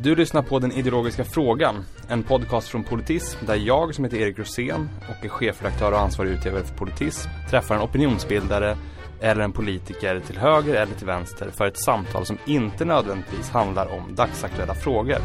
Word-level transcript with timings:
Du 0.00 0.14
lyssnar 0.16 0.42
på 0.42 0.58
Den 0.58 0.72
ideologiska 0.72 1.24
frågan, 1.24 1.84
en 2.08 2.22
podcast 2.22 2.68
från 2.68 2.84
Politism 2.84 3.46
där 3.46 3.54
jag 3.54 3.94
som 3.94 4.04
heter 4.04 4.16
Erik 4.16 4.38
Rosén 4.38 4.90
och 5.08 5.24
är 5.24 5.28
chefredaktör 5.28 5.92
och 5.92 6.00
ansvarig 6.00 6.30
utgivare 6.30 6.64
för 6.64 6.74
Politism 6.74 7.28
träffar 7.50 7.74
en 7.74 7.82
opinionsbildare 7.82 8.76
eller 9.20 9.44
en 9.44 9.52
politiker 9.52 10.20
till 10.20 10.38
höger 10.38 10.74
eller 10.74 10.94
till 10.94 11.06
vänster 11.06 11.50
för 11.50 11.66
ett 11.66 11.78
samtal 11.78 12.26
som 12.26 12.38
inte 12.46 12.84
nödvändigtvis 12.84 13.50
handlar 13.50 13.86
om 13.86 14.14
dagsaktuella 14.14 14.74
frågor. 14.74 15.18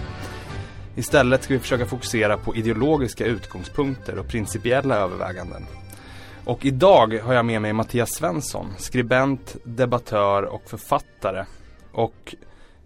Istället 0.96 1.44
ska 1.44 1.54
vi 1.54 1.60
försöka 1.60 1.86
fokusera 1.86 2.38
på 2.38 2.56
ideologiska 2.56 3.26
utgångspunkter 3.26 4.20
och 4.20 4.28
principiella 4.28 4.96
överväganden. 4.96 5.66
Och 6.46 6.66
idag 6.66 7.20
har 7.24 7.34
jag 7.34 7.46
med 7.46 7.62
mig 7.62 7.74
Mattias 7.74 8.16
Svensson, 8.16 8.68
skribent, 8.78 9.56
debattör 9.64 10.44
och 10.44 10.70
författare. 10.70 11.46
Och 11.92 12.36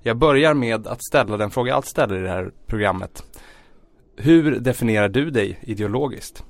jag 0.07 0.17
börjar 0.17 0.53
med 0.53 0.87
att 0.87 1.03
ställa 1.03 1.37
den 1.37 1.49
fråga 1.49 1.69
jag 1.69 1.75
alltid 1.75 1.89
ställer 1.89 2.19
i 2.19 2.21
det 2.21 2.29
här 2.29 2.51
programmet. 2.67 3.23
Hur 4.15 4.59
definierar 4.59 5.09
du 5.09 5.29
dig 5.29 5.59
ideologiskt? 5.61 6.43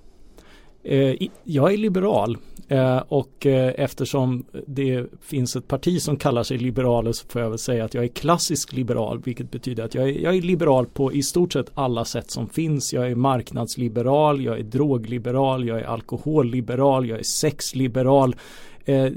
Eh, 0.84 1.16
jag 1.44 1.74
är 1.74 1.78
liberal 1.78 2.38
eh, 2.68 2.98
och 2.98 3.46
eh, 3.46 3.74
eftersom 3.78 4.46
det 4.68 5.06
finns 5.22 5.56
ett 5.56 5.68
parti 5.68 6.02
som 6.02 6.18
kallar 6.18 6.44
sig 6.44 6.58
liberaler 6.58 7.12
så 7.12 7.28
får 7.28 7.42
jag 7.42 7.50
väl 7.50 7.60
säga 7.60 7.86
att 7.86 7.94
jag 7.94 8.04
är 8.04 8.08
klassisk 8.08 8.74
liberal 8.74 9.22
vilket 9.26 9.52
betyder 9.52 9.84
att 9.84 9.96
jag 9.96 10.10
är, 10.10 10.14
jag 10.14 10.36
är 10.36 10.42
liberal 10.42 10.86
på 10.86 11.14
i 11.14 11.24
stort 11.24 11.54
sett 11.54 11.72
alla 11.74 12.06
sätt 12.06 12.32
som 12.32 12.50
finns. 12.50 12.94
Jag 12.94 13.12
är 13.12 13.16
marknadsliberal, 13.16 14.42
jag 14.42 14.60
är 14.60 14.64
drogliberal, 14.64 15.68
jag 15.68 15.80
är 15.80 15.86
alkoholliberal, 15.86 17.10
jag 17.10 17.20
är 17.20 17.24
sexliberal. 17.24 18.36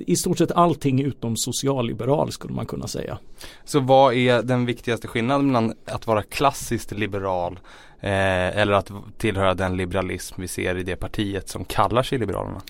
I 0.07 0.17
stort 0.17 0.39
sett 0.39 0.53
allting 0.53 1.03
utom 1.03 1.37
socialliberal 1.37 2.33
skulle 2.33 2.55
man 2.55 2.67
kunna 2.67 2.87
säga. 2.87 3.19
Så 3.65 3.81
vad 3.81 4.15
är 4.15 4.43
den 4.43 4.67
viktigaste 4.67 5.09
skillnaden 5.09 5.47
mellan 5.47 5.75
att 5.85 6.07
vara 6.07 6.23
klassiskt 6.23 6.93
liberal 6.93 7.59
Eh, 8.03 8.59
eller 8.59 8.73
att 8.73 8.93
tillhöra 9.19 9.55
den 9.55 9.77
liberalism 9.77 10.41
vi 10.41 10.49
ser 10.49 10.77
i 10.77 10.83
det 10.83 10.97
partiet 10.97 11.49
som 11.49 11.65
kallar 11.65 12.03
sig 12.03 12.19
Liberalerna? 12.19 12.61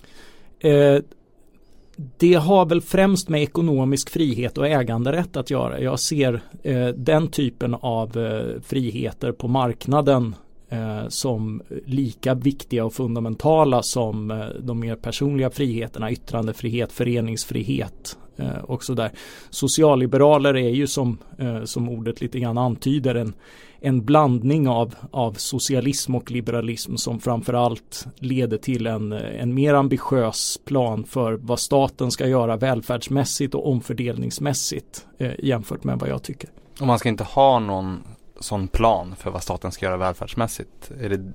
Eh, 0.60 1.02
det 2.18 2.34
har 2.34 2.66
väl 2.66 2.80
främst 2.80 3.28
med 3.28 3.42
ekonomisk 3.42 4.10
frihet 4.10 4.58
och 4.58 4.68
äganderätt 4.68 5.36
att 5.36 5.50
göra. 5.50 5.80
Jag 5.80 6.00
ser 6.00 6.42
eh, 6.62 6.88
den 6.88 7.28
typen 7.28 7.74
av 7.74 8.18
eh, 8.18 8.60
friheter 8.62 9.32
på 9.32 9.48
marknaden 9.48 10.26
eh, 10.26 10.49
Eh, 10.72 11.08
som 11.08 11.62
lika 11.86 12.34
viktiga 12.34 12.84
och 12.84 12.92
fundamentala 12.92 13.82
som 13.82 14.30
eh, 14.30 14.46
de 14.60 14.80
mer 14.80 14.96
personliga 14.96 15.50
friheterna, 15.50 16.10
yttrandefrihet, 16.10 16.92
föreningsfrihet 16.92 18.18
eh, 18.36 18.58
och 18.58 18.84
sådär. 18.84 19.10
Socialliberaler 19.50 20.56
är 20.56 20.68
ju 20.68 20.86
som, 20.86 21.18
som 21.64 21.88
ordet 21.88 22.20
lite 22.20 22.40
grann 22.40 22.58
antyder 22.58 23.14
en 23.14 23.32
en 23.82 24.04
blandning 24.04 24.68
av, 24.68 24.94
av 25.10 25.32
socialism 25.32 26.14
och 26.14 26.30
liberalism 26.30 26.96
som 26.96 27.20
framförallt 27.20 28.06
leder 28.18 28.58
till 28.58 28.86
en, 28.86 29.12
en 29.12 29.54
mer 29.54 29.74
ambitiös 29.74 30.60
plan 30.64 31.04
för 31.04 31.32
vad 31.32 31.60
staten 31.60 32.10
ska 32.10 32.26
göra 32.26 32.56
välfärdsmässigt 32.56 33.54
och 33.54 33.68
omfördelningsmässigt 33.68 35.06
jämfört 35.38 35.84
med 35.84 35.98
vad 35.98 36.08
jag 36.08 36.22
tycker. 36.22 36.50
Och 36.80 36.86
man 36.86 36.98
ska 36.98 37.08
inte 37.08 37.24
ha 37.24 37.58
någon 37.58 38.02
sån 38.40 38.68
plan 38.68 39.16
för 39.16 39.30
vad 39.30 39.42
staten 39.42 39.72
ska 39.72 39.86
göra 39.86 39.96
välfärdsmässigt? 39.96 40.90
Är 41.00 41.08
det, 41.08 41.32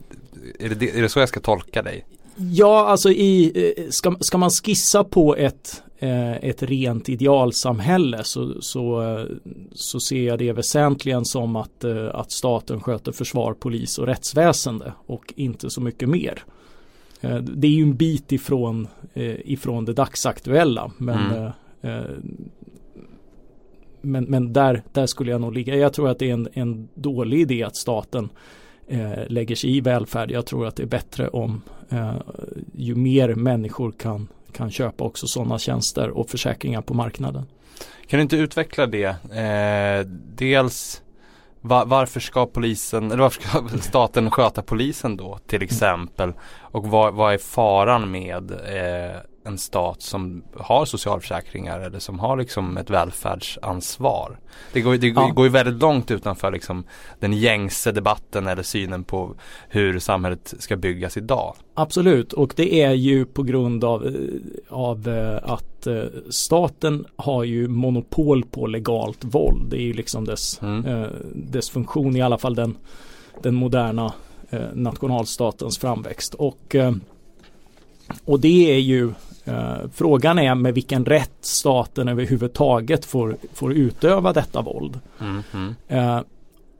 är 0.59 0.69
det, 0.69 0.97
är 0.97 1.01
det 1.01 1.09
så 1.09 1.19
jag 1.19 1.29
ska 1.29 1.39
tolka 1.39 1.81
dig? 1.81 2.05
Ja, 2.35 2.87
alltså 2.87 3.11
i, 3.11 3.51
eh, 3.77 3.89
ska, 3.89 4.15
ska 4.19 4.37
man 4.37 4.49
skissa 4.49 5.03
på 5.03 5.35
ett, 5.35 5.83
eh, 5.99 6.35
ett 6.35 6.63
rent 6.63 7.09
idealsamhälle 7.09 8.23
så, 8.23 8.61
så, 8.61 9.01
eh, 9.01 9.25
så 9.71 9.99
ser 9.99 10.23
jag 10.23 10.39
det 10.39 10.51
väsentligen 10.51 11.25
som 11.25 11.55
att, 11.55 11.83
att 12.13 12.31
staten 12.31 12.81
sköter 12.81 13.11
försvar, 13.11 13.53
polis 13.53 13.97
och 13.97 14.07
rättsväsende 14.07 14.93
och 15.05 15.33
inte 15.35 15.69
så 15.69 15.81
mycket 15.81 16.09
mer. 16.09 16.43
Det 17.41 17.67
är 17.67 17.71
ju 17.71 17.83
en 17.83 17.95
bit 17.95 18.31
ifrån, 18.31 18.87
ifrån 19.45 19.85
det 19.85 19.93
dagsaktuella 19.93 20.91
men, 20.97 21.51
mm 21.81 22.11
men, 24.05 24.23
men 24.23 24.53
där, 24.53 24.83
där 24.91 25.05
skulle 25.05 25.31
jag 25.31 25.41
nog 25.41 25.53
ligga. 25.53 25.75
Jag 25.75 25.93
tror 25.93 26.09
att 26.09 26.19
det 26.19 26.29
är 26.29 26.33
en, 26.33 26.47
en 26.53 26.89
dålig 26.93 27.39
idé 27.39 27.63
att 27.63 27.75
staten 27.75 28.29
eh, 28.87 29.27
lägger 29.27 29.55
sig 29.55 29.77
i 29.77 29.81
välfärd. 29.81 30.31
Jag 30.31 30.45
tror 30.45 30.67
att 30.67 30.75
det 30.75 30.83
är 30.83 30.87
bättre 30.87 31.27
om 31.27 31.61
eh, 31.89 32.15
ju 32.73 32.95
mer 32.95 33.35
människor 33.35 33.91
kan, 33.91 34.27
kan 34.51 34.71
köpa 34.71 35.03
också 35.03 35.27
sådana 35.27 35.59
tjänster 35.59 36.09
och 36.09 36.29
försäkringar 36.29 36.81
på 36.81 36.93
marknaden. 36.93 37.45
Kan 38.07 38.17
du 38.17 38.21
inte 38.21 38.37
utveckla 38.37 38.85
det? 38.87 39.05
Eh, 39.35 40.07
dels 40.35 41.01
var, 41.61 41.85
varför 41.85 42.19
ska 42.19 42.45
polisen, 42.45 43.11
eller 43.11 43.21
varför 43.21 43.41
ska 43.41 43.77
staten 43.81 44.31
sköta 44.31 44.61
polisen 44.61 45.17
då 45.17 45.39
till 45.47 45.61
exempel? 45.61 46.33
Och 46.59 46.87
vad, 46.87 47.13
vad 47.13 47.33
är 47.33 47.37
faran 47.37 48.11
med 48.11 48.51
eh, 48.51 49.19
en 49.45 49.57
stat 49.57 50.01
som 50.01 50.43
har 50.57 50.85
socialförsäkringar 50.85 51.79
eller 51.79 51.99
som 51.99 52.19
har 52.19 52.37
liksom 52.37 52.77
ett 52.77 52.89
välfärdsansvar. 52.89 54.39
Det 54.73 54.81
går, 54.81 54.97
det 54.97 55.07
ja. 55.07 55.27
går 55.27 55.45
ju 55.45 55.51
väldigt 55.51 55.81
långt 55.81 56.11
utanför 56.11 56.51
liksom 56.51 56.83
den 57.19 57.33
gängse 57.33 57.91
debatten 57.91 58.47
eller 58.47 58.63
synen 58.63 59.03
på 59.03 59.35
hur 59.69 59.99
samhället 59.99 60.53
ska 60.59 60.75
byggas 60.75 61.17
idag. 61.17 61.55
Absolut 61.73 62.33
och 62.33 62.53
det 62.55 62.81
är 62.81 62.91
ju 62.91 63.25
på 63.25 63.43
grund 63.43 63.83
av, 63.83 64.05
eh, 64.05 64.13
av 64.69 65.07
eh, 65.07 65.51
att 65.51 65.87
eh, 65.87 66.03
staten 66.29 67.05
har 67.15 67.43
ju 67.43 67.67
monopol 67.67 68.45
på 68.45 68.67
legalt 68.67 69.23
våld. 69.23 69.69
Det 69.69 69.77
är 69.77 69.85
ju 69.85 69.93
liksom 69.93 70.25
dess, 70.25 70.61
mm. 70.61 71.07
dess 71.33 71.69
funktion 71.69 72.15
i 72.15 72.21
alla 72.21 72.37
fall 72.37 72.55
den, 72.55 72.77
den 73.43 73.55
moderna 73.55 74.13
nationalstatens 74.73 75.77
framväxt. 75.77 76.33
Och 76.33 76.75
och 78.25 78.39
det 78.39 78.71
är 78.71 78.79
ju 78.79 79.13
frågan 79.93 80.39
är 80.39 80.55
med 80.55 80.73
vilken 80.73 81.05
rätt 81.05 81.37
staten 81.41 82.07
överhuvudtaget 82.07 83.05
får, 83.05 83.37
får 83.53 83.73
utöva 83.73 84.33
detta 84.33 84.61
våld. 84.61 84.99
Mm, 85.21 85.43
mm. 85.53 85.75
Eh, 85.87 86.21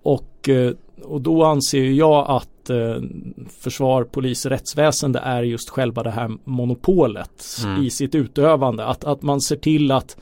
och, 0.03 0.49
eh, 0.49 0.71
och 1.03 1.21
då 1.21 1.43
anser 1.43 1.83
jag 1.83 2.25
att 2.29 2.49
försvar, 3.59 4.03
polis, 4.03 4.45
rättsväsende 4.45 5.19
är 5.19 5.43
just 5.43 5.69
själva 5.69 6.03
det 6.03 6.11
här 6.11 6.31
monopolet 6.43 7.57
mm. 7.63 7.83
i 7.83 7.89
sitt 7.89 8.15
utövande. 8.15 8.85
Att, 8.85 9.03
att 9.03 9.21
man 9.21 9.41
ser 9.41 9.55
till 9.55 9.91
att 9.91 10.17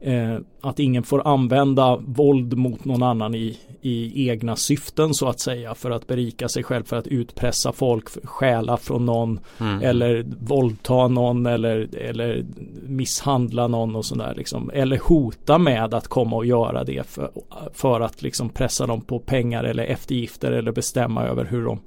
eh, 0.00 0.36
att 0.60 0.78
ingen 0.78 1.02
får 1.02 1.28
använda 1.28 1.96
våld 1.96 2.58
mot 2.58 2.84
någon 2.84 3.02
annan 3.02 3.34
i, 3.34 3.58
i 3.80 4.28
egna 4.28 4.56
syften 4.56 5.14
så 5.14 5.28
att 5.28 5.40
säga 5.40 5.74
för 5.74 5.90
att 5.90 6.06
berika 6.06 6.48
sig 6.48 6.62
själv 6.62 6.84
för 6.84 6.96
att 6.96 7.06
utpressa 7.06 7.72
folk, 7.72 8.08
stjäla 8.24 8.76
från 8.76 9.06
någon 9.06 9.40
mm. 9.60 9.82
eller 9.82 10.26
våldta 10.40 11.08
någon 11.08 11.46
eller, 11.46 11.88
eller 11.96 12.44
misshandla 12.82 13.68
någon 13.68 13.96
och 13.96 14.04
sådär 14.04 14.34
liksom. 14.36 14.70
Eller 14.74 14.98
hota 14.98 15.58
med 15.58 15.94
att 15.94 16.08
komma 16.08 16.36
och 16.36 16.46
göra 16.46 16.84
det 16.84 17.06
för, 17.06 17.30
för 17.72 18.00
att 18.00 18.22
liksom 18.22 18.48
pressa 18.48 18.86
dem 18.86 19.00
på 19.00 19.18
pengar 19.18 19.64
eller 19.64 19.84
eftergifter 19.84 20.52
eller 20.52 20.72
bestämma 20.72 21.24
över 21.24 21.44
hur 21.44 21.64
de 21.64 21.80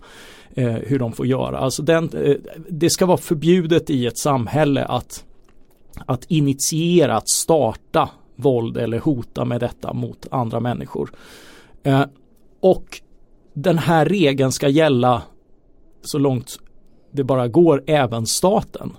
eh, 0.55 0.73
hur 0.73 0.99
de 0.99 1.11
får 1.11 1.27
göra. 1.27 1.57
Alltså 1.57 1.83
den, 1.83 2.09
eh, 2.09 2.35
det 2.69 2.89
ska 2.89 3.05
vara 3.05 3.17
förbjudet 3.17 3.89
i 3.89 4.05
ett 4.05 4.17
samhälle 4.17 4.85
att 4.85 5.23
att 6.05 6.25
initiera, 6.27 7.17
att 7.17 7.29
starta 7.29 8.09
våld 8.35 8.77
eller 8.77 8.99
hota 8.99 9.45
med 9.45 9.59
detta 9.59 9.93
mot 9.93 10.27
andra 10.31 10.59
människor. 10.59 11.11
Eh, 11.83 12.05
och 12.59 13.01
den 13.53 13.77
här 13.77 14.05
regeln 14.05 14.51
ska 14.51 14.69
gälla 14.69 15.21
så 16.01 16.17
långt 16.17 16.59
det 17.11 17.23
bara 17.23 17.47
går 17.47 17.83
även 17.87 18.25
staten. 18.25 18.91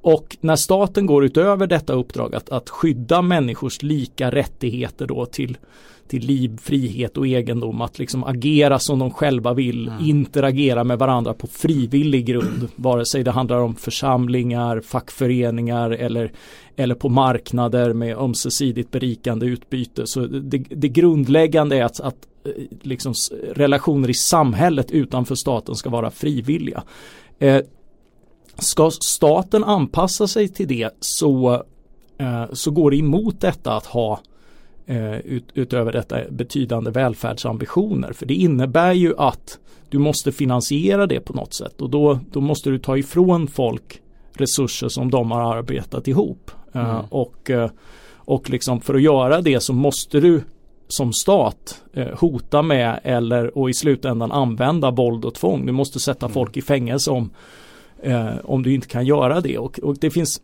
Och 0.00 0.36
när 0.40 0.56
staten 0.56 1.06
går 1.06 1.24
utöver 1.24 1.66
detta 1.66 1.92
uppdrag 1.92 2.34
att, 2.34 2.50
att 2.50 2.68
skydda 2.70 3.22
människors 3.22 3.82
lika 3.82 4.30
rättigheter 4.30 5.06
då 5.06 5.26
till 5.26 5.58
till 6.08 6.26
liv, 6.26 6.58
frihet 6.62 7.16
och 7.16 7.26
egendom. 7.26 7.80
Att 7.80 7.98
liksom 7.98 8.24
agera 8.24 8.78
som 8.78 8.98
de 8.98 9.10
själva 9.10 9.54
vill, 9.54 9.88
mm. 9.88 10.04
interagera 10.04 10.84
med 10.84 10.98
varandra 10.98 11.34
på 11.34 11.46
frivillig 11.46 12.26
grund. 12.26 12.68
Vare 12.76 13.06
sig 13.06 13.24
det 13.24 13.30
handlar 13.30 13.58
om 13.58 13.74
församlingar, 13.74 14.80
fackföreningar 14.80 15.90
eller, 15.90 16.32
eller 16.76 16.94
på 16.94 17.08
marknader 17.08 17.92
med 17.92 18.18
ömsesidigt 18.18 18.90
berikande 18.90 19.46
utbyte. 19.46 20.06
Så 20.06 20.20
det, 20.26 20.58
det 20.58 20.88
grundläggande 20.88 21.76
är 21.76 21.84
att, 21.84 22.00
att 22.00 22.28
eh, 22.44 22.52
liksom, 22.82 23.14
relationer 23.52 24.10
i 24.10 24.14
samhället 24.14 24.90
utanför 24.90 25.34
staten 25.34 25.74
ska 25.74 25.90
vara 25.90 26.10
frivilliga. 26.10 26.82
Eh, 27.38 27.60
ska 28.58 28.90
staten 28.90 29.64
anpassa 29.64 30.28
sig 30.28 30.48
till 30.48 30.68
det 30.68 30.90
så, 31.00 31.62
eh, 32.18 32.44
så 32.52 32.70
går 32.70 32.90
det 32.90 32.96
emot 32.96 33.40
detta 33.40 33.76
att 33.76 33.86
ha 33.86 34.20
ut, 35.24 35.44
utöver 35.54 35.92
detta 35.92 36.18
betydande 36.30 36.90
välfärdsambitioner. 36.90 38.12
För 38.12 38.26
det 38.26 38.34
innebär 38.34 38.92
ju 38.92 39.14
att 39.18 39.58
du 39.88 39.98
måste 39.98 40.32
finansiera 40.32 41.06
det 41.06 41.20
på 41.20 41.32
något 41.32 41.54
sätt 41.54 41.80
och 41.80 41.90
då, 41.90 42.18
då 42.32 42.40
måste 42.40 42.70
du 42.70 42.78
ta 42.78 42.96
ifrån 42.96 43.48
folk 43.48 44.00
resurser 44.32 44.88
som 44.88 45.10
de 45.10 45.30
har 45.30 45.56
arbetat 45.56 46.08
ihop. 46.08 46.50
Eh, 46.72 46.90
mm. 46.90 47.04
Och, 47.08 47.50
uh, 47.50 47.66
och 48.14 48.50
liksom 48.50 48.80
för 48.80 48.94
att 48.94 49.02
göra 49.02 49.40
det 49.40 49.60
så 49.60 49.72
måste 49.72 50.20
du 50.20 50.42
som 50.88 51.12
stat 51.12 51.82
eh, 51.92 52.18
hota 52.18 52.62
med 52.62 53.00
eller 53.02 53.58
och 53.58 53.70
i 53.70 53.74
slutändan 53.74 54.32
använda 54.32 54.90
våld 54.90 55.24
och 55.24 55.34
tvång. 55.34 55.66
Du 55.66 55.72
måste 55.72 56.00
sätta 56.00 56.26
mm. 56.26 56.34
folk 56.34 56.56
i 56.56 56.62
fängelse 56.62 57.10
om, 57.10 57.30
eh, 58.02 58.30
om 58.44 58.62
du 58.62 58.74
inte 58.74 58.88
kan 58.88 59.06
göra 59.06 59.40
det. 59.40 59.58
Och, 59.58 59.78
och 59.78 59.96
det 59.98 60.10
finns 60.10 60.40
eh, 60.40 60.42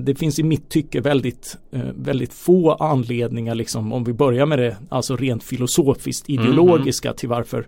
det 0.00 0.14
finns 0.14 0.38
i 0.38 0.42
mitt 0.42 0.68
tycke 0.68 1.00
väldigt, 1.00 1.56
eh, 1.72 1.80
väldigt 1.94 2.32
få 2.32 2.72
anledningar, 2.72 3.54
liksom, 3.54 3.92
om 3.92 4.04
vi 4.04 4.12
börjar 4.12 4.46
med 4.46 4.58
det, 4.58 4.76
alltså 4.88 5.16
rent 5.16 5.44
filosofiskt 5.44 6.28
mm, 6.28 6.42
ideologiska 6.42 7.08
mm. 7.08 7.16
till 7.16 7.28
varför, 7.28 7.66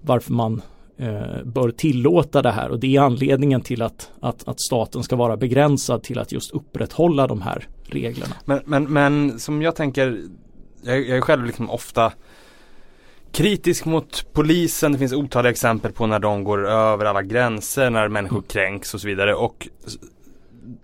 varför 0.00 0.32
man 0.32 0.62
eh, 0.96 1.44
bör 1.44 1.70
tillåta 1.70 2.42
det 2.42 2.50
här 2.50 2.70
och 2.70 2.80
det 2.80 2.96
är 2.96 3.00
anledningen 3.00 3.60
till 3.60 3.82
att, 3.82 4.10
att, 4.20 4.48
att 4.48 4.60
staten 4.60 5.02
ska 5.02 5.16
vara 5.16 5.36
begränsad 5.36 6.02
till 6.02 6.18
att 6.18 6.32
just 6.32 6.50
upprätthålla 6.50 7.26
de 7.26 7.42
här 7.42 7.68
reglerna. 7.82 8.34
Men, 8.44 8.60
men, 8.64 8.92
men 8.92 9.38
som 9.38 9.62
jag 9.62 9.76
tänker, 9.76 10.20
jag, 10.82 11.08
jag 11.08 11.16
är 11.16 11.20
själv 11.20 11.46
liksom 11.46 11.70
ofta 11.70 12.12
kritisk 13.36 13.84
mot 13.84 14.26
polisen. 14.32 14.92
Det 14.92 14.98
finns 14.98 15.12
otaliga 15.12 15.50
exempel 15.50 15.92
på 15.92 16.06
när 16.06 16.18
de 16.18 16.44
går 16.44 16.68
över 16.68 17.04
alla 17.04 17.22
gränser, 17.22 17.90
när 17.90 18.08
människor 18.08 18.36
mm. 18.36 18.48
kränks 18.48 18.94
och 18.94 19.00
så 19.00 19.06
vidare. 19.06 19.34
Och 19.34 19.68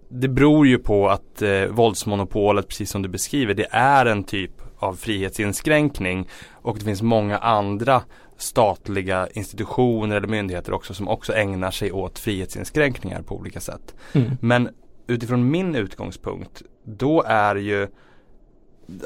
det 0.08 0.28
beror 0.28 0.66
ju 0.66 0.78
på 0.78 1.08
att 1.08 1.42
eh, 1.42 1.64
våldsmonopolet, 1.64 2.68
precis 2.68 2.90
som 2.90 3.02
du 3.02 3.08
beskriver, 3.08 3.54
det 3.54 3.66
är 3.70 4.06
en 4.06 4.24
typ 4.24 4.52
av 4.78 4.94
frihetsinskränkning. 4.94 6.28
Och 6.52 6.78
det 6.78 6.84
finns 6.84 7.02
många 7.02 7.38
andra 7.38 8.02
statliga 8.36 9.28
institutioner 9.32 10.16
eller 10.16 10.28
myndigheter 10.28 10.72
också 10.72 10.94
som 10.94 11.08
också 11.08 11.32
ägnar 11.32 11.70
sig 11.70 11.92
åt 11.92 12.18
frihetsinskränkningar 12.18 13.22
på 13.22 13.36
olika 13.36 13.60
sätt. 13.60 13.94
Mm. 14.12 14.30
Men 14.40 14.68
utifrån 15.06 15.50
min 15.50 15.74
utgångspunkt, 15.74 16.62
då 16.84 17.22
är 17.26 17.56
ju 17.56 17.88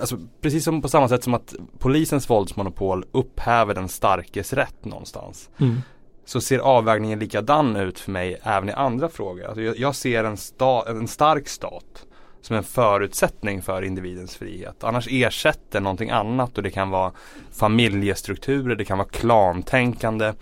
Alltså, 0.00 0.18
precis 0.40 0.64
som 0.64 0.82
på 0.82 0.88
samma 0.88 1.08
sätt 1.08 1.24
som 1.24 1.34
att 1.34 1.54
polisens 1.78 2.30
våldsmonopol 2.30 3.04
upphäver 3.12 3.74
den 3.74 3.88
starkes 3.88 4.52
rätt 4.52 4.84
någonstans. 4.84 5.50
Mm. 5.58 5.76
Så 6.26 6.40
ser 6.40 6.58
avvägningen 6.58 7.18
likadan 7.18 7.76
ut 7.76 7.98
för 7.98 8.10
mig 8.10 8.40
även 8.42 8.68
i 8.68 8.72
andra 8.72 9.08
frågor. 9.08 9.44
Alltså 9.44 9.62
jag, 9.62 9.78
jag 9.78 9.94
ser 9.94 10.24
en, 10.24 10.36
sta, 10.36 10.88
en 10.88 11.08
stark 11.08 11.48
stat 11.48 12.06
som 12.40 12.56
en 12.56 12.62
förutsättning 12.62 13.62
för 13.62 13.82
individens 13.82 14.36
frihet. 14.36 14.84
Annars 14.84 15.08
ersätter 15.10 15.80
någonting 15.80 16.10
annat 16.10 16.56
och 16.56 16.62
det 16.62 16.70
kan 16.70 16.90
vara 16.90 17.12
familjestrukturer, 17.52 18.76
det 18.76 18.84
kan 18.84 18.98
vara 18.98 19.08
klantänkande. 19.08 20.32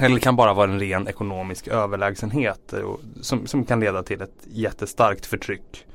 Eller 0.00 0.14
det 0.14 0.20
kan 0.20 0.36
bara 0.36 0.54
vara 0.54 0.70
en 0.70 0.80
ren 0.80 1.08
ekonomisk 1.08 1.68
överlägsenhet 1.68 2.72
eh, 2.72 2.80
och, 2.80 3.00
som, 3.20 3.46
som 3.46 3.64
kan 3.64 3.80
leda 3.80 4.02
till 4.02 4.20
ett 4.20 4.46
jättestarkt 4.46 5.26
förtryck. 5.26 5.86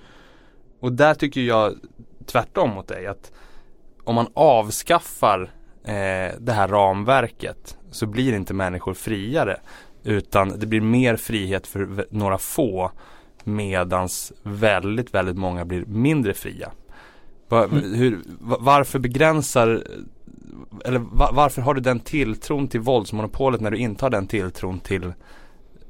Och 0.80 0.92
där 0.92 1.14
tycker 1.14 1.42
jag 1.42 1.74
tvärtom 2.26 2.70
mot 2.70 2.88
dig 2.88 3.08
att 3.08 3.32
om 4.04 4.16
man 4.16 4.28
avskaffar 4.34 5.52
eh, 5.84 6.36
det 6.40 6.52
här 6.52 6.68
ramverket 6.68 7.77
så 7.92 8.06
blir 8.06 8.34
inte 8.34 8.54
människor 8.54 8.94
friare 8.94 9.60
utan 10.04 10.60
det 10.60 10.66
blir 10.66 10.82
mer 10.82 11.16
frihet 11.16 11.68
för 11.68 12.08
några 12.10 12.38
få 12.38 12.92
medans 13.44 14.34
väldigt, 14.44 15.14
väldigt 15.14 15.38
många 15.38 15.66
blir 15.66 15.86
mindre 15.86 16.34
fria. 16.34 16.72
Var, 17.50 17.64
mm. 17.64 17.94
hur, 17.94 18.20
varför 18.40 19.00
begränsar 19.00 19.84
eller 20.86 21.02
varför 21.34 21.62
har 21.62 21.74
du 21.74 21.82
den 21.82 22.00
tilltron 22.00 22.68
till 22.68 22.80
våldsmonopolet 22.80 23.62
när 23.62 23.72
du 23.72 23.78
inte 23.78 24.06
har 24.06 24.10
den 24.10 24.28
tilltron 24.28 24.80
till 24.80 25.14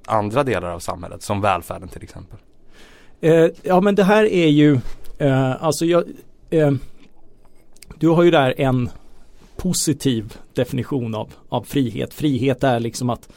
andra 0.05 0.44
delar 0.44 0.69
av 0.69 0.79
samhället 0.79 1.23
som 1.23 1.41
välfärden 1.41 1.89
till 1.89 2.03
exempel? 2.03 2.39
Eh, 3.21 3.47
ja 3.63 3.81
men 3.81 3.95
det 3.95 4.03
här 4.03 4.23
är 4.23 4.47
ju 4.47 4.79
eh, 5.17 5.63
alltså 5.63 5.85
jag 5.85 6.03
eh, 6.49 6.71
du 7.95 8.07
har 8.07 8.23
ju 8.23 8.31
där 8.31 8.53
en 8.57 8.89
positiv 9.57 10.38
definition 10.57 11.15
av, 11.15 11.33
av 11.50 11.63
frihet. 11.63 12.13
Frihet 12.13 12.63
är 12.63 12.80
liksom 12.80 13.09
att, 13.09 13.30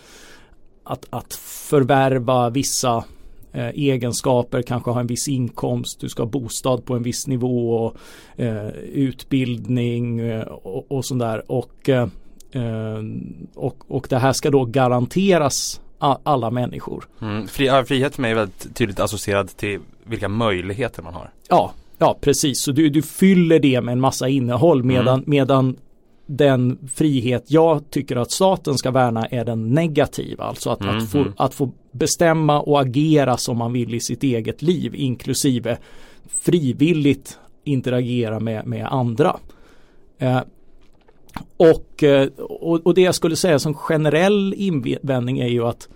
att, 0.84 1.06
att 1.10 1.34
förvärva 1.34 2.50
vissa 2.50 3.04
eh, 3.52 3.68
egenskaper, 3.68 4.62
kanske 4.62 4.90
ha 4.90 5.00
en 5.00 5.06
viss 5.06 5.28
inkomst, 5.28 6.00
du 6.00 6.08
ska 6.08 6.22
ha 6.22 6.30
bostad 6.30 6.84
på 6.84 6.94
en 6.94 7.02
viss 7.02 7.26
nivå, 7.26 7.76
och, 7.76 7.96
eh, 8.40 8.68
utbildning 8.92 10.20
eh, 10.20 10.42
och, 10.42 10.92
och 10.92 11.04
sådär. 11.04 11.42
Och, 11.46 11.88
eh, 11.88 12.08
och, 13.54 13.84
och 13.88 14.06
det 14.10 14.18
här 14.18 14.32
ska 14.32 14.50
då 14.50 14.64
garanteras 14.64 15.80
alla 16.00 16.50
människor. 16.50 17.04
Mm. 17.20 17.48
Fri, 17.48 17.84
frihet 17.86 18.14
för 18.14 18.22
mig 18.22 18.30
är 18.30 18.34
väldigt 18.34 18.76
tydligt 18.76 19.00
associerad 19.00 19.56
till 19.56 19.80
vilka 20.04 20.28
möjligheter 20.28 21.02
man 21.02 21.14
har. 21.14 21.30
Ja, 21.48 21.72
ja 21.98 22.18
precis. 22.20 22.62
Så 22.62 22.72
du, 22.72 22.88
du 22.88 23.02
fyller 23.02 23.58
det 23.58 23.80
med 23.80 23.92
en 23.92 24.00
massa 24.00 24.28
innehåll 24.28 24.82
medan, 24.84 25.14
mm. 25.14 25.24
medan 25.26 25.76
den 26.30 26.78
frihet 26.94 27.44
jag 27.46 27.90
tycker 27.90 28.16
att 28.16 28.30
staten 28.30 28.78
ska 28.78 28.90
värna 28.90 29.26
är 29.26 29.44
den 29.44 29.74
negativa. 29.74 30.44
Alltså 30.44 30.70
att, 30.70 30.80
mm. 30.80 30.96
att, 30.96 31.10
få, 31.10 31.18
mm. 31.18 31.32
att 31.36 31.54
få 31.54 31.72
bestämma 31.92 32.60
och 32.60 32.80
agera 32.80 33.36
som 33.36 33.58
man 33.58 33.72
vill 33.72 33.94
i 33.94 34.00
sitt 34.00 34.22
eget 34.22 34.62
liv 34.62 34.94
inklusive 34.94 35.78
frivilligt 36.28 37.38
interagera 37.64 38.40
med, 38.40 38.66
med 38.66 38.86
andra. 38.86 39.36
Eh, 40.18 40.40
och, 41.56 42.02
eh, 42.02 42.28
och, 42.38 42.86
och, 42.86 42.94
det 42.94 43.00
jag 43.00 43.14
skulle 43.14 43.36
säga 43.36 43.58
som 43.58 43.74
generell 43.74 44.54
invändning 44.56 45.38
är 45.38 45.48
ju 45.48 45.66
att 45.66 45.88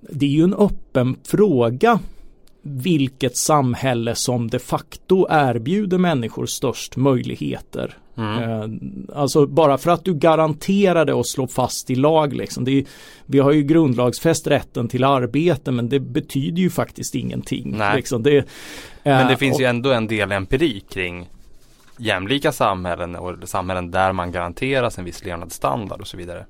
det 0.00 0.26
är 0.26 0.30
ju 0.30 0.44
en 0.44 0.54
öppen 0.54 1.16
fråga 1.24 1.98
vilket 2.62 3.36
samhälle 3.36 4.14
som 4.14 4.50
de 4.50 4.58
facto 4.58 5.26
erbjuder 5.30 5.98
människor 5.98 6.46
störst 6.46 6.96
möjligheter 6.96 7.98
Mm. 8.20 8.42
Eh, 8.42 9.18
alltså 9.18 9.46
bara 9.46 9.78
för 9.78 9.90
att 9.90 10.04
du 10.04 10.14
garanterar 10.14 11.04
det 11.04 11.12
och 11.12 11.26
slår 11.26 11.46
fast 11.46 11.90
i 11.90 11.94
lag 11.94 12.32
liksom. 12.32 12.68
Är, 12.68 12.84
vi 13.26 13.38
har 13.38 13.52
ju 13.52 13.62
grundlagsfäst 13.62 14.46
rätten 14.46 14.88
till 14.88 15.04
arbete 15.04 15.70
men 15.70 15.88
det 15.88 16.00
betyder 16.00 16.62
ju 16.62 16.70
faktiskt 16.70 17.14
ingenting. 17.14 17.74
Nej. 17.78 17.96
Liksom. 17.96 18.22
Det, 18.22 18.44
men 19.02 19.28
det 19.28 19.36
finns 19.36 19.54
och, 19.54 19.60
ju 19.60 19.66
ändå 19.66 19.92
en 19.92 20.06
del 20.06 20.32
empiri 20.32 20.80
kring 20.80 21.28
jämlika 21.96 22.52
samhällen 22.52 23.16
och 23.16 23.48
samhällen 23.48 23.90
där 23.90 24.12
man 24.12 24.32
garanteras 24.32 24.98
en 24.98 25.04
viss 25.04 25.24
levnadsstandard 25.24 26.00
och 26.00 26.06
så 26.06 26.16
vidare. 26.16 26.46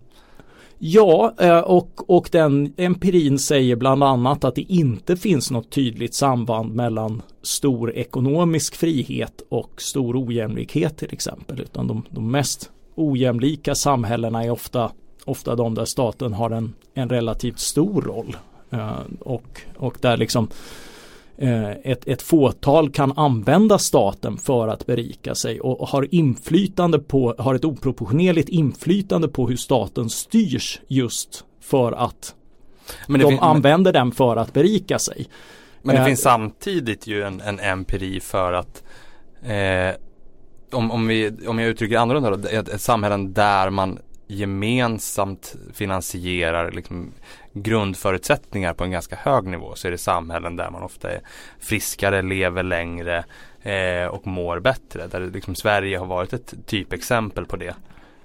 Ja, 0.82 1.34
eh, 1.38 1.58
och, 1.58 2.10
och 2.10 2.28
den 2.32 2.72
empirin 2.76 3.38
säger 3.38 3.76
bland 3.76 4.04
annat 4.04 4.44
att 4.44 4.54
det 4.54 4.72
inte 4.72 5.16
finns 5.16 5.50
något 5.50 5.70
tydligt 5.70 6.14
samband 6.14 6.75
mellan 6.75 7.22
stor 7.42 7.92
ekonomisk 7.92 8.76
frihet 8.76 9.42
och 9.49 9.82
stor 9.82 10.26
ojämlikhet 10.26 10.96
till 10.96 11.12
exempel. 11.12 11.60
Utan 11.60 11.87
de, 11.87 12.02
de 12.10 12.30
mest 12.30 12.70
ojämlika 12.94 13.75
samhällena 13.75 14.44
är 14.44 14.50
ofta, 14.50 14.90
ofta 15.25 15.56
de 15.56 15.75
där 15.75 15.84
staten 15.84 16.32
har 16.32 16.50
en, 16.50 16.75
en 16.94 17.08
relativt 17.08 17.58
stor 17.58 18.02
roll. 18.02 18.37
Eh, 18.70 19.00
och, 19.20 19.60
och 19.76 19.96
där 20.00 20.16
liksom 20.16 20.49
ett, 21.82 22.09
ett 22.09 22.23
fåtal 22.23 22.90
kan 22.90 23.12
använda 23.18 23.78
staten 23.78 24.37
för 24.37 24.68
att 24.68 24.87
berika 24.87 25.35
sig 25.35 25.61
och 25.61 25.88
har 25.88 26.14
inflytande 26.14 26.99
på, 26.99 27.35
har 27.38 27.54
ett 27.54 27.64
oproportionerligt 27.64 28.49
inflytande 28.49 29.28
på 29.28 29.49
hur 29.49 29.56
staten 29.56 30.11
styrs 30.11 30.80
just 30.88 31.44
för 31.61 31.92
att 31.92 32.35
men 33.09 33.20
de 33.20 33.38
använder 33.38 33.92
den 33.92 34.12
för 34.12 34.37
att 34.37 34.52
berika 34.52 34.99
sig. 34.99 35.26
Men 35.82 35.94
det 35.94 36.00
eh, 36.00 36.06
finns 36.06 36.23
samtidigt 36.23 37.06
ju 37.06 37.23
en, 37.23 37.40
en 37.40 37.61
empiri 37.61 38.20
för 38.20 38.52
att 38.52 38.82
eh, 39.42 39.94
om, 40.73 40.90
om, 40.90 41.06
vi, 41.06 41.32
om 41.47 41.59
jag 41.59 41.68
uttrycker 41.68 41.99
annorlunda 41.99 42.30
då, 42.30 42.49
ett, 42.49 42.68
ett 42.68 42.80
samhällen 42.80 43.32
där 43.32 43.70
man 43.70 43.99
gemensamt 44.26 45.56
finansierar 45.73 46.73
liksom 46.73 47.12
grundförutsättningar 47.52 48.75
på 48.75 48.85
en 48.85 48.90
ganska 48.90 49.16
hög 49.16 49.45
nivå 49.45 49.75
så 49.75 49.88
är 49.88 49.92
det 49.92 49.99
samhällen 49.99 50.57
där 50.57 50.71
man 50.71 50.83
ofta 50.83 51.11
är 51.11 51.21
friskare, 51.59 52.23
lever 52.23 52.62
längre 52.62 53.25
eh, 53.62 54.07
och 54.07 54.26
mår 54.26 54.61
bättre. 54.61 55.07
Där 55.07 55.30
liksom 55.35 55.54
Sverige 55.54 55.99
har 55.99 56.07
varit 56.07 56.33
ett 56.33 56.54
typexempel 56.66 57.45
på 57.45 57.57
det 57.57 57.75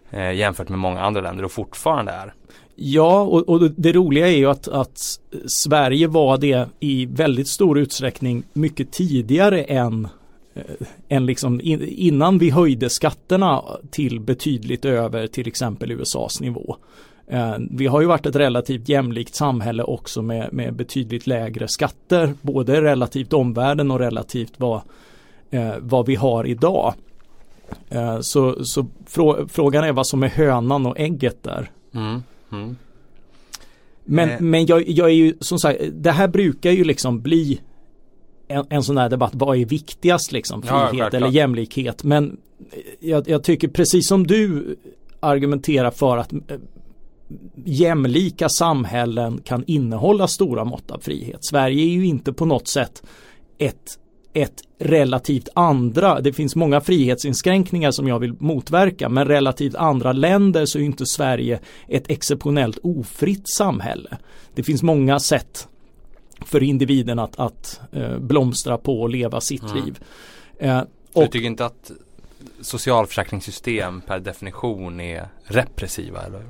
eh, 0.09 0.31
jämfört 0.31 0.69
med 0.69 0.79
många 0.79 1.01
andra 1.01 1.21
länder 1.21 1.43
och 1.43 1.51
fortfarande 1.51 2.11
är. 2.11 2.33
Ja, 2.75 3.21
och, 3.21 3.49
och, 3.49 3.71
det 3.71 3.91
roliga 3.91 4.27
är 4.27 4.37
ju 4.37 4.45
att, 4.45 4.67
att 4.67 5.19
Sverige 5.45 6.07
var 6.07 6.37
det 6.37 6.69
i 6.79 7.05
väldigt 7.05 7.47
stor 7.47 7.79
utsträckning 7.79 8.43
mycket 8.53 8.91
tidigare 8.91 9.63
än 9.63 10.07
Eh, 10.55 10.87
än 11.09 11.25
liksom 11.25 11.61
innan 11.63 12.37
vi 12.37 12.49
höjde 12.49 12.89
skatterna 12.89 13.63
till 13.91 14.19
betydligt 14.19 14.85
över 14.85 15.27
till 15.27 15.47
exempel 15.47 15.91
USAs 15.91 16.41
nivå. 16.41 16.77
Eh, 17.27 17.55
vi 17.71 17.87
har 17.87 18.01
ju 18.01 18.07
varit 18.07 18.25
ett 18.25 18.35
relativt 18.35 18.89
jämlikt 18.89 19.35
samhälle 19.35 19.83
också 19.83 20.21
med, 20.21 20.53
med 20.53 20.73
betydligt 20.73 21.27
lägre 21.27 21.67
skatter, 21.67 22.33
både 22.41 22.81
relativt 22.81 23.33
omvärlden 23.33 23.91
och 23.91 23.99
relativt 23.99 24.53
vad, 24.57 24.81
eh, 25.49 25.73
vad 25.79 26.05
vi 26.05 26.15
har 26.15 26.47
idag. 26.47 26.93
Så, 28.21 28.65
så 28.65 28.85
frå, 29.05 29.47
frågan 29.47 29.83
är 29.83 29.91
vad 29.91 30.07
som 30.07 30.23
är 30.23 30.27
hönan 30.27 30.85
och 30.85 30.99
ägget 30.99 31.43
där. 31.43 31.71
Mm, 31.93 32.23
mm. 32.51 32.75
Men, 34.03 34.49
men 34.49 34.65
jag, 34.65 34.89
jag 34.89 35.09
är 35.09 35.13
ju 35.13 35.33
som 35.39 35.59
sagt, 35.59 35.79
det 35.93 36.11
här 36.11 36.27
brukar 36.27 36.71
ju 36.71 36.83
liksom 36.83 37.21
bli 37.21 37.61
en, 38.47 38.65
en 38.69 38.83
sån 38.83 38.97
här 38.97 39.09
debatt, 39.09 39.31
vad 39.33 39.57
är 39.57 39.65
viktigast 39.65 40.31
liksom? 40.31 40.61
Frihet 40.61 41.13
ja, 41.13 41.17
eller 41.17 41.27
jämlikhet? 41.27 42.03
Men 42.03 42.37
jag, 42.99 43.29
jag, 43.29 43.43
tycker 43.43 43.67
precis 43.67 44.07
som 44.07 44.27
du 44.27 44.75
argumenterar 45.19 45.91
för 45.91 46.17
att 46.17 46.33
jämlika 47.65 48.49
samhällen 48.49 49.41
kan 49.41 49.63
innehålla 49.67 50.27
stora 50.27 50.63
mått 50.63 50.91
av 50.91 50.99
frihet. 50.99 51.39
Sverige 51.41 51.83
är 51.83 51.89
ju 51.89 52.05
inte 52.05 52.33
på 52.33 52.45
något 52.45 52.67
sätt 52.67 53.03
ett, 53.57 53.99
ett 54.33 54.61
relativt 54.79 55.49
andra, 55.53 56.21
det 56.21 56.33
finns 56.33 56.55
många 56.55 56.81
frihetsinskränkningar 56.81 57.91
som 57.91 58.07
jag 58.07 58.19
vill 58.19 58.33
motverka, 58.39 59.09
men 59.09 59.27
relativt 59.27 59.75
andra 59.75 60.11
länder 60.11 60.65
så 60.65 60.79
är 60.79 60.83
inte 60.83 61.05
Sverige 61.05 61.59
ett 61.87 62.11
exceptionellt 62.11 62.77
ofritt 62.83 63.49
samhälle. 63.57 64.17
Det 64.55 64.63
finns 64.63 64.83
många 64.83 65.19
sätt 65.19 65.67
för 66.45 66.63
individen 66.63 67.19
att, 67.19 67.39
att 67.39 67.79
eh, 67.91 68.17
blomstra 68.17 68.77
på 68.77 69.01
och 69.01 69.09
leva 69.09 69.41
sitt 69.41 69.63
mm. 69.63 69.75
liv. 69.75 69.99
Eh, 70.59 70.81
och, 71.13 71.23
du 71.23 71.27
tycker 71.27 71.47
inte 71.47 71.65
att 71.65 71.91
socialförsäkringssystem 72.61 74.01
per 74.01 74.19
definition 74.19 74.99
är 74.99 75.27
repressiva? 75.43 76.21
Eller? 76.21 76.43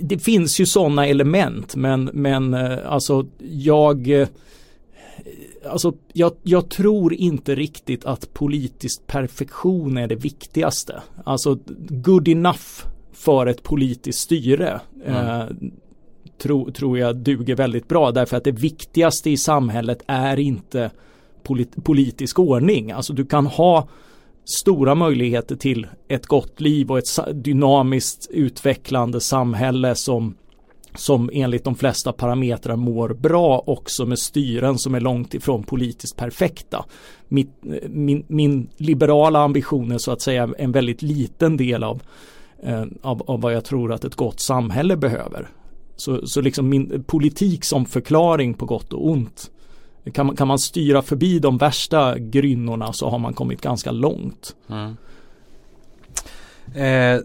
Det 0.00 0.18
finns 0.18 0.60
ju 0.60 0.66
sådana 0.66 1.06
element 1.06 1.76
men, 1.76 2.10
men 2.12 2.54
eh, 2.54 2.78
alltså 2.86 3.26
jag 3.40 4.20
eh, 4.20 4.28
Alltså 5.70 5.92
jag, 6.12 6.32
jag, 6.42 6.68
tror 6.68 7.14
inte 7.14 7.54
riktigt 7.54 8.04
att 8.04 8.34
politisk 8.34 9.06
perfektion 9.06 9.96
är 9.96 10.06
det 10.06 10.14
viktigaste. 10.14 11.02
Alltså 11.24 11.58
good 11.88 12.28
enough 12.28 12.86
för 13.12 13.46
ett 13.46 13.62
politiskt 13.62 14.18
styre 14.18 14.80
mm. 15.06 15.26
eh, 15.26 15.46
tro, 16.38 16.70
tror 16.70 16.98
jag 16.98 17.16
duger 17.16 17.56
väldigt 17.56 17.88
bra 17.88 18.10
därför 18.10 18.36
att 18.36 18.44
det 18.44 18.52
viktigaste 18.52 19.30
i 19.30 19.36
samhället 19.36 20.02
är 20.06 20.38
inte 20.38 20.90
polit, 21.42 21.84
politisk 21.84 22.38
ordning. 22.38 22.90
Alltså 22.90 23.12
du 23.12 23.24
kan 23.24 23.46
ha 23.46 23.88
stora 24.44 24.94
möjligheter 24.94 25.56
till 25.56 25.86
ett 26.08 26.26
gott 26.26 26.60
liv 26.60 26.90
och 26.90 26.98
ett 26.98 27.44
dynamiskt 27.44 28.26
utvecklande 28.30 29.20
samhälle 29.20 29.94
som 29.94 30.34
som 30.96 31.30
enligt 31.32 31.64
de 31.64 31.74
flesta 31.74 32.12
parametrar 32.12 32.76
mår 32.76 33.08
bra 33.08 33.62
också 33.66 34.06
med 34.06 34.18
styren 34.18 34.78
som 34.78 34.94
är 34.94 35.00
långt 35.00 35.34
ifrån 35.34 35.62
politiskt 35.62 36.16
perfekta. 36.16 36.84
Min, 37.28 37.50
min, 37.88 38.24
min 38.28 38.68
liberala 38.76 39.38
ambition 39.38 39.92
är 39.92 39.98
så 39.98 40.12
att 40.12 40.20
säga 40.20 40.50
en 40.58 40.72
väldigt 40.72 41.02
liten 41.02 41.56
del 41.56 41.84
av, 41.84 42.02
eh, 42.62 42.84
av, 43.02 43.22
av 43.26 43.40
vad 43.40 43.54
jag 43.54 43.64
tror 43.64 43.92
att 43.92 44.04
ett 44.04 44.14
gott 44.14 44.40
samhälle 44.40 44.96
behöver. 44.96 45.48
Så, 45.96 46.26
så 46.26 46.40
liksom 46.40 46.68
min 46.68 47.04
politik 47.06 47.64
som 47.64 47.86
förklaring 47.86 48.54
på 48.54 48.66
gott 48.66 48.92
och 48.92 49.10
ont 49.10 49.50
kan 50.12 50.26
man, 50.26 50.36
kan 50.36 50.48
man 50.48 50.58
styra 50.58 51.02
förbi 51.02 51.38
de 51.38 51.58
värsta 51.58 52.18
grynnorna 52.18 52.92
så 52.92 53.10
har 53.10 53.18
man 53.18 53.34
kommit 53.34 53.60
ganska 53.60 53.90
långt. 53.90 54.56
Mm. 54.68 54.96
Eh, 56.74 57.20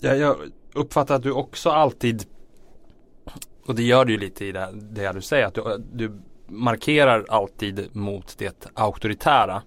jag, 0.00 0.18
jag 0.18 0.36
uppfattar 0.74 1.14
att 1.14 1.22
du 1.22 1.32
också 1.32 1.70
alltid 1.70 2.24
och 3.68 3.74
det 3.74 3.82
gör 3.82 4.04
du 4.04 4.12
ju 4.12 4.18
lite 4.18 4.44
i 4.44 4.52
det, 4.52 4.68
det 4.72 5.12
du 5.12 5.20
säger 5.20 5.46
att 5.46 5.54
du, 5.54 5.84
du 5.92 6.20
markerar 6.46 7.24
alltid 7.28 7.88
mot 7.92 8.38
det 8.38 8.66
auktoritära. 8.74 9.62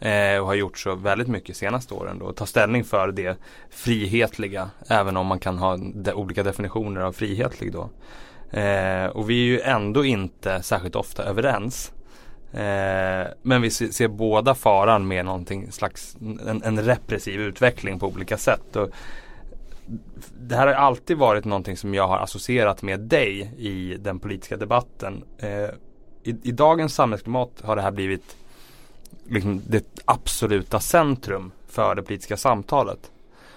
Eh, 0.00 0.38
och 0.38 0.46
har 0.46 0.54
gjort 0.54 0.78
så 0.78 0.94
väldigt 0.94 1.28
mycket 1.28 1.56
senaste 1.56 1.94
åren 1.94 2.18
då. 2.18 2.32
Ta 2.32 2.46
ställning 2.46 2.84
för 2.84 3.12
det 3.12 3.38
frihetliga. 3.70 4.70
Även 4.88 5.16
om 5.16 5.26
man 5.26 5.38
kan 5.38 5.58
ha 5.58 5.76
de, 5.76 6.12
olika 6.12 6.42
definitioner 6.42 7.00
av 7.00 7.12
frihetlig 7.12 7.72
då. 7.72 7.90
Eh, 8.50 9.06
och 9.06 9.30
vi 9.30 9.34
är 9.34 9.46
ju 9.46 9.60
ändå 9.60 10.04
inte 10.04 10.62
särskilt 10.62 10.96
ofta 10.96 11.24
överens. 11.24 11.92
Eh, 12.52 13.26
men 13.42 13.62
vi 13.62 13.70
ser, 13.70 14.08
båda 14.08 14.54
faran 14.54 15.08
med 15.08 15.24
någonting 15.24 15.72
slags 15.72 16.16
en, 16.20 16.62
en, 16.64 16.82
repressiv 16.82 17.40
utveckling 17.40 17.98
på 17.98 18.06
olika 18.06 18.36
sätt. 18.36 18.76
Och 18.76 18.90
det 20.38 20.56
här 20.56 20.66
har 20.66 20.74
alltid 20.74 21.16
varit 21.16 21.44
någonting 21.44 21.76
som 21.76 21.94
jag 21.94 22.08
har 22.08 22.18
associerat 22.18 22.82
med 22.82 23.00
dig 23.00 23.52
i 23.58 23.96
den 24.00 24.18
politiska 24.18 24.56
debatten. 24.56 25.24
Eh, 25.38 25.70
i, 26.22 26.36
i, 26.42 26.52
dagens 26.52 26.94
samhällsklimat 26.94 27.50
har 27.62 27.76
det 27.76 27.82
här 27.82 27.90
blivit 27.90 28.36
liksom 29.26 29.62
det 29.66 29.84
absoluta 30.04 30.80
centrum 30.80 31.52
för 31.68 31.94
det 31.94 32.02
politiska 32.02 32.36
samtalet. 32.36 33.10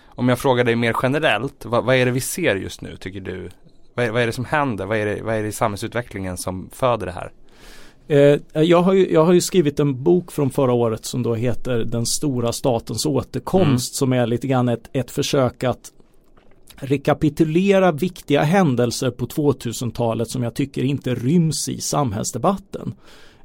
Om 0.05 0.29
jag 0.29 0.39
frågar 0.39 0.63
dig 0.63 0.75
mer 0.75 0.95
generellt, 1.03 1.65
vad, 1.65 1.83
vad 1.83 1.95
är 1.95 2.05
det 2.05 2.11
vi 2.11 2.21
ser 2.21 2.55
just 2.55 2.81
nu 2.81 2.97
tycker 2.97 3.19
du 3.19 3.49
vad 3.93 4.05
är, 4.05 4.11
vad 4.11 4.21
är 4.21 4.27
det 4.27 4.33
som 4.33 4.45
händer? 4.45 4.85
Vad 4.85 4.97
är 4.97 5.05
det, 5.05 5.21
vad 5.21 5.35
är 5.35 5.41
det 5.41 5.47
i 5.47 5.51
samhällsutvecklingen 5.51 6.37
som 6.37 6.69
föder 6.71 7.05
det 7.05 7.11
här? 7.11 7.31
Eh, 8.07 8.61
jag, 8.63 8.81
har 8.81 8.93
ju, 8.93 9.11
jag 9.13 9.25
har 9.25 9.33
ju 9.33 9.41
skrivit 9.41 9.79
en 9.79 10.03
bok 10.03 10.31
från 10.31 10.49
förra 10.49 10.73
året 10.73 11.05
som 11.05 11.23
då 11.23 11.35
heter 11.35 11.77
Den 11.77 12.05
stora 12.05 12.53
statens 12.53 13.05
återkomst 13.05 13.67
mm. 13.67 13.77
som 13.79 14.13
är 14.13 14.27
lite 14.27 14.47
grann 14.47 14.69
ett, 14.69 14.89
ett 14.93 15.11
försök 15.11 15.63
att 15.63 15.91
rekapitulera 16.75 17.91
viktiga 17.91 18.41
händelser 18.41 19.11
på 19.11 19.25
2000-talet 19.25 20.29
som 20.29 20.43
jag 20.43 20.53
tycker 20.53 20.83
inte 20.83 21.15
ryms 21.15 21.69
i 21.69 21.81
samhällsdebatten. 21.81 22.93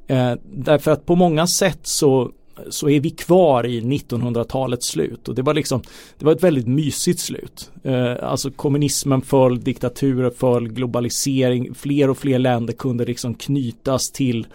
Eh, 0.07 0.33
därför 0.43 0.91
att 0.91 1.05
på 1.05 1.15
många 1.15 1.47
sätt 1.47 1.79
så 1.83 2.31
så 2.69 2.89
är 2.89 2.99
vi 2.99 3.09
kvar 3.09 3.65
i 3.65 3.81
1900-talets 3.81 4.87
slut 4.87 5.27
och 5.27 5.35
det 5.35 5.41
var 5.41 5.53
liksom 5.53 5.81
det 6.17 6.25
var 6.25 6.31
ett 6.31 6.43
väldigt 6.43 6.67
mysigt 6.67 7.19
slut. 7.19 7.71
Eh, 7.83 8.15
alltså 8.21 8.51
kommunismen 8.51 9.21
föll, 9.21 9.59
diktaturer 9.59 10.29
föll, 10.29 10.69
globalisering, 10.69 11.73
fler 11.73 12.09
och 12.09 12.17
fler 12.17 12.39
länder 12.39 12.73
kunde 12.73 13.05
liksom 13.05 13.33
knytas 13.33 14.11
till 14.11 14.47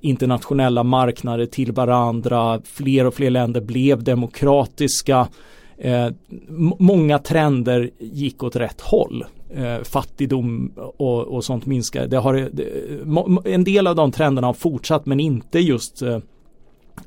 internationella 0.00 0.82
marknader 0.82 1.46
till 1.46 1.72
varandra, 1.72 2.60
fler 2.64 3.06
och 3.06 3.14
fler 3.14 3.30
länder 3.30 3.60
blev 3.60 4.02
demokratiska. 4.02 5.28
Eh, 5.78 6.08
många 6.78 7.18
trender 7.18 7.90
gick 7.98 8.42
åt 8.42 8.56
rätt 8.56 8.80
håll. 8.80 9.24
Eh, 9.54 9.82
fattigdom 9.82 10.72
och, 10.76 11.26
och 11.26 11.44
sånt 11.44 11.66
minskade. 11.66 12.06
Det 12.06 12.16
har, 12.16 12.48
det, 12.52 13.54
en 13.54 13.64
del 13.64 13.86
av 13.86 13.96
de 13.96 14.12
trenderna 14.12 14.46
har 14.46 14.54
fortsatt 14.54 15.06
men 15.06 15.20
inte 15.20 15.58
just 15.58 16.02
eh, 16.02 16.18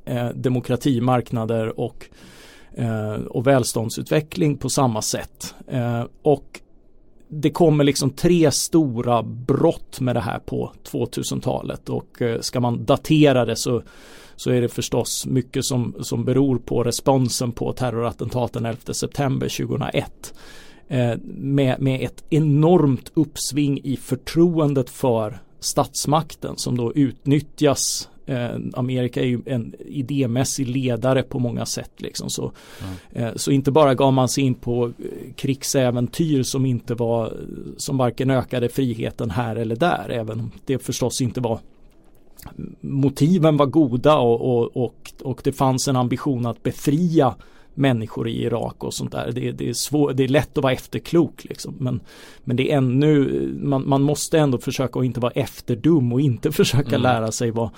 eh, 0.06 0.30
demokratimarknader 0.30 1.80
och, 1.80 2.06
eh, 2.76 3.14
och 3.14 3.48
välståndsutveckling 3.48 4.58
på 4.58 4.70
samma 4.70 5.02
sätt. 5.02 5.56
Eh, 5.68 6.06
och 6.22 6.60
det 7.28 7.50
kommer 7.50 7.84
liksom 7.84 8.10
tre 8.10 8.52
stora 8.52 9.24
brott 9.24 10.00
med 10.00 10.16
det 10.16 10.22
här 10.22 10.40
på 10.40 10.72
2000-talet 10.92 11.90
och 11.90 12.22
eh, 12.22 12.40
ska 12.40 12.60
man 12.60 12.86
datera 12.86 13.46
det 13.46 13.56
så 13.56 13.84
så 14.36 14.52
är 14.52 14.62
det 14.62 14.70
förstås 14.70 15.26
mycket 15.26 15.66
som, 15.66 15.96
som 16.00 16.26
beror 16.26 16.58
på 16.58 16.84
responsen 16.84 17.52
på 17.52 17.74
terrorattentaten 17.74 18.66
11 18.66 18.94
september 18.94 19.66
2001. 19.68 20.34
Eh, 20.88 21.14
med, 21.26 21.82
med 21.82 22.02
ett 22.02 22.24
enormt 22.30 23.12
uppsving 23.14 23.80
i 23.84 23.98
förtroendet 23.98 24.90
för 24.90 25.42
statsmakten 25.64 26.58
som 26.58 26.78
då 26.78 26.94
utnyttjas 26.94 28.10
eh, 28.26 28.56
Amerika 28.74 29.22
är 29.22 29.26
ju 29.26 29.42
en 29.46 29.76
idémässig 29.80 30.68
ledare 30.68 31.24
på 31.24 31.40
många 31.40 31.66
sätt. 31.66 31.92
Liksom. 31.98 32.30
Så, 32.30 32.52
mm. 33.16 33.38
så 33.38 33.52
inte 33.52 33.72
bara 33.72 33.96
gav 33.96 34.14
man 34.14 34.30
sig 34.30 34.44
in 34.44 34.56
på 34.56 34.86
eh, 34.86 35.34
krigsäventyr 35.36 36.44
som 36.44 36.66
inte 36.66 36.96
var 36.96 37.38
som 37.78 37.98
varken 37.98 38.30
ökade 38.30 38.70
friheten 38.70 39.30
här 39.30 39.56
eller 39.56 39.76
där. 39.76 40.10
Även 40.10 40.40
om 40.40 40.52
det 40.66 40.80
förstås 40.80 41.22
inte 41.22 41.42
var 41.42 41.60
motiven 42.82 43.58
var 43.58 43.66
goda 43.66 44.18
och, 44.18 44.42
och, 44.42 44.78
och, 44.78 45.12
och 45.24 45.42
det 45.44 45.52
fanns 45.52 45.88
en 45.88 45.96
ambition 45.96 46.46
att 46.46 46.64
befria 46.64 47.36
människor 47.74 48.28
i 48.28 48.44
Irak 48.44 48.84
och 48.84 48.94
sånt 48.94 49.12
där. 49.12 49.32
Det, 49.32 49.52
det, 49.52 49.70
är, 49.70 49.74
svår, 49.74 50.14
det 50.14 50.24
är 50.24 50.28
lätt 50.28 50.58
att 50.58 50.64
vara 50.64 50.74
efterklok 50.74 51.44
liksom. 51.44 51.76
Men, 51.80 52.00
men 52.44 52.56
det 52.56 52.72
är 52.72 52.78
ännu, 52.78 53.48
man, 53.62 53.90
man 53.90 54.02
måste 54.02 54.40
ändå 54.40 54.58
försöka 54.58 55.00
att 55.00 55.06
inte 55.06 55.20
vara 55.20 55.32
efterdum 55.32 56.14
och 56.14 56.22
inte 56.22 56.52
försöka 56.62 56.90
mm. 56.96 57.02
lära 57.02 57.32
sig 57.32 57.52
vad, 57.52 57.70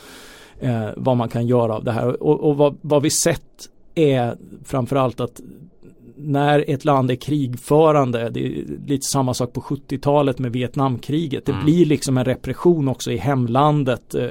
eh, 0.60 0.90
vad 0.98 1.18
man 1.18 1.30
kan 1.30 1.48
göra 1.48 1.76
av 1.76 1.84
det 1.84 1.92
här. 1.92 2.24
Och, 2.24 2.40
och 2.40 2.58
vad, 2.58 2.78
vad 2.82 3.02
vi 3.02 3.10
sett 3.10 3.70
är 3.96 4.38
framförallt 4.64 5.20
att 5.20 5.42
när 6.18 6.66
ett 6.68 6.86
land 6.86 7.12
är 7.12 7.16
krigförande, 7.16 8.30
det 8.30 8.48
är 8.48 8.64
lite 8.88 9.06
samma 9.06 9.34
sak 9.34 9.54
på 9.54 9.62
70-talet 9.62 10.40
med 10.40 10.52
Vietnamkriget. 10.52 11.46
Det 11.46 11.52
mm. 11.52 11.66
blir 11.66 11.86
liksom 11.86 12.18
en 12.18 12.26
repression 12.26 12.88
också 12.88 13.12
i 13.12 13.18
hemlandet. 13.18 14.16
Eh, 14.16 14.30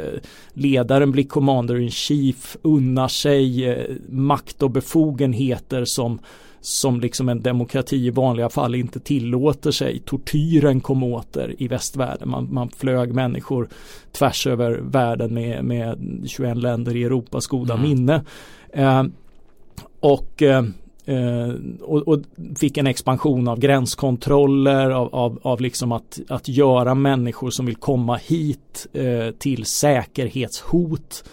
ledaren 0.52 1.12
blir 1.12 1.24
commander 1.24 1.80
in 1.80 1.90
chief, 1.90 2.56
unnar 2.62 3.08
sig 3.08 3.64
eh, 3.70 3.94
makt 4.08 4.62
och 4.62 4.70
befogenheter 4.70 5.84
som 5.84 6.18
som 6.60 7.00
liksom 7.00 7.28
en 7.28 7.42
demokrati 7.42 7.96
i 7.96 8.10
vanliga 8.10 8.48
fall 8.48 8.74
inte 8.74 9.00
tillåter 9.00 9.70
sig. 9.70 9.98
Tortyren 10.04 10.80
kom 10.80 11.02
åter 11.02 11.54
i 11.58 11.68
västvärlden. 11.68 12.30
Man, 12.30 12.48
man 12.52 12.68
flög 12.68 13.14
människor 13.14 13.68
tvärs 14.12 14.46
över 14.46 14.72
världen 14.72 15.34
med, 15.34 15.64
med 15.64 16.22
21 16.26 16.56
länder 16.56 16.96
i 16.96 17.04
Europas 17.04 17.46
goda 17.46 17.74
mm. 17.74 17.88
minne. 17.88 18.24
Eh, 18.72 19.02
och 20.00 20.42
eh, 20.42 20.62
Eh, 20.62 20.64
och, 21.80 22.08
och, 22.08 22.20
fick 22.56 22.76
en 22.76 22.86
expansion 22.86 23.48
av 23.48 23.58
gränskontroller, 23.58 24.90
av, 24.90 25.14
av, 25.14 25.38
av 25.42 25.60
liksom 25.60 25.92
att, 25.92 26.20
att 26.28 26.48
göra 26.48 26.94
människor 26.94 27.50
som 27.50 27.66
vill 27.66 27.76
komma 27.76 28.16
hit 28.16 28.86
eh, 28.92 29.30
till 29.38 29.64
säkerhetshot. 29.64 31.24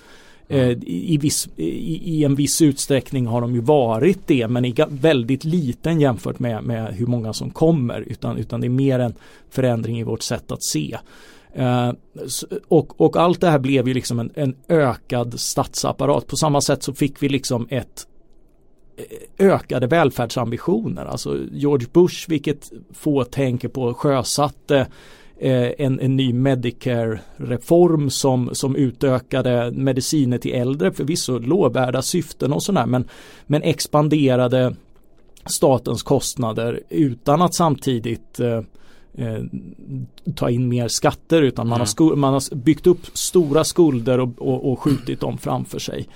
Eh, 0.47 0.69
i, 0.85 1.17
viss, 1.21 1.49
i, 1.55 2.17
i, 2.17 2.23
en 2.23 2.35
viss 2.35 2.61
utsträckning 2.61 3.27
har 3.27 3.41
de 3.41 3.53
ju 3.53 3.61
varit 3.61 4.27
det 4.27 4.47
men 4.47 4.65
i 4.65 4.75
väldigt 4.89 5.43
liten 5.43 6.01
jämfört 6.01 6.39
med, 6.39 6.63
med 6.63 6.93
hur 6.93 7.05
många 7.05 7.33
som 7.33 7.49
kommer 7.49 8.01
utan, 8.01 8.37
utan 8.37 8.61
det 8.61 8.67
är 8.67 8.69
mer 8.69 8.99
en 8.99 9.13
förändring 9.49 9.99
i 9.99 10.03
vårt 10.03 10.21
sätt 10.21 10.51
att 10.51 10.63
se. 10.63 10.97
Uh, 11.59 11.91
och, 12.67 13.01
och, 13.01 13.17
allt 13.17 13.41
det 13.41 13.49
här 13.49 13.59
blev 13.59 13.87
ju 13.87 13.93
liksom 13.93 14.19
en, 14.19 14.31
en, 14.35 14.55
ökad 14.67 15.39
statsapparat. 15.39 16.27
På 16.27 16.35
samma 16.35 16.61
sätt 16.61 16.83
så 16.83 16.93
fick 16.93 17.23
vi 17.23 17.29
liksom 17.29 17.67
ett 17.69 17.77
eh, 17.77 18.10
Eh, 19.09 19.45
ökade 19.47 19.87
välfärdsambitioner. 19.87 21.05
Alltså 21.05 21.37
George 21.51 21.87
Bush, 21.93 22.29
vilket 22.29 22.71
få 22.93 23.23
tänker 23.23 23.67
på, 23.67 23.93
sjösatte 23.93 24.87
eh, 25.39 25.71
en, 25.77 25.99
en 25.99 26.15
ny 26.15 26.33
Medicare-reform 26.33 28.09
som, 28.09 28.49
som 28.53 28.75
utökade 28.75 29.71
mediciner 29.71 30.37
till 30.37 30.53
äldre, 30.53 30.91
förvisso 30.91 31.39
lovvärda 31.39 32.01
syften 32.01 32.53
och 32.53 32.63
sådär 32.63 32.85
men, 32.85 33.07
men 33.47 33.63
expanderade 33.63 34.75
statens 35.45 36.03
kostnader 36.03 36.81
utan 36.89 37.41
att 37.41 37.55
samtidigt 37.55 38.39
eh, 38.39 38.61
eh, 39.17 39.33
eh, 39.33 39.43
ta 40.35 40.49
in 40.49 40.67
mer 40.67 40.87
skatter 40.87 41.41
utan 41.41 41.67
man, 41.67 41.81
mm. 41.81 41.87
har, 41.97 42.15
man 42.15 42.33
har 42.33 42.55
byggt 42.55 42.87
upp 42.87 43.05
stora 43.13 43.63
skulder 43.63 44.19
och, 44.19 44.29
och, 44.37 44.71
och 44.71 44.79
skjutit 44.79 45.19
dem 45.19 45.37
framför 45.37 45.79
sig. 45.79 46.07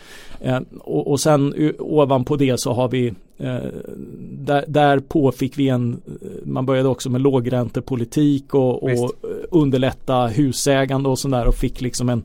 Eh, 0.41 0.59
och, 0.79 1.11
och 1.11 1.19
sen 1.19 1.73
ovanpå 1.79 2.35
det 2.35 2.59
så 2.59 2.73
har 2.73 2.89
vi 2.89 3.07
eh, 3.37 3.57
där, 4.29 4.65
därpå 4.67 5.31
fick 5.31 5.57
vi 5.57 5.69
en, 5.69 6.01
man 6.43 6.65
började 6.65 6.89
också 6.89 7.09
med 7.09 7.21
lågräntepolitik 7.21 8.53
och, 8.53 8.83
och 8.83 9.11
underlätta 9.51 10.27
husägande 10.27 11.09
och 11.09 11.19
sådär 11.19 11.47
och 11.47 11.55
fick 11.55 11.81
liksom 11.81 12.09
en, 12.09 12.23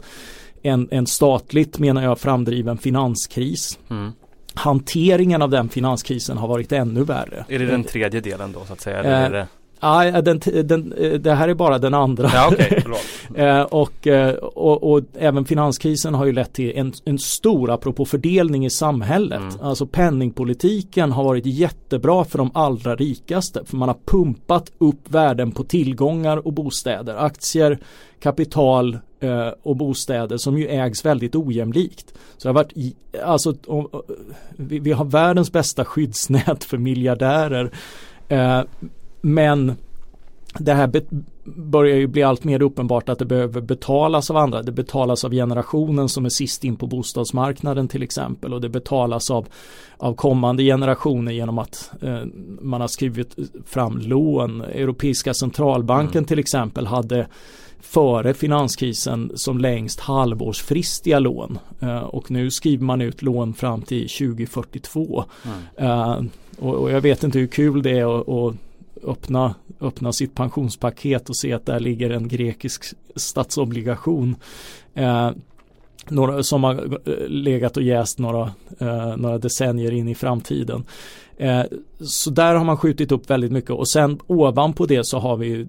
en, 0.62 0.88
en 0.90 1.06
statligt 1.06 1.78
menar 1.78 2.02
jag 2.02 2.18
framdriven 2.18 2.78
finanskris. 2.78 3.78
Mm. 3.90 4.10
Hanteringen 4.54 5.42
av 5.42 5.50
den 5.50 5.68
finanskrisen 5.68 6.38
har 6.38 6.48
varit 6.48 6.72
ännu 6.72 7.04
värre. 7.04 7.44
Är 7.48 7.58
det 7.58 7.66
den 7.66 7.84
tredje 7.84 8.20
delen 8.20 8.52
då 8.52 8.64
så 8.66 8.72
att 8.72 8.80
säga? 8.80 8.98
Eller 8.98 9.26
är 9.26 9.30
det... 9.30 9.46
Ja, 9.80 10.22
den, 10.22 10.40
den, 10.64 10.94
det 11.22 11.34
här 11.34 11.48
är 11.48 11.54
bara 11.54 11.78
den 11.78 11.94
andra. 11.94 12.30
Ja, 12.34 12.48
okay, 12.52 12.82
eh, 13.46 13.62
och, 13.62 14.06
eh, 14.06 14.34
och, 14.34 14.92
och, 14.92 15.02
även 15.18 15.44
finanskrisen 15.44 16.14
har 16.14 16.26
ju 16.26 16.32
lett 16.32 16.52
till 16.52 16.72
en, 16.76 16.92
en 17.04 17.18
stor, 17.18 17.70
apropå 17.70 18.04
fördelning 18.04 18.66
i 18.66 18.70
samhället. 18.70 19.40
Mm. 19.40 19.54
Alltså 19.60 19.86
penningpolitiken 19.86 21.12
har 21.12 21.24
varit 21.24 21.46
jättebra 21.46 22.24
för 22.24 22.38
de 22.38 22.50
allra 22.54 22.96
rikaste. 22.96 23.64
För 23.64 23.76
man 23.76 23.88
har 23.88 23.96
pumpat 24.04 24.72
upp 24.78 25.10
värden 25.10 25.52
på 25.52 25.64
tillgångar 25.64 26.46
och 26.46 26.52
bostäder. 26.52 27.16
Aktier, 27.16 27.78
kapital 28.20 28.98
eh, 29.20 29.48
och 29.62 29.76
bostäder 29.76 30.36
som 30.36 30.58
ju 30.58 30.68
ägs 30.68 31.04
väldigt 31.04 31.34
ojämlikt. 31.34 32.14
Så 32.36 32.48
det 32.48 32.48
har 32.48 32.54
varit, 32.54 32.96
alltså, 33.24 33.54
vi, 34.50 34.78
vi 34.78 34.92
har 34.92 35.04
världens 35.04 35.52
bästa 35.52 35.84
skyddsnät 35.84 36.64
för 36.64 36.78
miljardärer. 36.78 37.70
Men 39.20 39.76
det 40.58 40.74
här 40.74 40.90
börjar 41.44 41.96
ju 41.96 42.06
bli 42.06 42.22
allt 42.22 42.44
mer 42.44 42.62
uppenbart 42.62 43.08
att 43.08 43.18
det 43.18 43.24
behöver 43.24 43.60
betalas 43.60 44.30
av 44.30 44.36
andra. 44.36 44.62
Det 44.62 44.72
betalas 44.72 45.24
av 45.24 45.32
generationen 45.32 46.08
som 46.08 46.24
är 46.24 46.28
sist 46.28 46.64
in 46.64 46.76
på 46.76 46.86
bostadsmarknaden 46.86 47.88
till 47.88 48.02
exempel 48.02 48.54
och 48.54 48.60
det 48.60 48.68
betalas 48.68 49.30
av, 49.30 49.46
av 49.96 50.14
kommande 50.14 50.62
generationer 50.62 51.32
genom 51.32 51.58
att 51.58 51.90
eh, 52.02 52.20
man 52.60 52.80
har 52.80 52.88
skrivit 52.88 53.36
fram 53.66 53.98
lån. 53.98 54.60
Europeiska 54.60 55.34
centralbanken 55.34 56.18
mm. 56.18 56.26
till 56.26 56.38
exempel 56.38 56.86
hade 56.86 57.26
före 57.80 58.34
finanskrisen 58.34 59.32
som 59.34 59.58
längst 59.58 60.00
halvårsfristiga 60.00 61.18
lån 61.18 61.58
eh, 61.80 61.98
och 61.98 62.30
nu 62.30 62.50
skriver 62.50 62.84
man 62.84 63.00
ut 63.00 63.22
lån 63.22 63.54
fram 63.54 63.82
till 63.82 64.08
2042. 64.08 65.24
Mm. 65.44 65.90
Eh, 65.90 66.24
och, 66.58 66.74
och, 66.74 66.90
jag 66.90 67.00
vet 67.00 67.24
inte 67.24 67.38
hur 67.38 67.46
kul 67.46 67.82
det 67.82 67.98
är 67.98 68.20
att 68.20 68.54
öppna, 69.04 69.54
öppna 69.80 70.12
sitt 70.12 70.34
pensionspaket 70.34 71.28
och 71.28 71.36
se 71.36 71.52
att 71.52 71.66
där 71.66 71.80
ligger 71.80 72.10
en 72.10 72.28
grekisk 72.28 72.84
statsobligation. 73.16 74.36
Eh, 74.94 75.30
några, 76.08 76.42
som 76.42 76.64
har 76.64 76.74
eh, 77.08 77.28
legat 77.28 77.76
och 77.76 77.82
jäst 77.82 78.18
några, 78.18 78.52
eh, 78.78 79.16
några 79.16 79.38
decennier 79.38 79.92
in 79.92 80.08
i 80.08 80.14
framtiden. 80.14 80.84
Eh, 81.36 81.62
så 82.00 82.30
där 82.30 82.54
har 82.54 82.64
man 82.64 82.76
skjutit 82.76 83.12
upp 83.12 83.30
väldigt 83.30 83.52
mycket 83.52 83.70
och 83.70 83.88
sen 83.88 84.18
ovanpå 84.26 84.86
det 84.86 85.06
så 85.06 85.18
har 85.18 85.36
vi 85.36 85.66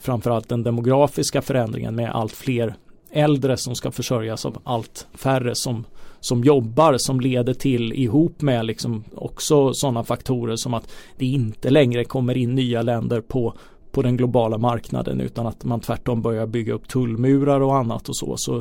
framförallt 0.00 0.48
den 0.48 0.62
demografiska 0.62 1.42
förändringen 1.42 1.94
med 1.94 2.10
allt 2.10 2.32
fler 2.32 2.74
äldre 3.10 3.56
som 3.56 3.74
ska 3.74 3.90
försörjas 3.90 4.46
av 4.46 4.58
allt 4.64 5.06
färre 5.14 5.54
som 5.54 5.84
som 6.22 6.44
jobbar 6.44 6.96
som 6.98 7.20
leder 7.20 7.54
till 7.54 7.92
ihop 7.92 8.42
med 8.42 8.66
liksom 8.66 9.04
också 9.14 9.74
sådana 9.74 10.04
faktorer 10.04 10.56
som 10.56 10.74
att 10.74 10.92
det 11.16 11.26
inte 11.26 11.70
längre 11.70 12.04
kommer 12.04 12.36
in 12.36 12.54
nya 12.54 12.82
länder 12.82 13.20
på 13.20 13.54
på 13.92 14.02
den 14.02 14.16
globala 14.16 14.58
marknaden 14.58 15.20
utan 15.20 15.46
att 15.46 15.64
man 15.64 15.80
tvärtom 15.80 16.22
börjar 16.22 16.46
bygga 16.46 16.72
upp 16.72 16.88
tullmurar 16.88 17.60
och 17.60 17.76
annat 17.76 18.08
och 18.08 18.16
så. 18.16 18.36
så 18.36 18.56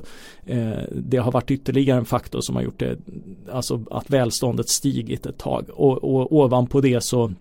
eh, 0.45 0.83
det 0.95 1.17
har 1.17 1.31
varit 1.31 1.51
ytterligare 1.51 1.99
en 1.99 2.05
faktor 2.05 2.41
som 2.41 2.55
har 2.55 2.63
gjort 2.63 2.79
det, 2.79 2.97
alltså 3.51 3.85
att 3.91 4.09
välståndet 4.09 4.69
stigit 4.69 5.25
ett 5.25 5.37
tag 5.37 5.65
och, 5.69 6.03
och 6.03 6.31
ovanpå 6.31 6.81
det 6.81 7.03
så 7.03 7.31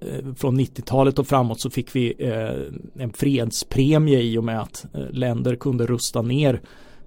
eh, 0.00 0.34
från 0.36 0.60
90-talet 0.60 1.18
och 1.18 1.26
framåt 1.26 1.60
så 1.60 1.70
fick 1.70 1.96
vi 1.96 2.14
eh, 2.18 3.02
en 3.02 3.12
fredspremie 3.12 4.20
i 4.20 4.38
och 4.38 4.44
med 4.44 4.60
att 4.60 4.86
eh, 4.94 5.10
länder 5.10 5.56
kunde 5.56 5.86
rusta 5.86 6.22
ner 6.22 6.60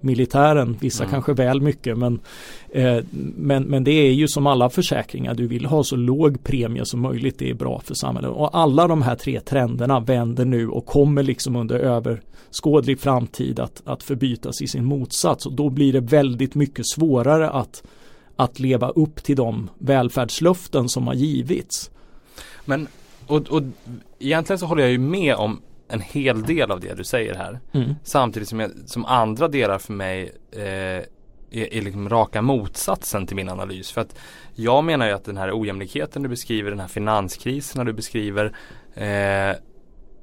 militären, 0.06 0.76
vissa 0.80 1.04
mm. 1.04 1.12
kanske 1.12 1.32
väl 1.32 1.60
mycket 1.60 1.98
men, 1.98 2.20
eh, 2.68 2.98
men, 3.36 3.62
men 3.62 3.84
det 3.84 3.90
är 3.90 4.12
ju 4.12 4.28
som 4.28 4.46
alla 4.46 4.70
försäkringar, 4.70 5.34
du 5.34 5.46
vill 5.46 5.66
ha 5.66 5.84
så 5.84 5.96
låg 5.96 6.44
premie 6.44 6.84
som 6.84 7.00
möjligt, 7.00 7.38
det 7.38 7.50
är 7.50 7.54
bra 7.54 7.80
för 7.80 7.94
samhället. 7.94 8.30
Och 8.30 8.58
alla 8.58 8.86
de 8.86 9.02
här 9.02 9.14
tre 9.14 9.40
trenderna 9.40 10.00
vänder 10.00 10.44
nu 10.44 10.68
och 10.68 10.86
kommer 10.86 11.22
liksom 11.22 11.56
under 11.56 11.78
överskådlig 11.78 13.00
framtid 13.00 13.60
att, 13.60 13.82
att 13.84 14.02
förbytas 14.02 14.62
i 14.62 14.66
sin 14.66 14.84
motsats 14.84 15.46
och 15.46 15.52
då 15.52 15.70
blir 15.70 15.92
det 15.92 16.00
väldigt 16.00 16.54
mycket 16.54 16.88
svårare 16.88 17.50
att, 17.50 17.82
att 18.36 18.58
leva 18.58 18.88
upp 18.88 19.22
till 19.24 19.36
de 19.36 19.70
välfärdslöften 19.78 20.88
som 20.88 21.06
har 21.06 21.14
givits. 21.14 21.90
Men 22.64 22.88
och, 23.26 23.48
och 23.48 23.62
egentligen 24.18 24.58
så 24.58 24.66
håller 24.66 24.82
jag 24.82 24.92
ju 24.92 24.98
med 24.98 25.34
om 25.34 25.60
en 25.88 26.00
hel 26.00 26.42
del 26.42 26.70
av 26.70 26.80
det 26.80 26.94
du 26.94 27.04
säger 27.04 27.34
här. 27.34 27.60
Mm. 27.72 27.94
Samtidigt 28.02 28.48
som, 28.48 28.60
jag, 28.60 28.70
som 28.86 29.04
andra 29.04 29.48
delar 29.48 29.78
för 29.78 29.92
mig 29.92 30.32
eh, 30.52 30.62
är, 31.50 31.74
är 31.74 31.82
liksom 31.82 32.08
raka 32.08 32.42
motsatsen 32.42 33.26
till 33.26 33.36
min 33.36 33.48
analys. 33.48 33.92
För 33.92 34.00
att 34.00 34.18
jag 34.54 34.84
menar 34.84 35.06
ju 35.06 35.12
att 35.12 35.24
den 35.24 35.36
här 35.36 35.60
ojämlikheten 35.60 36.22
du 36.22 36.28
beskriver, 36.28 36.70
den 36.70 36.80
här 36.80 36.88
finanskrisen 36.88 37.86
du 37.86 37.92
beskriver 37.92 38.56
eh, 38.94 39.56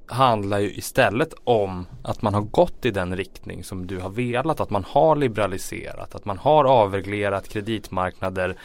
handlar 0.07 0.59
ju 0.59 0.71
istället 0.73 1.33
om 1.43 1.87
att 2.03 2.21
man 2.21 2.33
har 2.33 2.41
gått 2.41 2.85
i 2.85 2.91
den 2.91 3.15
riktning 3.15 3.63
som 3.63 3.87
du 3.87 3.99
har 3.99 4.09
velat. 4.09 4.59
Att 4.59 4.69
man 4.69 4.83
har 4.87 5.15
liberaliserat, 5.15 6.15
att 6.15 6.25
man 6.25 6.37
har 6.37 6.65
avreglerat 6.65 7.49
kreditmarknader. 7.49 8.55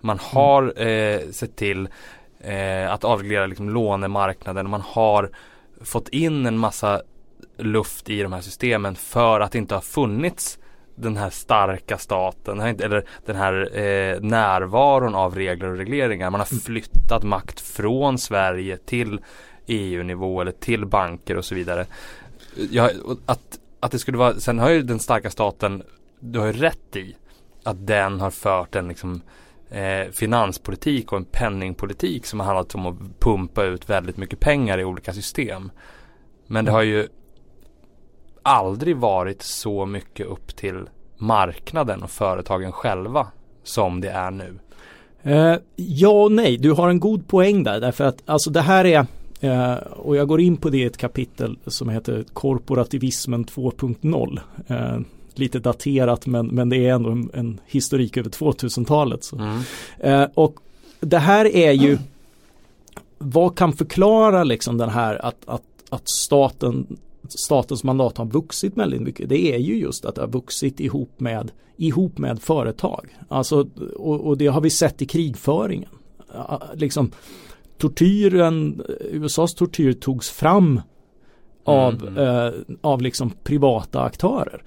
Man 0.00 0.18
har 0.22 0.82
eh, 0.86 1.20
sett 1.30 1.56
till 1.56 1.88
eh, 2.40 2.92
att 2.92 3.04
avreglera 3.04 3.46
liksom 3.46 3.70
lånemarknaden. 3.70 4.70
Man 4.70 4.80
har 4.80 5.30
fått 5.80 6.08
in 6.08 6.46
en 6.46 6.58
massa 6.58 7.02
luft 7.56 8.10
i 8.10 8.22
de 8.22 8.32
här 8.32 8.40
systemen 8.40 8.94
för 8.94 9.40
att 9.40 9.52
det 9.52 9.58
inte 9.58 9.74
har 9.74 9.82
funnits 9.82 10.58
den 10.94 11.16
här 11.16 11.30
starka 11.30 11.98
staten 11.98 12.60
eller 12.60 13.04
den 13.26 13.36
här 13.36 13.78
eh, 13.78 14.20
närvaron 14.20 15.14
av 15.14 15.34
regler 15.34 15.68
och 15.68 15.76
regleringar. 15.76 16.30
Man 16.30 16.40
har 16.40 16.52
mm. 16.52 16.60
flyttat 16.60 17.22
makt 17.22 17.60
från 17.60 18.18
Sverige 18.18 18.76
till 18.76 19.20
EU-nivå 19.66 20.40
eller 20.40 20.52
till 20.52 20.86
banker 20.86 21.36
och 21.36 21.44
så 21.44 21.54
vidare. 21.54 21.86
Ja, 22.70 22.90
att, 23.26 23.58
att 23.80 23.92
det 23.92 23.98
skulle 23.98 24.18
vara, 24.18 24.34
sen 24.34 24.58
har 24.58 24.70
ju 24.70 24.82
den 24.82 24.98
starka 24.98 25.30
staten, 25.30 25.82
du 26.20 26.38
har 26.38 26.46
ju 26.46 26.52
rätt 26.52 26.96
i 26.96 27.16
att 27.62 27.86
den 27.86 28.20
har 28.20 28.30
fört 28.30 28.74
en 28.74 28.88
liksom 28.88 29.22
eh, 29.70 30.10
finanspolitik 30.12 31.12
och 31.12 31.18
en 31.18 31.24
penningpolitik 31.24 32.26
som 32.26 32.40
har 32.40 32.46
handlat 32.46 32.74
om 32.74 32.86
att 32.86 33.20
pumpa 33.20 33.64
ut 33.64 33.90
väldigt 33.90 34.16
mycket 34.16 34.40
pengar 34.40 34.78
i 34.78 34.84
olika 34.84 35.12
system. 35.12 35.70
Men 36.46 36.64
det 36.64 36.70
har 36.70 36.82
ju 36.82 37.08
aldrig 38.42 38.96
varit 38.96 39.42
så 39.42 39.86
mycket 39.86 40.26
upp 40.26 40.56
till 40.56 40.88
marknaden 41.16 42.02
och 42.02 42.10
företagen 42.10 42.72
själva 42.72 43.26
som 43.62 44.00
det 44.00 44.08
är 44.08 44.30
nu. 44.30 44.58
Eh, 45.22 45.56
ja 45.76 46.08
och 46.08 46.32
nej, 46.32 46.56
du 46.56 46.72
har 46.72 46.88
en 46.88 47.00
god 47.00 47.28
poäng 47.28 47.62
där 47.62 47.80
därför 47.80 48.04
att 48.04 48.22
alltså 48.26 48.50
det 48.50 48.60
här 48.60 48.84
är 48.84 49.06
eh, 49.40 49.74
och 49.76 50.16
jag 50.16 50.28
går 50.28 50.40
in 50.40 50.56
på 50.56 50.70
det 50.70 50.78
i 50.78 50.84
ett 50.84 50.96
kapitel 50.96 51.58
som 51.66 51.88
heter 51.88 52.24
Korporativismen 52.32 53.44
2.0 53.44 54.40
eh, 54.66 55.00
lite 55.38 55.58
daterat 55.58 56.26
men, 56.26 56.46
men 56.46 56.68
det 56.68 56.86
är 56.86 56.94
ändå 56.94 57.10
en, 57.10 57.30
en 57.34 57.60
historik 57.66 58.16
över 58.16 58.30
2000-talet. 58.30 59.32
Mm. 59.32 59.60
Eh, 59.98 60.28
och 60.34 60.54
det 61.00 61.18
här 61.18 61.44
är 61.44 61.72
ju 61.72 61.98
vad 63.18 63.56
kan 63.56 63.72
förklara 63.72 64.44
liksom 64.44 64.78
den 64.78 64.90
här 64.90 65.26
att, 65.26 65.36
att, 65.46 65.62
att 65.90 66.08
staten 66.08 66.98
statens 67.28 67.84
mandat 67.84 68.18
har 68.18 68.24
vuxit 68.24 68.76
väldigt 68.76 69.00
mycket. 69.00 69.28
Det 69.28 69.54
är 69.54 69.58
ju 69.58 69.74
just 69.78 70.04
att 70.04 70.14
det 70.14 70.20
har 70.20 70.28
vuxit 70.28 70.80
ihop 70.80 71.20
med, 71.20 71.50
ihop 71.76 72.18
med 72.18 72.42
företag. 72.42 73.16
Alltså, 73.28 73.68
och, 73.96 74.20
och 74.20 74.38
det 74.38 74.46
har 74.46 74.60
vi 74.60 74.70
sett 74.70 75.02
i 75.02 75.06
krigföringen. 75.06 75.90
Liksom, 76.74 77.10
tortyren, 77.78 78.82
USAs 79.00 79.54
tortyr 79.54 79.92
togs 79.92 80.30
fram 80.30 80.80
av, 81.64 82.06
mm. 82.06 82.16
eh, 82.16 82.52
av 82.80 83.02
liksom 83.02 83.30
privata 83.42 84.02
aktörer. 84.02 84.62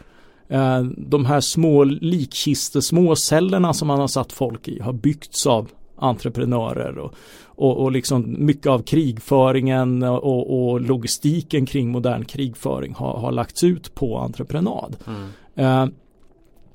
Eh, 0.52 0.82
de 0.98 1.26
här 1.26 1.40
små 1.40 1.84
likkistesmå 1.84 3.16
cellerna 3.16 3.74
som 3.74 3.88
man 3.88 4.00
har 4.00 4.08
satt 4.08 4.32
folk 4.32 4.68
i 4.68 4.80
har 4.80 4.94
byggts 4.94 5.48
av 5.48 5.70
entreprenörer 5.96 6.98
och, 6.98 7.14
och, 7.46 7.78
och 7.78 7.92
liksom 7.92 8.36
mycket 8.46 8.68
av 8.68 8.80
krigföringen 8.80 10.04
och, 10.04 10.70
och, 10.70 10.82
logistiken 10.82 11.66
kring 11.66 11.90
modern 11.90 12.26
krigföring 12.26 12.94
har, 12.94 13.18
har 13.18 13.32
lagts 13.32 13.64
ut 13.64 13.96
på 13.96 14.18
entreprenad. 14.18 14.96
Mm. 15.08 15.30
Eh, 15.56 15.94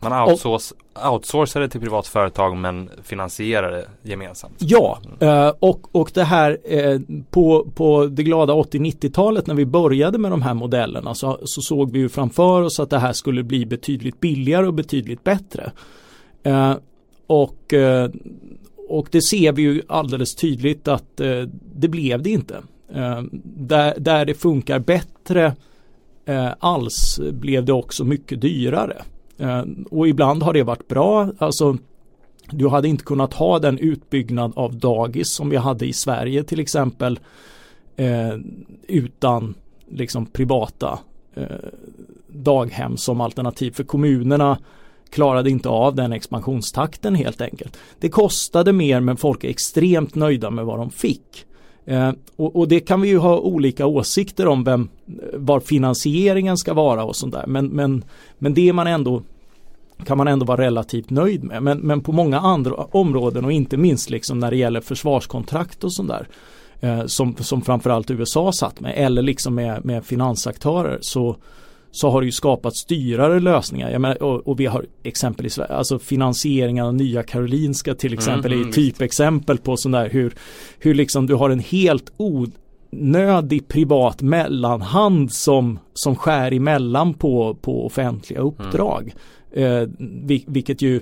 man 0.01 0.29
outsource, 0.29 0.75
outsourcar 1.13 1.61
det 1.61 1.69
till 1.69 1.81
privat 1.81 2.07
företag 2.07 2.57
men 2.57 2.91
finansierar 3.03 3.71
det 3.71 3.87
gemensamt. 4.03 4.55
Ja, 4.59 4.99
mm. 5.21 5.55
och, 5.61 5.95
och 5.97 6.11
det 6.15 6.25
här 6.25 6.59
eh, 6.65 7.01
på, 7.31 7.67
på 7.75 8.07
det 8.07 8.23
glada 8.23 8.53
80-90-talet 8.53 9.47
när 9.47 9.55
vi 9.55 9.67
började 9.67 10.19
med 10.19 10.31
de 10.31 10.43
här 10.43 10.55
modellerna 10.55 11.15
så, 11.15 11.39
så 11.45 11.63
såg 11.63 11.93
vi 11.93 11.99
ju 11.99 12.09
framför 12.09 12.63
oss 12.63 12.81
att 12.81 12.91
det 12.91 12.99
här 12.99 13.13
skulle 13.13 13.43
bli 13.43 13.67
betydligt 13.67 14.21
billigare 14.21 14.67
och 14.67 14.75
betydligt 14.75 15.25
bättre. 15.25 15.73
Eh, 16.43 16.75
och, 17.27 17.75
och 18.89 19.09
det 19.11 19.23
ser 19.23 19.53
vi 19.53 19.63
ju 19.63 19.83
alldeles 19.89 20.35
tydligt 20.35 20.89
att 20.89 21.17
det 21.75 21.89
blev 21.89 22.23
det 22.23 22.31
inte. 22.31 22.63
Där, 23.43 23.95
där 23.99 24.25
det 24.25 24.35
funkar 24.35 24.79
bättre 24.79 25.57
alls 26.59 27.21
blev 27.33 27.65
det 27.65 27.73
också 27.73 28.05
mycket 28.05 28.41
dyrare. 28.41 29.03
Eh, 29.39 29.63
och 29.91 30.09
ibland 30.09 30.43
har 30.43 30.53
det 30.53 30.63
varit 30.63 30.89
bra. 30.89 31.29
Alltså 31.39 31.77
du 32.51 32.69
hade 32.69 32.89
inte 32.89 33.05
kunnat 33.05 33.35
ha 33.35 33.59
den 33.59 33.79
utbyggnad 33.79 34.53
av 34.57 34.79
dagis 34.79 35.31
som 35.31 35.51
vi 35.51 35.57
hade 35.57 35.87
i 35.87 35.93
Sverige 35.93 36.45
till 36.45 36.61
exempel 36.61 37.19
eh, 37.97 38.35
utan 38.89 39.55
liksom 39.91 40.27
privata 40.27 40.99
eh, 41.35 41.47
daghem 42.29 42.97
som 42.97 43.21
alternativ 43.21 43.71
för 43.71 43.85
kommunerna 43.85 44.59
klarade 45.11 45.51
inte 45.51 45.69
av 45.69 45.95
den 45.95 46.13
expansionstakten 46.13 47.15
helt 47.15 47.41
enkelt. 47.41 47.79
Det 47.99 48.09
kostade 48.09 48.73
mer 48.73 49.01
men 49.01 49.17
folk 49.17 49.45
är 49.45 49.49
extremt 49.49 50.15
nöjda 50.15 50.51
med 50.51 50.65
vad 50.65 50.79
de 50.79 50.91
fick. 50.91 51.47
Eh, 51.87 52.13
och, 52.37 52.57
och, 52.57 52.69
det 52.69 52.81
kan 52.81 53.01
vi 53.01 53.09
ju 53.09 53.19
ha 53.19 53.39
olika 53.39 53.87
åsikter 53.87 54.47
om 54.47 54.65
vem, 54.65 54.89
var 55.35 55.61
finansieringen 55.61 56.57
ska 56.57 56.75
vara 56.75 57.05
och 57.05 57.17
sånt 57.17 57.33
där. 57.33 57.47
Men, 57.47 57.67
men, 57.67 58.05
men 58.39 58.55
det 58.55 58.73
man 58.73 58.87
ändå 58.87 59.23
kan 60.07 60.19
man 60.19 60.29
ändå 60.29 60.47
vara 60.47 60.63
relativt 60.63 61.11
nöjd 61.11 61.45
med. 61.45 61.63
Men, 61.63 61.79
men 61.79 62.01
på 62.01 62.13
många 62.13 62.41
andra 62.41 62.75
områden 62.75 63.45
och 63.45 63.53
inte 63.53 63.77
minst 63.77 64.11
liksom 64.11 64.39
när 64.39 64.51
det 64.51 64.57
gäller 64.57 64.81
försvarskontrakt 64.81 65.85
och 65.85 65.93
sånt 65.93 66.09
där 66.09 66.29
eh, 66.81 67.07
som, 67.07 67.37
som 67.37 67.63
framförallt 67.63 68.11
USA 68.11 68.53
satt 68.53 68.81
med 68.81 68.95
eller 68.97 69.23
liksom 69.23 69.55
med, 69.55 69.85
med 69.85 70.05
finansaktörer 70.05 70.99
så, 71.01 71.37
så 71.91 72.11
har 72.11 72.21
det 72.21 72.25
ju 72.25 72.33
skapats 72.33 72.85
dyrare 72.85 73.41
lösningar. 73.41 73.99
Menar, 73.99 74.23
och, 74.23 74.49
och, 74.49 74.61
vi 74.61 74.67
har 74.67 74.87
exempel 75.03 75.47
i 75.47 75.51
Sverige, 75.51 75.75
alltså 75.75 75.99
finansieringen 75.99 76.85
av 76.85 76.95
Nya 76.95 77.23
Karolinska 77.23 77.95
till 77.95 78.13
exempel 78.13 78.53
mm, 78.53 78.69
är 78.69 78.73
typexempel 78.73 79.59
på 79.59 79.77
sån 79.77 79.93
där 79.93 80.09
hur, 80.09 80.35
hur 80.79 80.95
liksom 80.95 81.27
du 81.27 81.35
har 81.35 81.51
en 81.51 81.61
helt 81.61 82.13
onödig 82.17 83.69
privat 83.69 84.23
mellanhand 84.23 85.33
som, 85.33 85.79
som 85.95 86.17
skär 86.17 86.53
emellan 86.53 87.15
på, 87.15 87.55
på 87.55 87.87
offentliga 87.87 88.41
uppdrag. 88.41 89.15
Mm. 89.53 89.83
Eh, 89.83 89.89
vilket 90.47 90.83
ju 90.83 91.01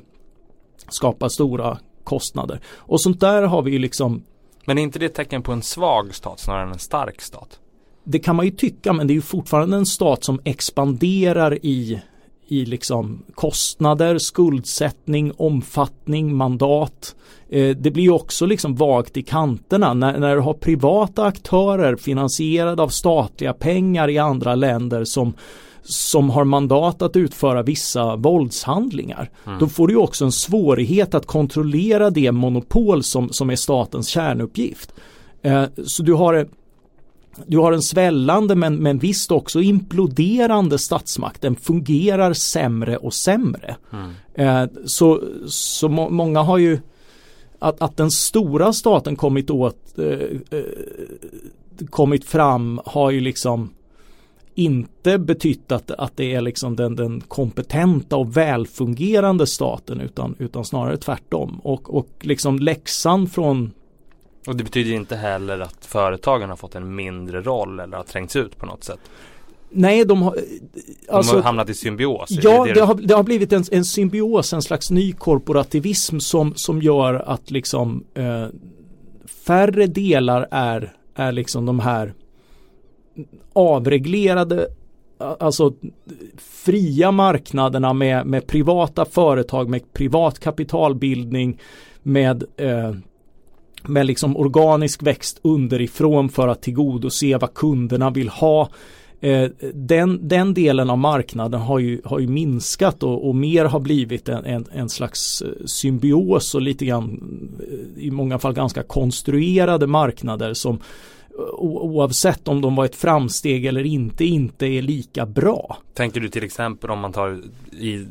skapar 0.88 1.28
stora 1.28 1.78
kostnader. 2.04 2.60
Och 2.76 3.00
sånt 3.00 3.20
där 3.20 3.42
har 3.42 3.62
vi 3.62 3.70
ju 3.70 3.78
liksom 3.78 4.24
Men 4.66 4.78
är 4.78 4.82
inte 4.82 4.98
det 4.98 5.06
ett 5.06 5.14
tecken 5.14 5.42
på 5.42 5.52
en 5.52 5.62
svag 5.62 6.14
stat 6.14 6.40
snarare 6.40 6.62
än 6.62 6.72
en 6.72 6.78
stark 6.78 7.20
stat? 7.20 7.60
Det 8.04 8.18
kan 8.18 8.36
man 8.36 8.44
ju 8.44 8.50
tycka 8.50 8.92
men 8.92 9.06
det 9.06 9.12
är 9.12 9.14
ju 9.14 9.20
fortfarande 9.20 9.76
en 9.76 9.86
stat 9.86 10.24
som 10.24 10.40
expanderar 10.44 11.66
i 11.66 12.02
i 12.48 12.64
liksom 12.64 13.22
kostnader, 13.34 14.18
skuldsättning, 14.18 15.32
omfattning, 15.36 16.36
mandat. 16.36 17.14
Eh, 17.48 17.76
det 17.76 17.90
blir 17.90 18.02
ju 18.02 18.10
också 18.10 18.46
liksom 18.46 18.74
vagt 18.74 19.16
i 19.16 19.22
kanterna 19.22 19.94
när, 19.94 20.18
när 20.18 20.34
du 20.34 20.40
har 20.40 20.54
privata 20.54 21.24
aktörer 21.24 21.96
finansierade 21.96 22.82
av 22.82 22.88
statliga 22.88 23.52
pengar 23.52 24.10
i 24.10 24.18
andra 24.18 24.54
länder 24.54 25.04
som 25.04 25.32
som 25.86 26.30
har 26.30 26.44
mandat 26.44 27.02
att 27.02 27.16
utföra 27.16 27.62
vissa 27.62 28.16
våldshandlingar. 28.16 29.30
Mm. 29.46 29.58
Då 29.58 29.68
får 29.68 29.88
du 29.88 29.96
också 29.96 30.24
en 30.24 30.32
svårighet 30.32 31.14
att 31.14 31.26
kontrollera 31.26 32.10
det 32.10 32.32
monopol 32.32 33.02
som, 33.02 33.32
som 33.32 33.50
är 33.50 33.56
statens 33.56 34.08
kärnuppgift. 34.08 34.94
Eh, 35.42 35.64
så 35.86 36.02
du 36.02 36.12
har 36.12 36.46
du 37.46 37.58
har 37.58 37.72
en 37.72 37.82
svällande 37.82 38.54
men, 38.54 38.76
men 38.76 38.98
visst 38.98 39.30
också 39.30 39.60
imploderande 39.60 40.78
statsmakt. 40.78 41.42
Den 41.42 41.56
fungerar 41.56 42.32
sämre 42.32 42.96
och 42.96 43.14
sämre. 43.14 43.76
Mm. 43.92 44.10
Eh, 44.34 44.70
så 44.84 45.22
så 45.46 45.88
må, 45.88 46.10
många 46.10 46.42
har 46.42 46.58
ju 46.58 46.78
att, 47.58 47.82
att 47.82 47.96
den 47.96 48.10
stora 48.10 48.72
staten 48.72 49.16
kommit 49.16 49.50
åt 49.50 49.98
eh, 49.98 50.58
eh 50.58 50.64
kommit 51.90 52.24
fram 52.24 52.80
har 52.84 53.10
ju 53.10 53.20
liksom 53.20 53.70
inte 54.54 55.18
betytt 55.18 55.72
att, 55.72 55.90
att 55.90 56.16
det 56.16 56.34
är 56.34 56.40
liksom 56.40 56.76
den, 56.76 56.96
den 56.96 57.20
kompetenta 57.20 58.16
och 58.16 58.36
välfungerande 58.36 59.46
staten 59.46 60.00
utan, 60.00 60.36
utan 60.38 60.64
snarare 60.64 60.96
tvärtom. 60.96 61.60
Och, 61.62 61.94
och 61.94 62.08
liksom 62.20 62.58
läxan 62.58 63.26
från 63.26 63.72
och 64.46 64.56
det 64.56 64.64
betyder 64.64 64.92
inte 64.92 65.16
heller 65.16 65.58
att 65.58 65.86
företagen 65.86 66.48
har 66.50 66.56
fått 66.56 66.74
en 66.74 66.94
mindre 66.94 67.40
roll 67.42 67.80
eller 67.80 67.96
har 67.96 68.04
trängts 68.04 68.36
ut 68.36 68.58
på 68.58 68.66
något 68.66 68.84
sätt. 68.84 69.00
Nej, 69.70 70.04
de 70.04 70.22
har, 70.22 70.30
alltså, 70.30 70.48
de 71.06 71.12
har 71.12 71.18
alltså- 71.18 71.40
hamnat 71.40 71.68
i 71.68 71.74
symbios. 71.74 72.30
Ja, 72.30 72.64
det, 72.64 72.72
det, 72.72 72.80
har, 72.80 72.94
det 72.94 73.14
har 73.14 73.22
blivit 73.22 73.52
en, 73.52 73.64
en, 73.72 73.84
symbios, 73.84 74.52
en 74.52 74.62
slags 74.62 74.90
ny 74.90 75.12
korporativism 75.12 76.18
som, 76.18 76.54
som 76.56 76.82
gör 76.82 77.14
att 77.14 77.50
liksom 77.50 78.04
eh, 78.14 78.46
färre 79.46 79.86
delar 79.86 80.48
är, 80.50 80.92
är 81.14 81.32
liksom 81.32 81.66
de 81.66 81.80
här 81.80 82.14
avreglerade 83.52 84.68
alltså 85.18 85.74
fria 86.36 87.10
marknaderna 87.10 87.92
med, 87.92 88.26
med 88.26 88.46
privata 88.46 89.04
företag, 89.04 89.68
med 89.68 89.92
privat 89.92 90.38
kapitalbildning, 90.38 91.60
med, 92.02 92.44
eh, 92.56 92.92
med 93.88 94.06
liksom 94.06 94.36
organisk 94.36 95.02
växt 95.02 95.40
underifrån 95.42 96.28
för 96.28 96.48
att 96.48 96.62
tillgodose 96.62 97.38
vad 97.38 97.54
kunderna 97.54 98.10
vill 98.10 98.28
ha. 98.28 98.68
Eh, 99.20 99.50
den, 99.74 100.28
den 100.28 100.54
delen 100.54 100.90
av 100.90 100.98
marknaden 100.98 101.60
har 101.60 101.78
ju, 101.78 102.00
har 102.04 102.18
ju 102.18 102.28
minskat 102.28 103.02
och, 103.02 103.28
och 103.28 103.36
mer 103.36 103.64
har 103.64 103.80
blivit 103.80 104.28
en, 104.28 104.44
en, 104.44 104.66
en, 104.72 104.88
slags 104.88 105.42
eh, 105.42 105.48
symbios 105.66 106.54
och 106.54 106.62
lite 106.62 106.84
grann 106.84 107.20
eh, 107.70 108.04
i 108.04 108.10
många 108.10 108.38
fall 108.38 108.52
ganska 108.52 108.82
konstruerade 108.82 109.86
marknader 109.86 110.54
som 110.54 110.78
oavsett 111.58 112.48
om 112.48 112.60
de 112.60 112.76
var 112.76 112.84
ett 112.84 112.96
framsteg 112.96 113.66
eller 113.66 113.84
inte, 113.84 114.24
inte 114.24 114.66
är 114.66 114.82
lika 114.82 115.26
bra. 115.26 115.76
Tänker 115.94 116.20
du 116.20 116.28
till 116.28 116.44
exempel 116.44 116.90
om 116.90 116.98
man 116.98 117.12
tar 117.12 117.40
i 117.72 118.06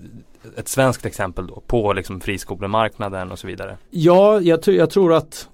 ett 0.57 0.67
svenskt 0.67 1.05
exempel 1.05 1.47
då, 1.47 1.63
på 1.67 1.93
liksom 1.93 2.21
friskolemarknaden 2.21 3.31
och 3.31 3.39
så 3.39 3.47
vidare? 3.47 3.77
Ja, 3.89 4.41
jag, 4.41 4.67
jag 4.67 4.89
tror 4.89 5.13
att 5.13 5.49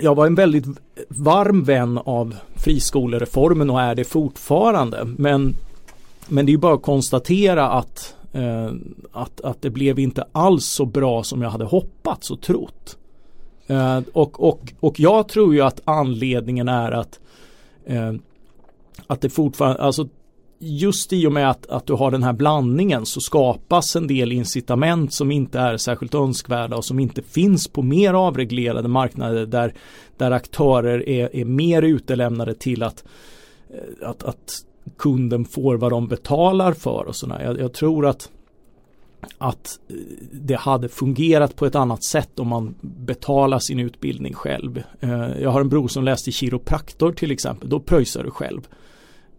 jag 0.00 0.14
var 0.14 0.26
en 0.26 0.34
väldigt 0.34 0.66
varm 1.08 1.64
vän 1.64 1.98
av 1.98 2.36
friskolereformen 2.56 3.70
och 3.70 3.80
är 3.80 3.94
det 3.94 4.04
fortfarande. 4.04 5.04
Men, 5.04 5.54
men 6.28 6.46
det 6.46 6.52
är 6.52 6.56
bara 6.56 6.74
att 6.74 6.82
konstatera 6.82 7.70
att, 7.70 8.14
eh, 8.32 8.70
att, 9.12 9.40
att 9.40 9.62
det 9.62 9.70
blev 9.70 9.98
inte 9.98 10.24
alls 10.32 10.66
så 10.66 10.86
bra 10.86 11.22
som 11.22 11.42
jag 11.42 11.50
hade 11.50 11.64
hoppats 11.64 12.30
och 12.30 12.40
trott. 12.40 12.96
Eh, 13.66 14.00
och, 14.12 14.48
och, 14.48 14.72
och 14.80 15.00
jag 15.00 15.28
tror 15.28 15.54
ju 15.54 15.60
att 15.60 15.80
anledningen 15.84 16.68
är 16.68 16.92
att 16.92 17.20
eh, 17.86 18.12
att 19.06 19.20
det 19.20 19.30
fortfarande, 19.30 19.82
alltså 19.82 20.08
just 20.58 21.12
i 21.12 21.26
och 21.26 21.32
med 21.32 21.50
att, 21.50 21.66
att 21.66 21.86
du 21.86 21.92
har 21.92 22.10
den 22.10 22.22
här 22.22 22.32
blandningen 22.32 23.06
så 23.06 23.20
skapas 23.20 23.96
en 23.96 24.06
del 24.06 24.32
incitament 24.32 25.12
som 25.12 25.30
inte 25.30 25.58
är 25.58 25.76
särskilt 25.76 26.14
önskvärda 26.14 26.76
och 26.76 26.84
som 26.84 26.98
inte 26.98 27.22
finns 27.22 27.68
på 27.68 27.82
mer 27.82 28.14
avreglerade 28.14 28.88
marknader 28.88 29.46
där, 29.46 29.74
där 30.16 30.30
aktörer 30.30 31.08
är, 31.08 31.36
är 31.36 31.44
mer 31.44 31.82
utelämnade 31.82 32.54
till 32.54 32.82
att, 32.82 33.04
eh, 33.70 34.08
att, 34.08 34.22
att 34.22 34.64
kunden 34.98 35.44
får 35.44 35.76
vad 35.76 35.92
de 35.92 36.08
betalar 36.08 36.72
för 36.72 37.04
och 37.04 37.16
sådär. 37.16 37.42
Jag, 37.44 37.60
jag 37.60 37.72
tror 37.72 38.06
att 38.06 38.30
att 39.38 39.78
eh, 39.88 39.96
det 40.32 40.56
hade 40.56 40.88
fungerat 40.88 41.56
på 41.56 41.66
ett 41.66 41.74
annat 41.74 42.04
sätt 42.04 42.38
om 42.38 42.48
man 42.48 42.74
betalar 42.80 43.58
sin 43.58 43.78
utbildning 43.78 44.34
själv. 44.34 44.82
Eh, 45.00 45.42
jag 45.42 45.50
har 45.50 45.60
en 45.60 45.68
bror 45.68 45.88
som 45.88 46.04
läste 46.04 46.32
kiropraktor 46.32 47.12
till 47.12 47.30
exempel, 47.30 47.68
då 47.68 47.80
pröjsar 47.80 48.24
du 48.24 48.30
själv. 48.30 48.68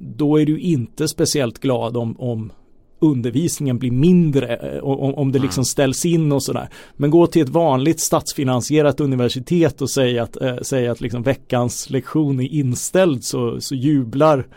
Då 0.01 0.39
är 0.39 0.45
du 0.45 0.59
inte 0.59 1.07
speciellt 1.07 1.59
glad 1.59 1.97
om, 1.97 2.19
om 2.19 2.51
undervisningen 2.99 3.77
blir 3.77 3.91
mindre 3.91 4.55
eh, 4.55 4.83
om, 4.83 5.15
om 5.15 5.31
det 5.31 5.39
liksom 5.39 5.61
mm. 5.61 5.65
ställs 5.65 6.05
in 6.05 6.31
och 6.31 6.43
sådär. 6.43 6.69
Men 6.93 7.09
gå 7.09 7.27
till 7.27 7.41
ett 7.41 7.49
vanligt 7.49 7.99
statsfinansierat 7.99 8.99
universitet 8.99 9.81
och 9.81 9.89
säga 9.89 10.23
att, 10.23 10.41
äh, 10.41 10.57
säga 10.57 10.91
att 10.91 11.01
liksom 11.01 11.23
veckans 11.23 11.89
lektion 11.89 12.39
är 12.39 12.47
inställd 12.53 13.23
så, 13.23 13.61
så 13.61 13.75
jublar 13.75 14.47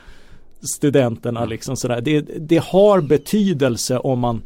studenterna 0.75 1.41
mm. 1.41 1.51
liksom 1.51 1.77
sådär. 1.77 2.01
Det, 2.01 2.21
det 2.21 2.63
har 2.65 3.01
betydelse 3.01 3.99
om 3.99 4.19
man 4.19 4.43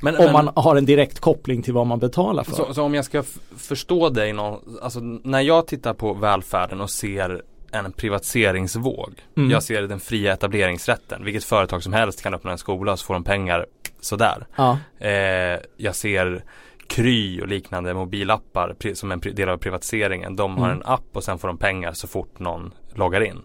men, 0.00 0.16
om 0.16 0.24
men, 0.24 0.32
man 0.32 0.50
har 0.56 0.76
en 0.76 0.84
direkt 0.84 1.20
koppling 1.20 1.62
till 1.62 1.74
vad 1.74 1.86
man 1.86 1.98
betalar 1.98 2.44
för. 2.44 2.52
Så, 2.52 2.74
så 2.74 2.82
om 2.82 2.94
jag 2.94 3.04
ska 3.04 3.22
förstå 3.56 4.08
dig 4.08 4.32
någon, 4.32 4.78
alltså 4.82 5.00
när 5.00 5.40
jag 5.40 5.66
tittar 5.66 5.94
på 5.94 6.14
välfärden 6.14 6.80
och 6.80 6.90
ser 6.90 7.42
en 7.72 7.92
privatiseringsvåg. 7.92 9.14
Mm. 9.36 9.50
Jag 9.50 9.62
ser 9.62 9.82
den 9.82 10.00
fria 10.00 10.32
etableringsrätten. 10.32 11.24
Vilket 11.24 11.44
företag 11.44 11.82
som 11.82 11.92
helst 11.92 12.22
kan 12.22 12.34
öppna 12.34 12.52
en 12.52 12.58
skola 12.58 12.92
och 12.92 12.98
så 12.98 13.04
får 13.06 13.14
de 13.14 13.24
pengar 13.24 13.66
sådär. 14.00 14.46
Ja. 14.56 14.78
Eh, 14.98 15.60
jag 15.76 15.94
ser 15.94 16.44
Kry 16.86 17.40
och 17.40 17.48
liknande 17.48 17.94
mobilappar 17.94 18.94
som 18.94 19.12
en 19.12 19.20
del 19.20 19.48
av 19.48 19.56
privatiseringen. 19.56 20.36
De 20.36 20.58
har 20.58 20.66
mm. 20.66 20.78
en 20.78 20.86
app 20.86 21.06
och 21.12 21.24
sen 21.24 21.38
får 21.38 21.48
de 21.48 21.58
pengar 21.58 21.92
så 21.92 22.08
fort 22.08 22.38
någon 22.38 22.74
loggar 22.94 23.20
in. 23.20 23.44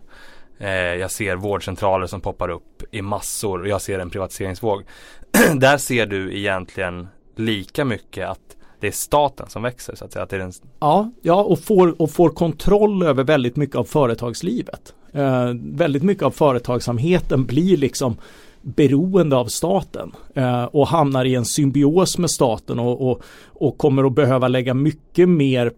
Eh, 0.60 0.70
jag 0.72 1.12
ser 1.12 1.36
vårdcentraler 1.36 2.08
som 2.08 2.22
poppar 2.22 2.50
upp 2.50 2.84
i 2.92 3.02
massor 3.02 3.62
och 3.62 3.68
jag 3.68 3.82
ser 3.82 4.00
en 4.00 4.10
privatiseringsvåg. 4.10 4.84
Där 5.56 5.78
ser 5.78 6.06
du 6.06 6.38
egentligen 6.38 7.08
lika 7.36 7.86
mycket 7.86 8.28
att 8.30 8.57
det 8.80 8.88
är 8.88 8.92
staten 8.92 9.50
som 9.50 9.64
växer 9.64 9.96
så 9.96 10.06
att 10.06 10.12
säga. 10.12 10.24
Att 10.24 10.30
det 10.30 10.36
är 10.36 10.40
den... 10.40 10.52
Ja, 10.80 11.12
ja 11.22 11.44
och, 11.44 11.60
får, 11.60 12.02
och 12.02 12.12
får 12.12 12.30
kontroll 12.30 13.04
över 13.04 13.24
väldigt 13.24 13.56
mycket 13.56 13.76
av 13.76 13.84
företagslivet. 13.84 14.94
Eh, 15.12 15.54
väldigt 15.54 16.04
mycket 16.04 16.24
av 16.24 16.32
företagsamheten 16.32 17.46
blir 17.46 17.78
liksom 17.78 18.18
beroende 18.62 19.36
av 19.36 19.46
staten 19.46 20.12
eh, 20.34 20.64
och 20.64 20.88
hamnar 20.88 21.26
i 21.26 21.36
en 21.36 21.46
symbios 21.46 22.18
med 22.18 22.32
staten 22.32 22.80
och, 22.80 23.12
och, 23.12 23.24
och 23.46 23.78
kommer 23.78 24.04
att 24.04 24.16
behöva 24.16 24.48
lägga 24.48 24.74
mycket 24.74 25.30
mer 25.30 25.72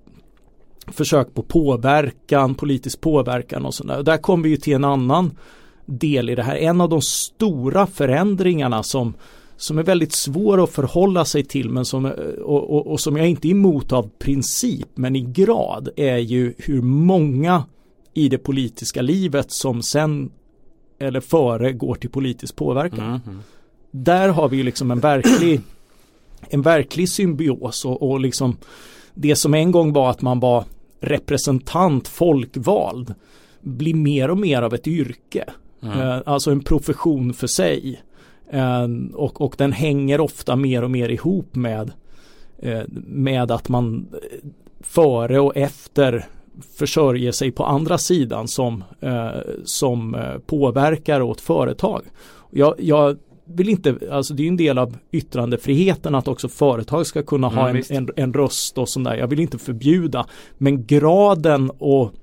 försök 0.88 1.34
på 1.34 1.42
påverkan, 1.42 2.56
politisk 2.56 3.02
påverkan 3.02 3.66
och 3.66 3.74
sådär. 3.74 4.04
Där 4.04 4.18
kommer 4.18 4.44
vi 4.44 4.50
ju 4.50 4.58
till 4.58 4.74
en 4.74 4.86
annan 4.86 5.38
del 5.86 6.30
i 6.30 6.36
det 6.36 6.44
här. 6.44 6.56
En 6.56 6.82
av 6.82 6.90
de 6.90 7.02
stora 7.02 7.88
förändringarna 7.88 8.84
som 8.84 9.14
som 9.60 9.78
är 9.78 9.84
väldigt 9.84 10.13
svår 10.13 10.63
att 10.63 10.69
förhålla 10.69 11.26
sig 11.26 11.43
till 11.43 11.69
men 11.69 11.86
som, 11.86 12.06
och, 12.41 12.69
och, 12.69 12.88
och 12.88 13.00
som 13.00 13.17
jag 13.17 13.28
inte 13.28 13.48
är 13.48 13.52
emot 13.52 13.91
av 13.91 14.10
princip 14.19 14.88
men 14.95 15.15
i 15.15 15.22
grad 15.22 15.89
är 15.95 16.17
ju 16.17 16.54
hur 16.58 16.82
många 16.82 17.63
i 18.13 18.30
det 18.30 18.38
politiska 18.38 19.02
livet 19.02 19.52
som 19.52 19.82
sen 19.82 20.32
eller 21.00 21.22
före 21.22 21.74
går 21.74 21.95
till 21.95 22.10
politisk 22.10 22.56
påverkan. 22.56 23.00
Mm, 23.00 23.22
mm. 23.28 23.39
Där 23.91 24.30
har 24.30 24.50
vi 24.50 24.58
ju 24.58 24.63
liksom 24.63 24.91
en 24.91 25.00
verklig 25.00 25.62
en 26.50 26.62
verklig 26.62 27.10
symbios 27.10 27.86
och, 27.86 28.10
och 28.10 28.19
liksom 28.19 28.58
det 29.13 29.36
som 29.36 29.54
en 29.54 29.72
gång 29.72 29.93
var 29.93 30.10
att 30.10 30.22
man 30.22 30.39
var 30.39 30.63
representant, 31.00 32.08
folkvald 32.08 33.15
blir 33.62 33.93
mer 33.93 34.30
och 34.30 34.38
mer 34.38 34.62
av 34.62 34.74
ett 34.74 34.88
yrke. 34.88 35.45
Mm. 35.84 36.00
Eh, 36.00 36.22
alltså 36.26 36.52
en 36.52 36.63
profession 36.63 37.34
för 37.34 37.48
sig. 37.48 38.02
Ehm, 38.50 39.12
och, 39.16 39.42
och 39.42 39.56
den 39.58 39.72
hänger 39.72 40.22
ofta 40.22 40.56
mer 40.56 40.84
och 40.84 40.92
mer 40.92 41.10
ihop 41.10 41.56
med, 41.56 41.92
eh, 42.58 42.82
med 43.08 43.52
att 43.52 43.70
man 43.70 44.08
före 44.82 45.40
och 45.40 45.58
efter 45.58 46.28
försörjer 46.78 47.32
sig 47.32 47.52
på 47.52 47.66
andra 47.66 47.98
sidan 47.98 48.48
som, 48.48 48.84
eh, 49.00 49.30
som 49.64 50.16
eh, 50.16 50.38
påverkar 50.46 51.22
åt 51.22 51.42
företag. 51.42 52.02
Jag, 52.52 52.76
jag 52.78 53.18
vill 53.46 53.70
inte, 53.70 53.98
alltså 54.12 54.34
det 54.34 54.44
är 54.44 54.48
en 54.48 54.58
del 54.58 54.78
av 54.78 54.98
yttrandefriheten 55.12 56.16
att 56.16 56.28
också 56.28 56.48
företag 56.48 57.08
ska 57.08 57.24
kunna 57.24 57.48
mm, 57.48 57.60
ha 57.60 57.70
en, 57.70 57.84
en, 57.90 58.10
en, 58.16 58.34
röst 58.34 58.78
och 58.78 58.90
sådär. 58.90 59.16
Jag 59.16 59.28
vill 59.28 59.40
inte 59.40 59.58
förbjuda, 59.58 60.26
men 60.58 60.86
graden 60.86 61.72
och 61.78 62.14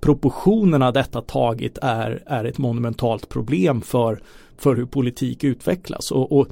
proportionerna 0.00 0.92
detta 0.92 1.20
tagit 1.20 1.78
är, 1.82 2.22
är 2.26 2.44
ett 2.44 2.58
monumentalt 2.58 3.28
problem 3.28 3.80
för 3.80 4.20
för 4.58 4.76
hur 4.76 4.86
politik 4.86 5.44
utvecklas. 5.44 6.10
Och, 6.10 6.32
och, 6.32 6.48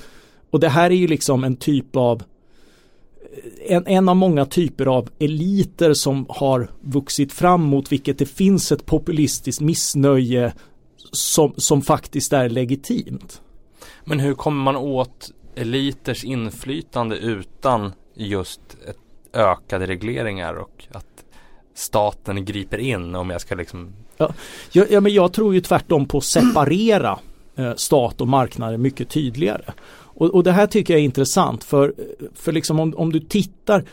och 0.51 0.61
det 0.61 0.69
här 0.69 0.91
är 0.91 0.95
ju 0.95 1.07
liksom 1.07 1.45
en 1.45 1.57
typ 1.57 1.97
av 1.97 2.23
en, 3.67 3.87
en 3.87 4.09
av 4.09 4.17
många 4.17 4.47
typer 4.47 4.87
av 4.87 5.09
eliter 5.19 5.95
som 5.95 6.27
har 6.29 6.71
vuxit 6.81 7.33
fram 7.33 7.63
mot 7.63 7.93
vilket 7.93 8.19
det 8.19 8.27
finns 8.27 8.73
ett 8.73 8.87
populistiskt 8.87 9.61
missnöje 9.61 10.53
som, 11.13 11.55
som 11.57 11.83
faktiskt 11.83 12.33
är 12.33 12.49
legitimt. 12.49 13.41
Men 14.05 14.21
hur 14.21 14.35
kommer 14.35 14.63
man 14.63 14.77
åt 14.77 15.31
eliters 15.55 16.25
inflytande 16.25 17.17
utan 17.17 17.93
just 18.15 18.61
ett 18.89 18.99
ökade 19.33 19.87
regleringar 19.87 20.55
och 20.55 20.87
att 20.93 21.25
staten 21.75 22.45
griper 22.45 22.79
in 22.79 23.15
om 23.15 23.31
jag 23.31 23.41
ska 23.41 23.55
liksom 23.55 23.93
Ja, 24.17 24.33
ja, 24.73 25.01
men 25.01 25.15
jag 25.15 25.33
tror 25.33 25.55
ju 25.55 25.61
tvärtom 25.61 26.09
på 26.09 26.21
separera 26.21 27.19
Eh, 27.59 27.75
stat 27.77 28.21
och 28.21 28.29
marknader 28.29 28.77
mycket 28.77 29.09
tydligare. 29.09 29.73
Och, 29.91 30.27
och, 30.35 30.45
det 30.45 30.53
här 30.53 30.67
tycker 30.67 30.95
jag 30.95 31.01
är 31.01 31.05
intressant 31.05 31.65
för, 31.65 31.95
för 32.35 32.53
liksom 32.53 32.81
om, 32.81 32.95
om 32.97 33.13
du 33.13 33.21
tittar 33.21 33.85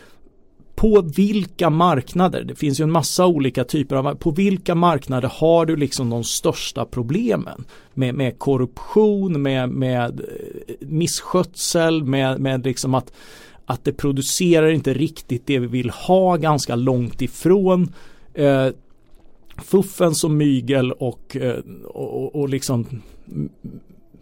på 0.76 1.02
vilka 1.02 1.70
marknader, 1.70 2.44
det 2.44 2.56
finns 2.56 2.80
ju 2.80 2.84
en 2.84 2.92
massa 2.92 3.26
olika 3.26 3.64
typer 3.64 3.96
av, 3.96 4.16
på 4.16 4.32
vilka 4.32 4.76
marknader 4.76 5.32
har 5.34 5.66
du 5.66 5.76
liksom 5.76 6.10
de 6.10 6.24
största 6.24 6.86
problemen 6.86 7.66
med, 7.94 8.16
med 8.16 8.40
korruption, 8.40 9.42
med, 9.42 9.70
med 9.70 10.20
eh, 10.20 10.76
misskötsel, 10.80 12.04
med, 12.04 12.40
med 12.40 12.66
liksom 12.66 12.94
att, 12.94 13.14
att 13.66 13.84
det 13.84 13.94
producerar 13.94 14.72
inte 14.72 14.94
riktigt 14.94 15.48
det 15.48 15.60
vi 15.60 15.68
vill 15.68 15.90
ha 15.90 16.38
ganska 16.38 16.76
långt 16.76 17.22
ifrån. 17.22 17.94
Eh, 18.34 18.68
fuffens 19.58 20.24
och 20.24 20.32
mygel 20.32 20.92
och, 20.92 21.38
eh, 21.38 21.56
och, 21.86 22.36
och 22.36 22.50
liksom 22.50 23.02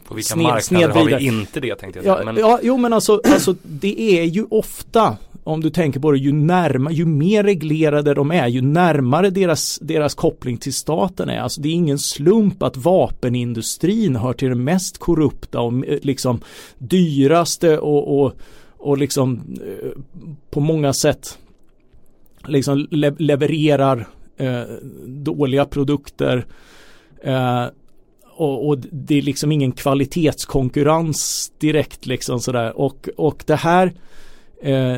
på 0.03 0.15
vilka 0.15 0.33
sned, 0.33 0.43
marknader 0.43 0.87
har 0.87 1.05
vi 1.05 1.25
inte 1.25 1.59
det 1.59 1.75
tänkte 1.75 1.99
jag 1.99 2.03
säga. 2.03 2.17
Ja, 2.17 2.25
men... 2.25 2.37
ja 2.37 2.59
jo 2.63 2.77
men 2.77 2.93
alltså, 2.93 3.21
alltså 3.25 3.55
det 3.63 4.19
är 4.19 4.23
ju 4.23 4.45
ofta 4.49 5.17
om 5.43 5.61
du 5.61 5.69
tänker 5.69 5.99
på 5.99 6.11
det, 6.11 6.17
ju 6.17 6.31
närmare, 6.31 6.93
ju 6.93 7.05
mer 7.05 7.43
reglerade 7.43 8.13
de 8.13 8.31
är, 8.31 8.47
ju 8.47 8.61
närmare 8.61 9.29
deras, 9.29 9.79
deras 9.81 10.15
koppling 10.15 10.57
till 10.57 10.73
staten 10.73 11.29
är. 11.29 11.39
Alltså 11.39 11.61
det 11.61 11.69
är 11.69 11.73
ingen 11.73 11.99
slump 11.99 12.63
att 12.63 12.77
vapenindustrin 12.77 14.15
hör 14.15 14.33
till 14.33 14.49
den 14.49 14.63
mest 14.63 14.97
korrupta 14.97 15.59
och 15.59 15.87
eh, 15.87 15.99
liksom 16.01 16.41
dyraste 16.77 17.77
och, 17.77 18.21
och, 18.21 18.33
och 18.77 18.97
liksom 18.97 19.41
eh, 19.65 19.89
på 20.49 20.59
många 20.59 20.93
sätt 20.93 21.37
liksom 22.47 22.87
le 22.91 23.15
levererar 23.17 24.07
eh, 24.41 24.63
dåliga 25.05 25.65
produkter. 25.65 26.45
Eh, 27.23 27.65
och, 28.33 28.67
och, 28.67 28.77
det 28.77 29.17
är 29.17 29.21
liksom 29.21 29.51
ingen 29.51 29.71
kvalitetskonkurrens 29.71 31.51
direkt 31.57 32.05
liksom 32.05 32.39
sådär 32.39 32.77
och, 32.77 33.09
och 33.17 33.43
det 33.47 33.55
här 33.55 33.93
eh, 34.61 34.97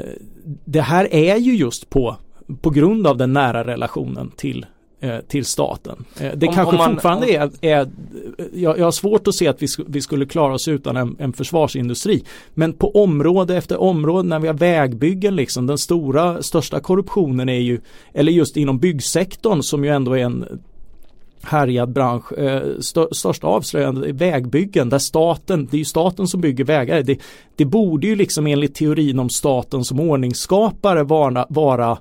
det 0.65 0.81
här 0.81 1.13
är 1.13 1.37
ju 1.37 1.55
just 1.55 1.89
på 1.89 2.17
på 2.61 2.69
grund 2.69 3.07
av 3.07 3.17
den 3.17 3.33
nära 3.33 3.63
relationen 3.63 4.31
till 4.35 4.65
till 5.27 5.45
staten. 5.45 6.05
Eh, 6.19 6.31
det 6.35 6.47
om, 6.47 6.53
kanske 6.53 6.71
om 6.71 6.77
man, 6.77 6.91
fortfarande 6.91 7.35
är, 7.35 7.51
är 7.61 7.89
jag, 8.53 8.79
jag 8.79 8.85
har 8.85 8.91
svårt 8.91 9.27
att 9.27 9.35
se 9.35 9.47
att 9.47 9.61
vi, 9.61 9.67
vi 9.87 10.01
skulle 10.01 10.25
klara 10.25 10.53
oss 10.53 10.67
utan 10.67 10.97
en, 10.97 11.15
en, 11.19 11.33
försvarsindustri. 11.33 12.23
Men 12.53 12.73
på 12.73 12.91
område 12.91 13.57
efter 13.57 13.81
område 13.81 14.29
när 14.29 14.39
vi 14.39 14.47
har 14.47 14.53
vägbyggen 14.53 15.35
liksom 15.35 15.67
den 15.67 15.77
stora 15.77 16.43
största 16.43 16.79
korruptionen 16.79 17.49
är 17.49 17.59
ju 17.59 17.81
eller 18.13 18.31
just 18.31 18.57
inom 18.57 18.79
byggsektorn 18.79 19.61
som 19.61 19.83
ju 19.83 19.89
ändå 19.89 20.13
är 20.13 20.23
en 20.23 20.45
härjad 21.43 21.93
bransch. 21.93 22.33
Eh, 22.33 22.79
stör, 22.79 23.07
största 23.11 23.47
avslöjande 23.47 24.09
är 24.09 24.13
vägbyggen 24.13 24.89
där 24.89 24.97
staten, 24.97 25.67
det 25.71 25.77
är 25.77 25.79
ju 25.79 25.85
staten 25.85 26.27
som 26.27 26.41
bygger 26.41 26.63
vägar. 26.63 27.03
Det, 27.03 27.19
det 27.55 27.65
borde 27.65 28.07
ju 28.07 28.15
liksom 28.15 28.47
enligt 28.47 28.75
teorin 28.75 29.19
om 29.19 29.29
staten 29.29 29.83
som 29.83 29.99
ordningsskapare 29.99 31.03
vara, 31.03 31.45
vara, 31.49 31.97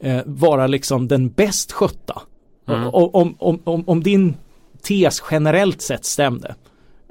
eh, 0.00 0.20
vara 0.24 0.66
liksom 0.66 1.08
den 1.08 1.28
bäst 1.28 1.72
skötta. 1.72 2.22
Mm. 2.68 2.88
Om, 2.88 3.34
om, 3.38 3.58
om, 3.64 3.84
om 3.86 4.02
din 4.02 4.36
tes 4.82 5.22
generellt 5.30 5.82
sett 5.82 6.04
stämde 6.04 6.54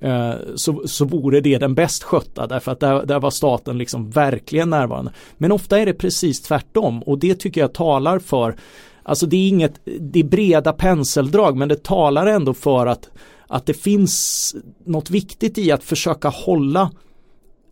eh, 0.01 0.33
så, 0.55 0.83
så 0.85 1.05
vore 1.05 1.41
det 1.41 1.57
den 1.57 1.75
bäst 1.75 2.03
skötta 2.03 2.47
därför 2.47 2.71
att 2.71 2.79
där, 2.79 3.05
där 3.05 3.19
var 3.19 3.31
staten 3.31 3.77
liksom 3.77 4.09
verkligen 4.09 4.69
närvarande. 4.69 5.11
Men 5.37 5.51
ofta 5.51 5.79
är 5.79 5.85
det 5.85 5.93
precis 5.93 6.41
tvärtom 6.41 7.03
och 7.03 7.19
det 7.19 7.35
tycker 7.35 7.61
jag 7.61 7.73
talar 7.73 8.19
för 8.19 8.55
Alltså 9.03 9.25
det 9.25 9.37
är 9.37 9.47
inget, 9.47 9.79
det 9.99 10.19
är 10.19 10.23
breda 10.23 10.73
penseldrag 10.73 11.57
men 11.57 11.69
det 11.69 11.83
talar 11.83 12.25
ändå 12.25 12.53
för 12.53 12.87
att, 12.87 13.09
att 13.47 13.65
det 13.65 13.73
finns 13.73 14.55
något 14.85 15.09
viktigt 15.09 15.57
i 15.57 15.71
att 15.71 15.83
försöka 15.83 16.29
hålla 16.29 16.91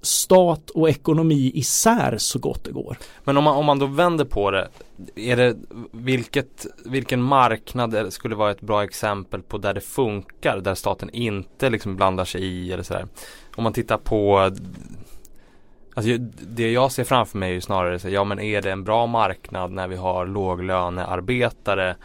stat 0.01 0.69
och 0.69 0.89
ekonomi 0.89 1.51
isär 1.53 2.17
så 2.17 2.39
gott 2.39 2.63
det 2.63 2.71
går. 2.71 2.97
Men 3.23 3.37
om 3.37 3.43
man, 3.43 3.55
om 3.55 3.65
man 3.65 3.79
då 3.79 3.85
vänder 3.85 4.25
på 4.25 4.51
det, 4.51 4.69
är 5.15 5.35
det 5.35 5.55
vilket, 5.91 6.65
vilken 6.85 7.21
marknad 7.21 8.13
skulle 8.13 8.35
vara 8.35 8.51
ett 8.51 8.61
bra 8.61 8.83
exempel 8.83 9.41
på 9.41 9.57
där 9.57 9.73
det 9.73 9.81
funkar, 9.81 10.59
där 10.59 10.75
staten 10.75 11.09
inte 11.09 11.69
liksom 11.69 11.95
blandar 11.95 12.25
sig 12.25 12.41
i 12.41 12.71
eller 12.71 12.83
sådär. 12.83 13.07
Om 13.55 13.63
man 13.63 13.73
tittar 13.73 13.97
på 13.97 14.51
Alltså 15.93 16.17
det 16.47 16.71
jag 16.71 16.91
ser 16.91 17.03
framför 17.03 17.37
mig 17.37 17.49
är 17.49 17.53
ju 17.53 17.61
snarare 17.61 17.99
så, 17.99 18.09
ja 18.09 18.23
men 18.23 18.39
är 18.39 18.61
det 18.61 18.71
en 18.71 18.83
bra 18.83 19.05
marknad 19.05 19.71
när 19.71 19.87
vi 19.87 19.95
har 19.95 20.25
låglönearbetare 20.25 21.95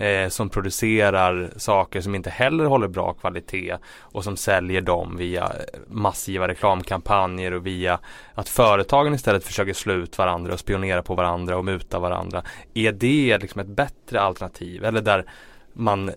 eh, 0.00 0.28
som 0.28 0.48
producerar 0.48 1.50
saker 1.56 2.00
som 2.00 2.14
inte 2.14 2.30
heller 2.30 2.64
håller 2.64 2.88
bra 2.88 3.12
kvalitet 3.12 3.76
och 3.98 4.24
som 4.24 4.36
säljer 4.36 4.80
dem 4.80 5.16
via 5.16 5.52
massiva 5.86 6.48
reklamkampanjer 6.48 7.52
och 7.52 7.66
via 7.66 7.98
att 8.34 8.48
företagen 8.48 9.14
istället 9.14 9.44
försöker 9.44 9.72
slå 9.72 9.94
ut 9.94 10.18
varandra 10.18 10.52
och 10.52 10.60
spionera 10.60 11.02
på 11.02 11.14
varandra 11.14 11.56
och 11.56 11.64
muta 11.64 11.98
varandra. 11.98 12.42
Är 12.74 12.92
det 12.92 13.38
liksom 13.38 13.60
ett 13.60 13.66
bättre 13.66 14.20
alternativ 14.20 14.84
eller 14.84 15.00
där 15.00 15.24
man 15.72 16.10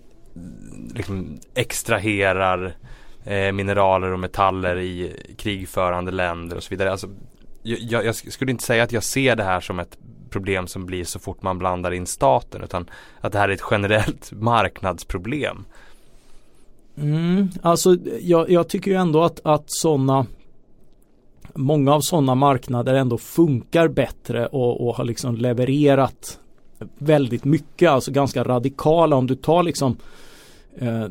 liksom 0.93 1.39
extraherar 1.55 2.75
eh, 3.25 3.51
mineraler 3.51 4.11
och 4.11 4.19
metaller 4.19 4.79
i 4.79 5.15
krigförande 5.37 6.11
länder 6.11 6.57
och 6.57 6.63
så 6.63 6.69
vidare. 6.69 6.91
Alltså, 6.91 7.09
jag, 7.63 8.05
jag, 8.05 8.15
skulle 8.15 8.51
inte 8.51 8.63
säga 8.63 8.83
att 8.83 8.91
jag 8.91 9.03
ser 9.03 9.35
det 9.35 9.43
här 9.43 9.59
som 9.59 9.79
ett 9.79 9.97
problem 10.33 10.67
som 10.67 10.85
blir 10.85 11.03
så 11.03 11.19
fort 11.19 11.41
man 11.41 11.59
blandar 11.59 11.91
in 11.91 12.05
staten 12.05 12.63
utan 12.63 12.85
att 13.21 13.31
det 13.31 13.39
här 13.39 13.49
är 13.49 13.53
ett 13.53 13.63
generellt 13.71 14.31
marknadsproblem. 14.35 15.65
Mm, 16.97 17.49
alltså 17.61 17.97
jag, 18.21 18.49
jag 18.49 18.67
tycker 18.67 18.91
ju 18.91 18.97
ändå 18.97 19.23
att, 19.23 19.39
att 19.43 19.63
sådana 19.65 20.25
Många 21.55 21.93
av 21.93 22.01
sådana 22.01 22.35
marknader 22.35 22.93
ändå 22.93 23.17
funkar 23.17 23.87
bättre 23.87 24.47
och, 24.47 24.87
och 24.87 24.95
har 24.95 25.03
liksom 25.03 25.35
levererat 25.35 26.39
väldigt 26.97 27.45
mycket, 27.45 27.89
alltså 27.89 28.11
ganska 28.11 28.43
radikala. 28.43 29.15
Om 29.15 29.27
du 29.27 29.35
tar 29.35 29.63
liksom 29.63 29.97
eh, 30.77 31.07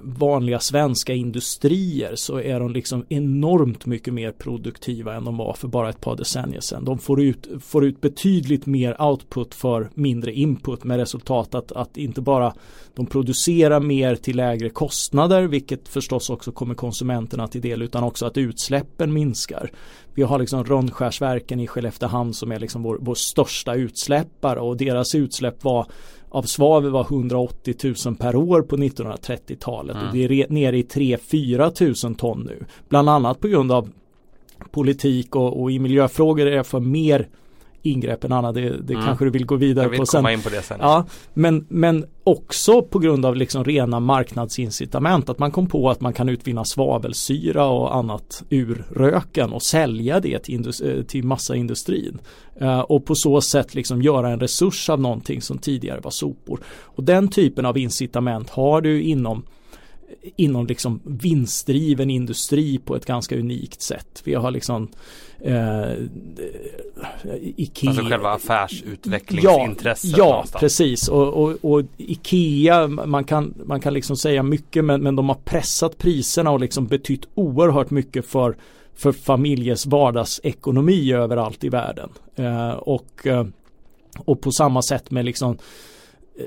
vanliga 0.00 0.60
svenska 0.60 1.14
industrier 1.14 2.12
så 2.14 2.40
är 2.40 2.60
de 2.60 2.72
liksom 2.72 3.04
enormt 3.08 3.86
mycket 3.86 4.14
mer 4.14 4.32
produktiva 4.32 5.14
än 5.14 5.24
de 5.24 5.36
var 5.36 5.54
för 5.54 5.68
bara 5.68 5.90
ett 5.90 6.00
par 6.00 6.16
decennier 6.16 6.60
sedan. 6.60 6.84
De 6.84 6.98
får 6.98 7.22
ut, 7.22 7.48
får 7.60 7.84
ut 7.84 8.00
betydligt 8.00 8.66
mer 8.66 9.02
output 9.02 9.54
för 9.54 9.90
mindre 9.94 10.32
input 10.32 10.84
med 10.84 10.98
resultat 10.98 11.54
att, 11.54 11.72
att 11.72 11.96
inte 11.96 12.20
bara 12.20 12.54
de 12.94 13.06
producerar 13.06 13.80
mer 13.80 14.14
till 14.14 14.36
lägre 14.36 14.70
kostnader 14.70 15.42
vilket 15.42 15.88
förstås 15.88 16.30
också 16.30 16.52
kommer 16.52 16.74
konsumenterna 16.74 17.48
till 17.48 17.60
del 17.60 17.82
utan 17.82 18.04
också 18.04 18.26
att 18.26 18.36
utsläppen 18.36 19.12
minskar. 19.12 19.70
Vi 20.14 20.22
har 20.22 20.38
liksom 20.38 20.64
Rönnskärsverken 20.64 21.60
i 21.60 21.66
Skelleftehamn 21.66 22.34
som 22.34 22.52
är 22.52 22.58
liksom 22.58 22.82
vår, 22.82 22.98
vår 23.00 23.14
största 23.14 23.74
utsläppare 23.74 24.60
och 24.60 24.76
deras 24.76 25.14
utsläpp 25.14 25.64
var 25.64 25.86
av 26.30 26.42
svavel 26.42 26.90
var 26.90 27.06
180 27.10 27.74
000 28.06 28.16
per 28.16 28.36
år 28.36 28.62
på 28.62 28.76
1930-talet 28.76 29.96
mm. 29.96 30.08
och 30.08 30.14
det 30.14 30.24
är 30.24 30.46
nere 30.48 30.78
i 30.78 30.82
3-4 30.82 31.70
tusen 31.70 32.14
ton 32.14 32.42
nu. 32.46 32.64
Bland 32.88 33.08
annat 33.08 33.40
på 33.40 33.48
grund 33.48 33.72
av 33.72 33.88
politik 34.70 35.36
och, 35.36 35.62
och 35.62 35.70
i 35.70 35.78
miljöfrågor 35.78 36.46
är 36.46 36.56
det 36.56 36.64
för 36.64 36.80
mer 36.80 37.28
ingrepp 37.82 38.24
än 38.24 38.32
annat. 38.32 38.54
Det, 38.54 38.60
det 38.60 38.94
mm. 38.94 39.06
kanske 39.06 39.24
du 39.24 39.30
vill 39.30 39.46
gå 39.46 39.56
vidare 39.56 39.84
Jag 39.84 39.90
vill 39.90 40.00
på 40.00 40.06
sen. 40.06 40.18
komma 40.18 40.32
in 40.32 40.42
på 40.42 40.48
det 40.48 40.62
sen. 40.62 40.78
Ja, 40.80 41.06
men, 41.34 41.66
men 41.68 42.06
också 42.24 42.82
på 42.82 42.98
grund 42.98 43.26
av 43.26 43.36
liksom 43.36 43.64
rena 43.64 44.00
marknadsincitament. 44.00 45.28
Att 45.28 45.38
man 45.38 45.50
kom 45.50 45.66
på 45.66 45.90
att 45.90 46.00
man 46.00 46.12
kan 46.12 46.28
utvinna 46.28 46.64
svavelsyra 46.64 47.64
och 47.64 47.96
annat 47.96 48.42
ur 48.50 48.84
röken 48.90 49.52
och 49.52 49.62
sälja 49.62 50.20
det 50.20 50.38
till, 50.38 50.72
eh, 50.84 51.02
till 51.02 51.24
massaindustrin. 51.24 52.18
Uh, 52.62 52.80
och 52.80 53.04
på 53.04 53.14
så 53.14 53.40
sätt 53.40 53.74
liksom 53.74 54.02
göra 54.02 54.30
en 54.30 54.40
resurs 54.40 54.90
av 54.90 55.00
någonting 55.00 55.42
som 55.42 55.58
tidigare 55.58 56.00
var 56.00 56.10
sopor. 56.10 56.60
Och 56.82 57.04
den 57.04 57.28
typen 57.28 57.66
av 57.66 57.78
incitament 57.78 58.50
har 58.50 58.80
du 58.80 59.02
inom 59.02 59.42
inom 60.36 60.66
liksom 60.66 61.00
vinstdriven 61.04 62.10
industri 62.10 62.78
på 62.78 62.96
ett 62.96 63.06
ganska 63.06 63.36
unikt 63.36 63.82
sätt. 63.82 64.22
Vi 64.24 64.34
har 64.34 64.50
liksom 64.50 64.88
eh, 65.40 65.92
Ikea. 67.56 67.90
Alltså 67.90 68.04
själva 68.04 68.30
affärsutvecklingsintresset. 68.30 70.18
Ja, 70.18 70.44
ja 70.52 70.58
precis. 70.58 71.08
Och, 71.08 71.28
och, 71.28 71.56
och, 71.62 71.82
Ikea, 71.96 72.88
man 72.88 73.24
kan, 73.24 73.54
man 73.64 73.80
kan 73.80 73.94
liksom 73.94 74.16
säga 74.16 74.42
mycket 74.42 74.84
men, 74.84 75.02
men 75.02 75.16
de 75.16 75.28
har 75.28 75.38
pressat 75.44 75.98
priserna 75.98 76.50
och 76.50 76.60
liksom 76.60 76.86
betytt 76.86 77.28
oerhört 77.34 77.90
mycket 77.90 78.26
för 78.26 78.56
för 78.94 79.12
familjes 79.12 79.86
vardagsekonomi 79.86 81.12
överallt 81.12 81.64
i 81.64 81.68
världen. 81.68 82.10
Eh, 82.36 82.70
och, 82.70 83.26
eh, 83.26 83.46
och 84.18 84.40
på 84.40 84.52
samma 84.52 84.82
sätt 84.82 85.10
med 85.10 85.24
liksom 85.24 85.58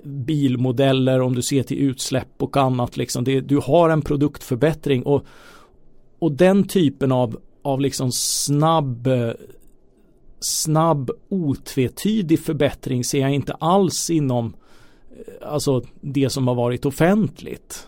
bilmodeller 0.03 1.21
om 1.21 1.35
du 1.35 1.41
ser 1.41 1.63
till 1.63 1.77
utsläpp 1.77 2.43
och 2.43 2.57
annat 2.57 2.97
liksom. 2.97 3.23
Det, 3.23 3.41
du 3.41 3.57
har 3.57 3.89
en 3.89 4.01
produktförbättring 4.01 5.03
och, 5.03 5.25
och 6.19 6.31
den 6.31 6.67
typen 6.67 7.11
av, 7.11 7.39
av 7.61 7.81
liksom 7.81 8.11
snabb 8.11 9.07
snabb 10.45 11.11
otvetydig 11.29 12.39
förbättring 12.39 13.03
ser 13.03 13.19
jag 13.19 13.33
inte 13.33 13.53
alls 13.53 14.09
inom 14.09 14.53
eh, 15.11 15.51
alltså 15.51 15.81
det 16.01 16.29
som 16.29 16.47
har 16.47 16.55
varit 16.55 16.85
offentligt. 16.85 17.87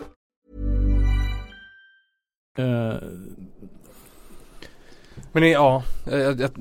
Uh, 2.59 2.93
Men 5.31 5.49
ja, 5.49 5.83
jag, 6.05 6.39
jag, 6.39 6.51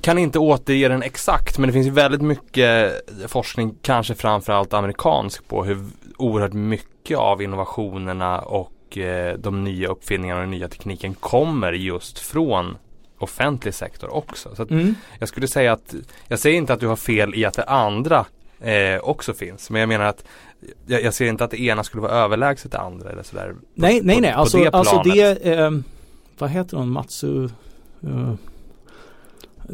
kan 0.00 0.18
inte 0.18 0.38
återge 0.38 0.88
den 0.88 1.02
exakt 1.02 1.58
men 1.58 1.66
det 1.66 1.72
finns 1.72 1.86
väldigt 1.86 2.20
mycket 2.20 2.92
forskning, 3.26 3.74
kanske 3.82 4.14
framförallt 4.14 4.74
amerikansk 4.74 5.48
på 5.48 5.64
hur 5.64 5.86
oerhört 6.16 6.52
mycket 6.52 7.18
av 7.18 7.42
innovationerna 7.42 8.40
och 8.40 8.98
eh, 8.98 9.38
de 9.38 9.64
nya 9.64 9.88
uppfinningarna 9.88 10.40
och 10.40 10.42
den 10.42 10.50
nya 10.50 10.68
tekniken 10.68 11.14
kommer 11.14 11.72
just 11.72 12.18
från 12.18 12.76
offentlig 13.18 13.74
sektor 13.74 14.14
också. 14.14 14.54
Så 14.54 14.62
mm. 14.62 14.94
Jag 15.18 15.28
skulle 15.28 15.48
säga 15.48 15.72
att, 15.72 15.94
jag 16.28 16.38
säger 16.38 16.56
inte 16.56 16.72
att 16.72 16.80
du 16.80 16.86
har 16.86 16.96
fel 16.96 17.34
i 17.34 17.44
att 17.44 17.54
det 17.54 17.64
andra 17.64 18.26
eh, 18.64 18.98
också 19.02 19.34
finns. 19.34 19.70
Men 19.70 19.80
jag 19.80 19.88
menar 19.88 20.04
att 20.04 20.24
jag, 20.86 21.02
jag, 21.02 21.14
ser 21.14 21.26
inte 21.26 21.44
att 21.44 21.50
det 21.50 21.60
ena 21.60 21.84
skulle 21.84 22.02
vara 22.02 22.12
överlägset 22.12 22.72
det 22.72 22.78
andra 22.78 23.10
eller 23.10 23.22
sådär. 23.22 23.54
Nej, 23.74 24.00
på, 24.00 24.06
nej, 24.06 24.20
nej. 24.20 24.32
På, 24.32 24.38
alltså, 24.38 24.58
det 24.58 24.70
alltså 24.70 25.02
det, 25.04 25.46
eh, 25.46 25.70
vad 26.38 26.50
heter 26.50 26.76
hon, 26.76 26.90
Matsu 26.90 27.48
uh, 28.04 28.34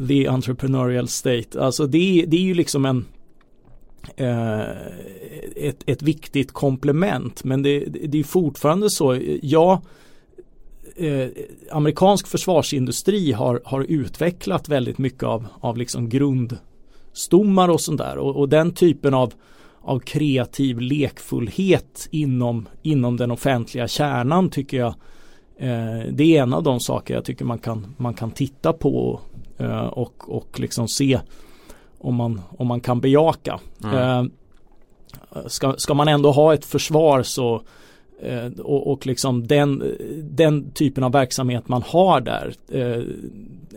The 0.07 0.27
Entrepreneurial 0.27 1.07
State. 1.07 1.61
Alltså 1.61 1.87
det, 1.87 2.25
det 2.27 2.37
är 2.37 2.41
ju 2.41 2.53
liksom 2.53 2.85
en 2.85 3.05
uh, 4.19 4.61
ett, 5.55 5.83
ett 5.85 6.01
viktigt 6.01 6.51
komplement 6.51 7.43
men 7.43 7.63
det, 7.63 7.79
det 7.85 8.19
är 8.19 8.23
fortfarande 8.23 8.89
så, 8.89 9.19
ja 9.41 9.81
eh, 10.95 11.27
amerikansk 11.71 12.27
försvarsindustri 12.27 13.31
har, 13.31 13.61
har 13.65 13.81
utvecklat 13.81 14.69
väldigt 14.69 14.97
mycket 14.97 15.23
av, 15.23 15.47
av 15.59 15.77
liksom 15.77 16.09
grundstommar 17.11 17.69
och 17.69 17.81
sånt 17.81 17.97
där 17.97 18.17
och, 18.17 18.35
och 18.35 18.49
den 18.49 18.73
typen 18.73 19.13
av 19.13 19.33
av 19.83 19.99
kreativ 19.99 20.79
lekfullhet 20.79 22.07
inom, 22.11 22.67
inom 22.81 23.17
den 23.17 23.31
offentliga 23.31 23.87
kärnan 23.87 24.49
tycker 24.49 24.77
jag 24.77 24.95
Eh, 25.61 26.11
det 26.11 26.37
är 26.37 26.43
en 26.43 26.53
av 26.53 26.63
de 26.63 26.79
saker 26.79 27.13
jag 27.13 27.25
tycker 27.25 27.45
man 27.45 27.59
kan, 27.59 27.95
man 27.97 28.13
kan 28.13 28.31
titta 28.31 28.73
på 28.73 29.19
eh, 29.57 29.85
och, 29.85 30.35
och 30.35 30.59
liksom 30.59 30.87
se 30.87 31.19
om 31.99 32.15
man, 32.15 32.41
om 32.57 32.67
man 32.67 32.81
kan 32.81 33.01
bejaka. 33.01 33.59
Mm. 33.83 33.95
Eh, 33.95 34.25
ska, 35.47 35.73
ska 35.77 35.93
man 35.93 36.07
ändå 36.07 36.31
ha 36.31 36.53
ett 36.53 36.65
försvar 36.65 37.23
så 37.23 37.61
och, 38.63 38.91
och 38.91 39.07
liksom 39.07 39.47
den, 39.47 39.83
den 40.23 40.71
typen 40.71 41.03
av 41.03 41.11
verksamhet 41.11 41.67
man 41.67 41.83
har 41.87 42.21
där 42.21 42.53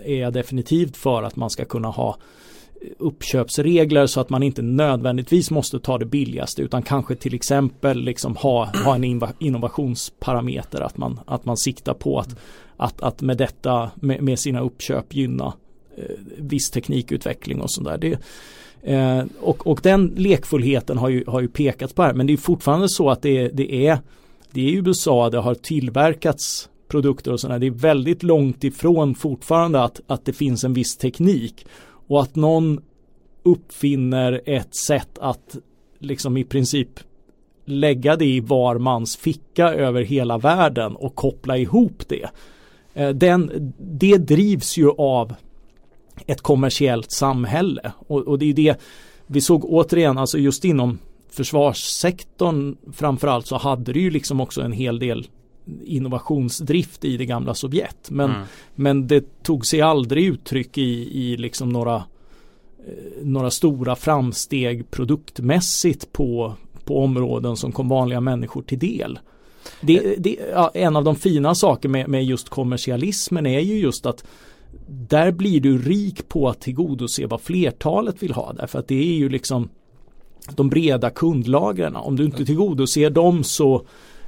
är 0.05 0.21
jag 0.21 0.33
definitivt 0.33 0.97
för 0.97 1.23
att 1.23 1.37
man 1.37 1.51
ska 1.51 1.65
kunna 1.65 1.89
ha 1.89 2.17
uppköpsregler 2.99 4.07
så 4.07 4.21
att 4.21 4.31
man 4.31 4.43
inte 4.43 4.63
nödvändigtvis 4.63 5.51
måste 5.51 5.81
ta 5.81 5.99
det 5.99 6.05
billigaste 6.05 6.63
utan 6.63 6.83
kanske 6.83 7.15
till 7.15 7.35
exempel 7.35 8.01
liksom 8.01 8.37
ha, 8.37 8.65
ha 8.85 8.95
en 8.95 9.05
innovationsparameter 9.39 10.81
att 10.81 10.97
man, 10.97 11.21
att 11.27 11.45
man 11.45 11.57
siktar 11.57 11.95
på 11.95 12.19
att, 12.19 12.37
att, 12.77 13.03
att 13.03 13.21
med 13.21 13.37
detta 13.37 13.91
med, 13.95 14.23
med 14.23 14.39
sina 14.39 14.61
uppköp 14.61 15.15
gynna 15.15 15.53
eh, 15.97 16.05
viss 16.39 16.71
teknikutveckling 16.71 17.61
och 17.61 17.71
sådär. 17.71 17.99
Det, 17.99 18.19
eh, 18.93 19.25
och, 19.41 19.67
och 19.67 19.81
den 19.83 20.13
lekfullheten 20.17 20.99
har 20.99 21.09
ju, 21.09 21.25
har 21.27 21.41
ju 21.41 21.49
pekat 21.49 21.95
på 21.95 22.03
här 22.03 22.15
men 22.15 22.27
det 22.27 22.33
är 22.33 22.37
fortfarande 22.37 22.89
så 22.89 23.11
att 23.11 23.23
det, 23.23 23.49
det 23.49 23.87
är 23.87 23.99
det 24.51 24.69
är 24.69 24.73
USA 24.73 25.31
det 25.31 25.39
har 25.39 25.55
tillverkats 25.55 26.69
produkter 26.89 27.33
och 27.33 27.41
sådär. 27.41 27.59
Det 27.59 27.67
är 27.67 27.71
väldigt 27.71 28.23
långt 28.23 28.65
ifrån 28.65 29.15
fortfarande 29.15 29.83
att, 29.83 30.01
att 30.07 30.25
det 30.25 30.33
finns 30.33 30.65
en 30.65 30.75
viss 30.75 30.97
teknik 30.97 31.67
och 32.07 32.23
att 32.23 32.37
någon 32.37 32.81
uppfinner 33.43 34.41
ett 34.47 34.77
sätt 34.77 35.19
att 35.19 35.57
liksom 35.99 36.37
i 36.37 36.45
princip 36.45 37.01
lägga 37.65 38.17
det 38.17 38.25
i 38.25 38.41
var 38.41 38.79
mans 38.79 39.17
ficka 39.17 39.69
över 39.69 40.03
hela 40.03 40.39
världen 40.39 40.97
och 40.97 41.15
koppla 41.15 41.59
ihop 41.59 42.03
det. 42.09 42.29
Eh, 42.95 43.09
den, 43.09 43.73
det 43.79 44.17
drivs 44.17 44.77
ju 44.77 44.91
av 44.91 45.35
ett 46.27 46.41
kommersiellt 46.41 47.13
samhälle 47.13 47.93
och, 48.07 48.21
och 48.21 48.39
det 48.39 48.51
är 48.51 48.55
det 48.55 48.81
vi 49.27 49.41
såg 49.41 49.65
återigen, 49.65 50.19
alltså 50.19 50.39
just 50.39 50.65
inom 50.65 50.99
försvarssektorn 51.31 52.77
framförallt 52.93 53.47
så 53.47 53.57
hade 53.57 53.93
det 53.93 54.01
ju 54.01 54.11
liksom 54.11 54.41
också 54.41 54.63
en 54.63 54.73
hel 54.73 54.99
del 54.99 55.27
innovationsdrift 55.85 57.05
i 57.05 57.17
det 57.17 57.27
gamla 57.27 57.55
Sovjet. 57.55 58.11
Men, 58.11 58.31
mm. 58.31 58.43
men 58.75 59.07
det 59.07 59.43
tog 59.43 59.67
sig 59.67 59.81
aldrig 59.81 60.25
uttryck 60.27 60.79
i, 60.79 61.21
i 61.23 61.37
liksom 61.37 61.69
några, 61.69 61.95
eh, 61.95 63.23
några 63.23 63.51
stora 63.51 63.97
framsteg 63.97 64.91
produktmässigt 64.91 66.13
på, 66.13 66.55
på 66.85 66.99
områden 67.05 67.57
som 67.57 67.73
kom 67.73 67.89
vanliga 67.89 68.21
människor 68.21 68.63
till 68.63 68.79
del. 68.79 69.19
Det, 69.81 70.15
det, 70.19 70.37
ja, 70.53 70.71
en 70.75 70.97
av 70.97 71.05
de 71.05 71.17
fina 71.17 71.55
saker 71.55 71.89
med, 71.89 72.09
med 72.09 72.25
just 72.25 72.49
kommersialismen 72.49 73.47
är 73.47 73.61
ju 73.61 73.79
just 73.79 74.07
att 74.07 74.25
där 74.89 75.33
blir 75.33 75.61
du 75.61 75.79
rik 75.79 76.29
på 76.29 76.49
att 76.49 76.61
tillgodose 76.61 77.27
vad 77.27 77.41
flertalet 77.41 78.23
vill 78.23 78.33
ha 78.33 78.53
därför 78.53 78.79
att 78.79 78.89
det 78.89 78.95
är 78.95 79.15
ju 79.15 79.29
liksom 79.29 79.69
de 80.51 80.69
breda 80.69 81.11
kundlagren. 81.11 81.97
Om 81.97 82.17
du 82.17 82.25
inte 82.25 82.45
tillgodoser 82.45 83.11
dem 83.11 83.45
så 83.45 83.75
eh, 83.75 83.83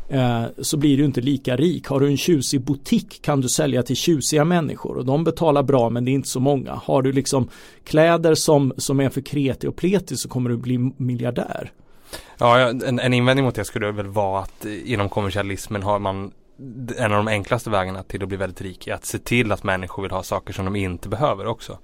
Eh, 0.09 0.45
så 0.59 0.77
blir 0.77 0.97
du 0.97 1.05
inte 1.05 1.21
lika 1.21 1.57
rik. 1.57 1.87
Har 1.89 2.01
du 2.01 2.07
en 2.07 2.17
tjusig 2.17 2.61
butik 2.61 3.23
kan 3.23 3.41
du 3.41 3.49
sälja 3.49 3.83
till 3.83 3.97
tjusiga 3.97 4.45
människor 4.45 4.97
och 4.97 5.05
de 5.05 5.25
betalar 5.25 5.63
bra 5.63 5.91
men 5.91 6.05
det 6.05 6.11
är 6.11 6.13
inte 6.13 6.29
så 6.29 6.41
många. 6.41 6.73
Har 6.73 7.03
du 7.03 7.13
liksom 7.13 7.49
kläder 7.85 8.35
som, 8.35 8.73
som 8.77 9.01
är 9.01 9.09
för 9.09 9.21
kreti 9.21 9.67
och 9.67 9.77
pleti 9.77 10.17
så 10.17 10.29
kommer 10.29 10.51
du 10.51 10.57
bli 10.57 10.79
miljardär. 10.97 11.73
Ja, 12.39 12.59
en, 12.59 12.99
en 12.99 13.15
invändning 13.15 13.45
mot 13.45 13.55
det 13.55 13.65
skulle 13.65 13.93
väl 13.93 14.07
vara 14.07 14.41
att 14.41 14.65
eh, 14.65 14.93
inom 14.93 15.09
kommersialismen 15.09 15.83
har 15.83 15.99
man 15.99 16.33
en 16.97 17.13
av 17.13 17.25
de 17.25 17.29
enklaste 17.29 17.71
vägarna 17.71 18.03
till 18.03 18.23
att 18.23 18.29
bli 18.29 18.37
väldigt 18.37 18.61
rik 18.61 18.87
är 18.87 18.95
att 18.95 19.05
se 19.05 19.19
till 19.19 19.53
att 19.53 19.65
människor 19.65 20.03
vill 20.03 20.13
ha 20.13 20.23
saker 20.23 20.53
som 20.53 20.65
de 20.65 20.77
inte 20.77 21.09
behöver 21.09 21.47
också. 21.47 21.79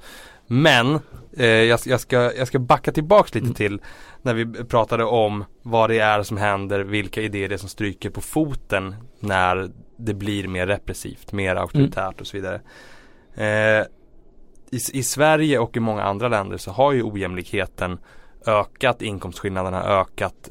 Men 0.53 0.99
eh, 1.37 1.47
jag, 1.47 1.81
jag, 1.87 2.01
ska, 2.01 2.17
jag 2.17 2.49
ska 2.49 2.59
backa 2.59 2.93
tillbaks 2.93 3.35
lite 3.35 3.45
mm. 3.45 3.55
till 3.55 3.81
när 4.23 4.35
vi 4.35 4.65
pratade 4.65 5.05
om 5.05 5.45
vad 5.63 5.91
det 5.91 5.99
är 5.99 6.23
som 6.23 6.37
händer, 6.37 6.81
vilka 6.81 7.23
idéer 7.23 7.49
det 7.49 7.55
är 7.55 7.59
som 7.59 7.69
stryker 7.69 8.11
på 8.11 8.21
foten 8.21 8.95
när 9.21 9.71
det 9.97 10.15
blir 10.15 10.49
mer 10.49 10.67
repressivt, 10.67 11.33
mer 11.33 11.57
auktoritärt 11.57 11.97
mm. 11.97 12.21
och 12.21 12.27
så 12.27 12.37
vidare. 12.37 12.61
Eh, 13.35 13.87
i, 14.71 14.79
I 14.93 15.03
Sverige 15.03 15.59
och 15.59 15.77
i 15.77 15.81
många 15.81 16.03
andra 16.03 16.29
länder 16.29 16.57
så 16.57 16.71
har 16.71 16.93
ju 16.93 17.03
ojämlikheten 17.03 17.99
ökat, 18.47 19.03
inkomstskillnaderna 19.03 19.85
ökat 19.85 20.51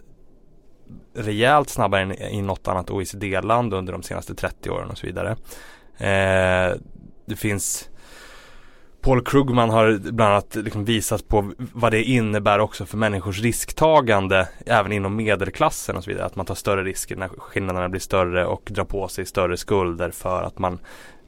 rejält 1.16 1.70
snabbare 1.70 2.02
än 2.02 2.12
i 2.12 2.42
något 2.42 2.68
annat 2.68 2.90
OECD-land 2.90 3.74
under 3.74 3.94
de 3.94 4.04
senaste 4.04 4.36
30 4.36 4.70
åren 4.70 4.90
och 4.90 4.98
så 4.98 5.08
vidare. 5.08 5.32
Eh, 5.98 6.76
det 7.26 7.36
finns 7.36 7.91
Paul 9.02 9.24
Krugman 9.24 9.70
har 9.70 10.12
bland 10.12 10.32
annat 10.32 10.56
liksom 10.56 10.86
visat 10.86 11.28
på 11.28 11.52
vad 11.58 11.92
det 11.92 12.04
innebär 12.04 12.60
också 12.60 12.86
för 12.86 12.98
människors 12.98 13.42
risktagande 13.42 14.48
även 14.66 14.92
inom 14.92 15.16
medelklassen 15.16 15.98
och 15.98 16.04
så 16.04 16.10
vidare. 16.10 16.26
Att 16.26 16.36
man 16.36 16.46
tar 16.46 16.56
större 16.56 16.84
risker 16.84 17.16
när 17.16 17.28
skillnaderna 17.28 17.90
blir 17.90 18.02
större 18.02 18.46
och 18.46 18.70
drar 18.72 18.84
på 18.84 19.08
sig 19.08 19.26
större 19.26 19.58
skulder 19.58 20.12
för 20.12 20.44
att 20.44 20.60
man 20.60 20.80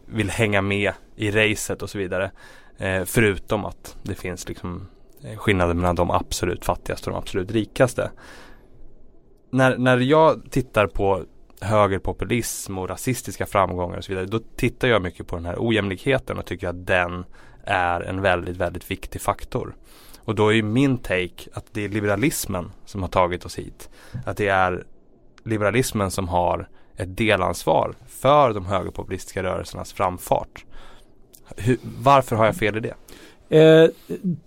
vill 0.05 0.29
hänga 0.29 0.61
med 0.61 0.93
i 1.15 1.31
racet 1.31 1.81
och 1.81 1.89
så 1.89 1.97
vidare. 1.97 2.31
Eh, 2.77 3.03
förutom 3.05 3.65
att 3.65 3.97
det 4.03 4.15
finns 4.15 4.47
liksom 4.47 4.87
eh, 5.23 5.37
skillnader 5.37 5.73
mellan 5.73 5.95
de 5.95 6.11
absolut 6.11 6.65
fattigaste 6.65 7.09
och 7.09 7.13
de 7.13 7.19
absolut 7.19 7.51
rikaste. 7.51 8.11
När, 9.49 9.77
när 9.77 9.97
jag 9.97 10.51
tittar 10.51 10.87
på 10.87 11.23
högerpopulism 11.61 12.77
och 12.77 12.89
rasistiska 12.89 13.45
framgångar 13.45 13.97
och 13.97 14.03
så 14.03 14.11
vidare. 14.11 14.25
Då 14.25 14.39
tittar 14.39 14.87
jag 14.87 15.01
mycket 15.01 15.27
på 15.27 15.35
den 15.35 15.45
här 15.45 15.55
ojämlikheten 15.59 16.37
och 16.37 16.45
tycker 16.45 16.67
att 16.67 16.87
den 16.87 17.25
är 17.63 18.01
en 18.01 18.21
väldigt, 18.21 18.57
väldigt 18.57 18.91
viktig 18.91 19.21
faktor. 19.21 19.75
Och 20.25 20.35
då 20.35 20.47
är 20.47 20.53
ju 20.53 20.63
min 20.63 20.97
take 20.97 21.49
att 21.53 21.65
det 21.71 21.85
är 21.85 21.89
liberalismen 21.89 22.71
som 22.85 23.01
har 23.01 23.09
tagit 23.09 23.45
oss 23.45 23.55
hit. 23.55 23.89
Att 24.25 24.37
det 24.37 24.47
är 24.47 24.83
liberalismen 25.43 26.11
som 26.11 26.27
har 26.27 26.69
ett 26.97 27.17
delansvar 27.17 27.95
för 28.07 28.53
de 28.53 28.65
högerpopulistiska 28.65 29.43
rörelsernas 29.43 29.93
framfart. 29.93 30.65
Hur, 31.57 31.77
varför 31.99 32.35
har 32.35 32.45
jag 32.45 32.55
fel 32.55 32.77
i 32.77 32.79
det? 32.79 32.93
Eh, 33.49 33.89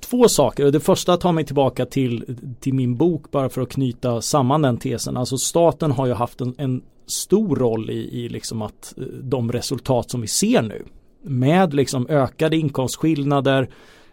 två 0.01 0.29
saker. 0.29 0.71
Det 0.71 0.81
första 0.81 1.17
tar 1.17 1.33
mig 1.33 1.45
tillbaka 1.45 1.87
till, 1.87 2.37
till 2.61 2.75
min 2.75 2.97
bok 2.97 3.31
bara 3.31 3.49
för 3.49 3.61
att 3.61 3.69
knyta 3.69 4.23
samman 4.23 4.63
den 4.63 4.77
tesen. 4.77 5.17
Alltså 5.17 5.39
staten 5.39 5.91
har 5.91 6.07
ju 6.07 6.13
haft 6.13 6.41
en, 6.41 6.55
en 6.59 6.83
stor 7.07 7.57
roll 7.57 7.91
i, 7.91 8.25
i 8.25 8.29
liksom 8.29 8.63
att 8.63 8.95
eh, 8.97 9.05
de 9.05 9.53
resultat 9.53 10.11
som 10.11 10.21
vi 10.21 10.27
ser 10.27 10.63
nu 10.63 10.85
med 11.27 11.75
liksom 11.75 12.07
ökade 12.09 12.57
inkomstskillnader 12.57 13.69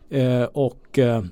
eh, 0.09 0.43
och 0.43 0.99
eh, 0.99 1.23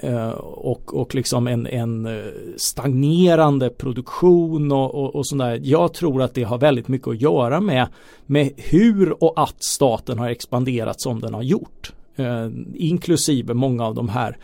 eh 0.00 0.30
och, 0.30 0.94
och 0.94 1.14
liksom 1.14 1.46
en, 1.46 1.66
en 1.66 2.06
eh, 2.06 2.24
stagnerande 2.56 3.70
produktion 3.70 4.72
och, 4.72 4.94
och, 4.94 5.14
och 5.14 5.26
sådär. 5.26 5.60
Jag 5.62 5.94
tror 5.94 6.22
att 6.22 6.34
det 6.34 6.42
har 6.42 6.58
väldigt 6.58 6.88
mycket 6.88 7.08
att 7.08 7.20
göra 7.20 7.60
med, 7.60 7.88
med 8.26 8.52
hur 8.56 9.24
och 9.24 9.42
att 9.42 9.64
staten 9.64 10.18
har 10.18 10.30
expanderat 10.30 11.00
som 11.00 11.20
den 11.20 11.34
har 11.34 11.42
gjort. 11.42 11.92
Eh, 12.16 12.48
inklusive 12.74 13.54
många 13.54 13.86
av 13.86 13.94
de 13.94 14.08
här 14.08 14.36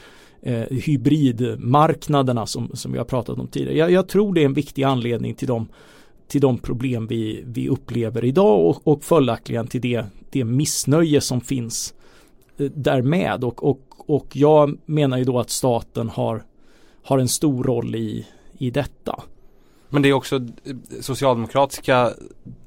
eh, 0.42 0.64
hybridmarknaderna 0.70 2.46
som, 2.46 2.70
som 2.74 2.92
vi 2.92 2.98
har 2.98 3.04
pratat 3.04 3.38
om 3.38 3.46
tidigare. 3.46 3.78
Jag, 3.78 3.90
jag, 3.90 4.08
tror 4.08 4.34
det 4.34 4.40
är 4.40 4.44
en 4.44 4.54
viktig 4.54 4.82
anledning 4.82 5.34
till 5.34 5.48
de, 5.48 5.68
till 6.28 6.40
de 6.40 6.58
problem 6.58 7.06
vi, 7.06 7.42
vi 7.46 7.68
upplever 7.68 8.24
idag 8.24 8.66
och, 8.66 8.88
och 8.88 9.04
följaktligen 9.04 9.66
till 9.66 9.80
det 9.80 10.04
det 10.30 10.44
missnöje 10.44 11.20
som 11.20 11.40
finns 11.40 11.94
eh, 12.58 12.70
därmed 12.74 13.44
och, 13.44 13.64
och, 13.64 13.80
och 14.06 14.36
jag 14.36 14.78
menar 14.86 15.18
ju 15.18 15.24
då 15.24 15.38
att 15.38 15.50
staten 15.50 16.08
har, 16.08 16.42
har 17.02 17.18
en 17.18 17.28
stor 17.28 17.64
roll 17.64 17.94
i, 17.94 18.26
i 18.58 18.70
detta. 18.70 19.22
Men 19.88 20.02
det 20.02 20.08
är 20.08 20.12
också 20.12 20.36
eh, 20.36 20.76
socialdemokratiska 21.00 22.12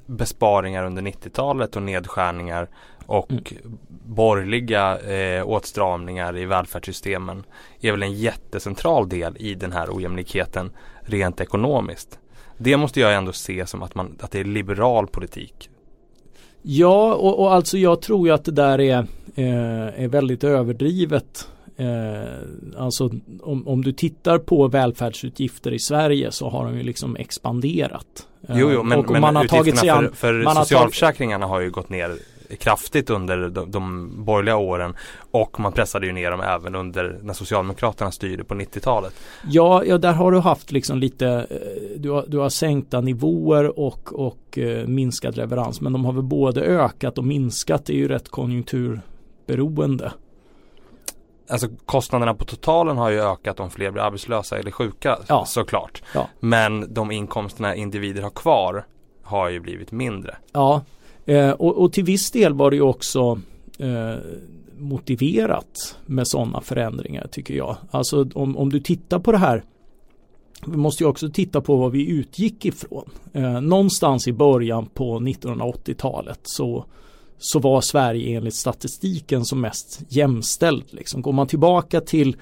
besparingar 0.06 0.84
under 0.84 1.02
90-talet 1.02 1.76
och 1.76 1.82
nedskärningar 1.82 2.68
och 3.06 3.30
mm. 3.30 3.78
borgerliga 4.06 4.98
eh, 4.98 5.48
åtstramningar 5.48 6.36
i 6.36 6.44
välfärdssystemen 6.44 7.44
är 7.80 7.92
väl 7.92 8.02
en 8.02 8.14
jättecentral 8.14 9.08
del 9.08 9.36
i 9.38 9.54
den 9.54 9.72
här 9.72 9.96
ojämlikheten 9.96 10.70
rent 11.00 11.40
ekonomiskt. 11.40 12.18
Det 12.58 12.76
måste 12.76 13.00
jag 13.00 13.14
ändå 13.14 13.32
se 13.32 13.66
som 13.66 13.82
att, 13.82 13.94
man, 13.94 14.18
att 14.20 14.30
det 14.30 14.40
är 14.40 14.44
liberal 14.44 15.06
politik 15.06 15.68
Ja, 16.62 17.14
och, 17.14 17.40
och 17.40 17.54
alltså 17.54 17.78
jag 17.78 18.02
tror 18.02 18.26
ju 18.26 18.34
att 18.34 18.44
det 18.44 18.52
där 18.52 18.80
är, 18.80 18.98
eh, 19.34 20.04
är 20.04 20.08
väldigt 20.08 20.44
överdrivet. 20.44 21.48
Eh, 21.76 22.76
alltså 22.76 23.10
om, 23.42 23.68
om 23.68 23.84
du 23.84 23.92
tittar 23.92 24.38
på 24.38 24.68
välfärdsutgifter 24.68 25.72
i 25.72 25.78
Sverige 25.78 26.32
så 26.32 26.48
har 26.48 26.64
de 26.64 26.76
ju 26.76 26.82
liksom 26.82 27.16
expanderat. 27.16 28.26
Eh, 28.48 28.58
jo, 28.58 28.70
jo, 28.72 28.82
men, 28.82 28.98
och, 28.98 29.04
och 29.04 29.12
men 29.12 29.20
man 29.20 29.36
har 29.36 29.44
tagit 29.44 29.78
sig 29.78 29.88
an, 29.88 30.12
för, 30.14 30.42
för 30.42 30.54
socialförsäkringarna 30.54 31.46
har, 31.46 31.50
tagit... 31.50 31.60
har 31.60 31.60
ju 31.60 31.70
gått 31.70 31.88
ner 31.88 32.18
kraftigt 32.56 33.10
under 33.10 33.48
de, 33.48 33.70
de 33.70 34.10
borgerliga 34.24 34.56
åren 34.56 34.94
och 35.30 35.60
man 35.60 35.72
pressade 35.72 36.06
ju 36.06 36.12
ner 36.12 36.30
dem 36.30 36.40
även 36.40 36.74
under 36.74 37.18
när 37.22 37.34
Socialdemokraterna 37.34 38.10
styrde 38.10 38.44
på 38.44 38.54
90-talet. 38.54 39.14
Ja, 39.50 39.84
ja, 39.84 39.98
där 39.98 40.12
har 40.12 40.32
du 40.32 40.38
haft 40.38 40.72
liksom 40.72 40.98
lite, 40.98 41.46
eh, 41.50 42.00
du 42.00 42.10
har, 42.10 42.24
du 42.28 42.38
har 42.38 42.48
sänkta 42.48 43.00
nivåer 43.00 43.78
och, 43.78 44.12
och 44.12 44.58
eh, 44.58 44.86
minskad 44.86 45.36
leverans 45.36 45.80
men 45.80 45.92
de 45.92 46.04
har 46.04 46.12
väl 46.12 46.22
både 46.22 46.60
ökat 46.60 47.18
och 47.18 47.24
minskat, 47.24 47.86
det 47.86 47.92
är 47.92 47.96
ju 47.96 48.08
rätt 48.08 48.28
konjunkturberoende. 48.28 50.12
Alltså 51.48 51.68
kostnaderna 51.86 52.34
på 52.34 52.44
totalen 52.44 52.96
har 52.96 53.10
ju 53.10 53.20
ökat 53.20 53.60
om 53.60 53.70
fler 53.70 53.90
blir 53.90 54.02
arbetslösa 54.02 54.58
eller 54.58 54.70
sjuka 54.70 55.18
ja. 55.28 55.44
såklart. 55.44 56.02
Ja. 56.14 56.28
Men 56.40 56.94
de 56.94 57.10
inkomsterna 57.10 57.74
individer 57.74 58.22
har 58.22 58.30
kvar 58.30 58.86
har 59.22 59.48
ju 59.48 59.60
blivit 59.60 59.92
mindre. 59.92 60.36
Ja, 60.52 60.82
Eh, 61.26 61.50
och, 61.50 61.76
och, 61.76 61.92
till 61.92 62.04
viss 62.04 62.30
del 62.30 62.54
var 62.54 62.70
det 62.70 62.76
ju 62.76 62.82
också 62.82 63.40
eh, 63.78 64.14
motiverat 64.78 65.96
med 66.06 66.28
sådana 66.28 66.60
förändringar 66.60 67.26
tycker 67.26 67.54
jag. 67.54 67.76
Alltså 67.90 68.28
om, 68.34 68.56
om 68.56 68.70
du 68.70 68.80
tittar 68.80 69.18
på 69.18 69.32
det 69.32 69.38
här 69.38 69.64
vi 70.66 70.76
måste 70.76 71.04
ju 71.04 71.08
också 71.08 71.28
titta 71.28 71.60
på 71.60 71.76
vad 71.76 71.92
vi 71.92 72.10
utgick 72.10 72.64
ifrån. 72.64 73.10
Eh, 73.32 73.60
någonstans 73.60 74.28
i 74.28 74.32
början 74.32 74.86
på 74.86 75.20
1980-talet 75.20 76.40
så, 76.42 76.84
så 77.38 77.58
var 77.58 77.80
Sverige 77.80 78.36
enligt 78.36 78.54
statistiken 78.54 79.44
som 79.44 79.60
mest 79.60 80.02
jämställd. 80.08 80.84
Liksom. 80.90 81.22
Går 81.22 81.32
man 81.32 81.46
tillbaka 81.46 82.00
till, 82.00 82.36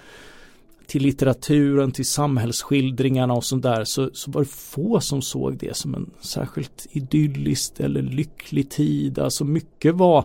till 0.90 1.02
litteraturen, 1.02 1.92
till 1.92 2.08
samhällsskildringarna 2.08 3.34
och 3.34 3.44
sånt 3.44 3.62
där 3.62 3.84
så, 3.84 4.10
så 4.12 4.30
var 4.30 4.40
det 4.40 4.48
få 4.48 5.00
som 5.00 5.22
såg 5.22 5.56
det 5.56 5.76
som 5.76 5.94
en 5.94 6.10
särskilt 6.20 6.86
idylliskt 6.90 7.80
eller 7.80 8.02
lycklig 8.02 8.70
tid. 8.70 9.18
Alltså 9.18 9.44
mycket 9.44 9.94
var 9.94 10.24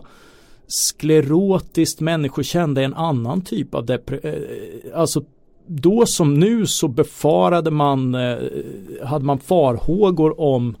sklerotiskt, 0.66 2.00
människor 2.00 2.42
kände 2.42 2.84
en 2.84 2.94
annan 2.94 3.40
typ 3.40 3.74
av 3.74 3.86
depression, 3.86 4.30
eh, 4.32 5.00
alltså 5.00 5.24
då 5.66 6.06
som 6.06 6.34
nu 6.34 6.66
så 6.66 6.88
befarade 6.88 7.70
man, 7.70 8.14
eh, 8.14 8.38
hade 9.04 9.24
man 9.24 9.38
farhågor 9.38 10.40
om 10.40 10.68
eh, 10.68 10.80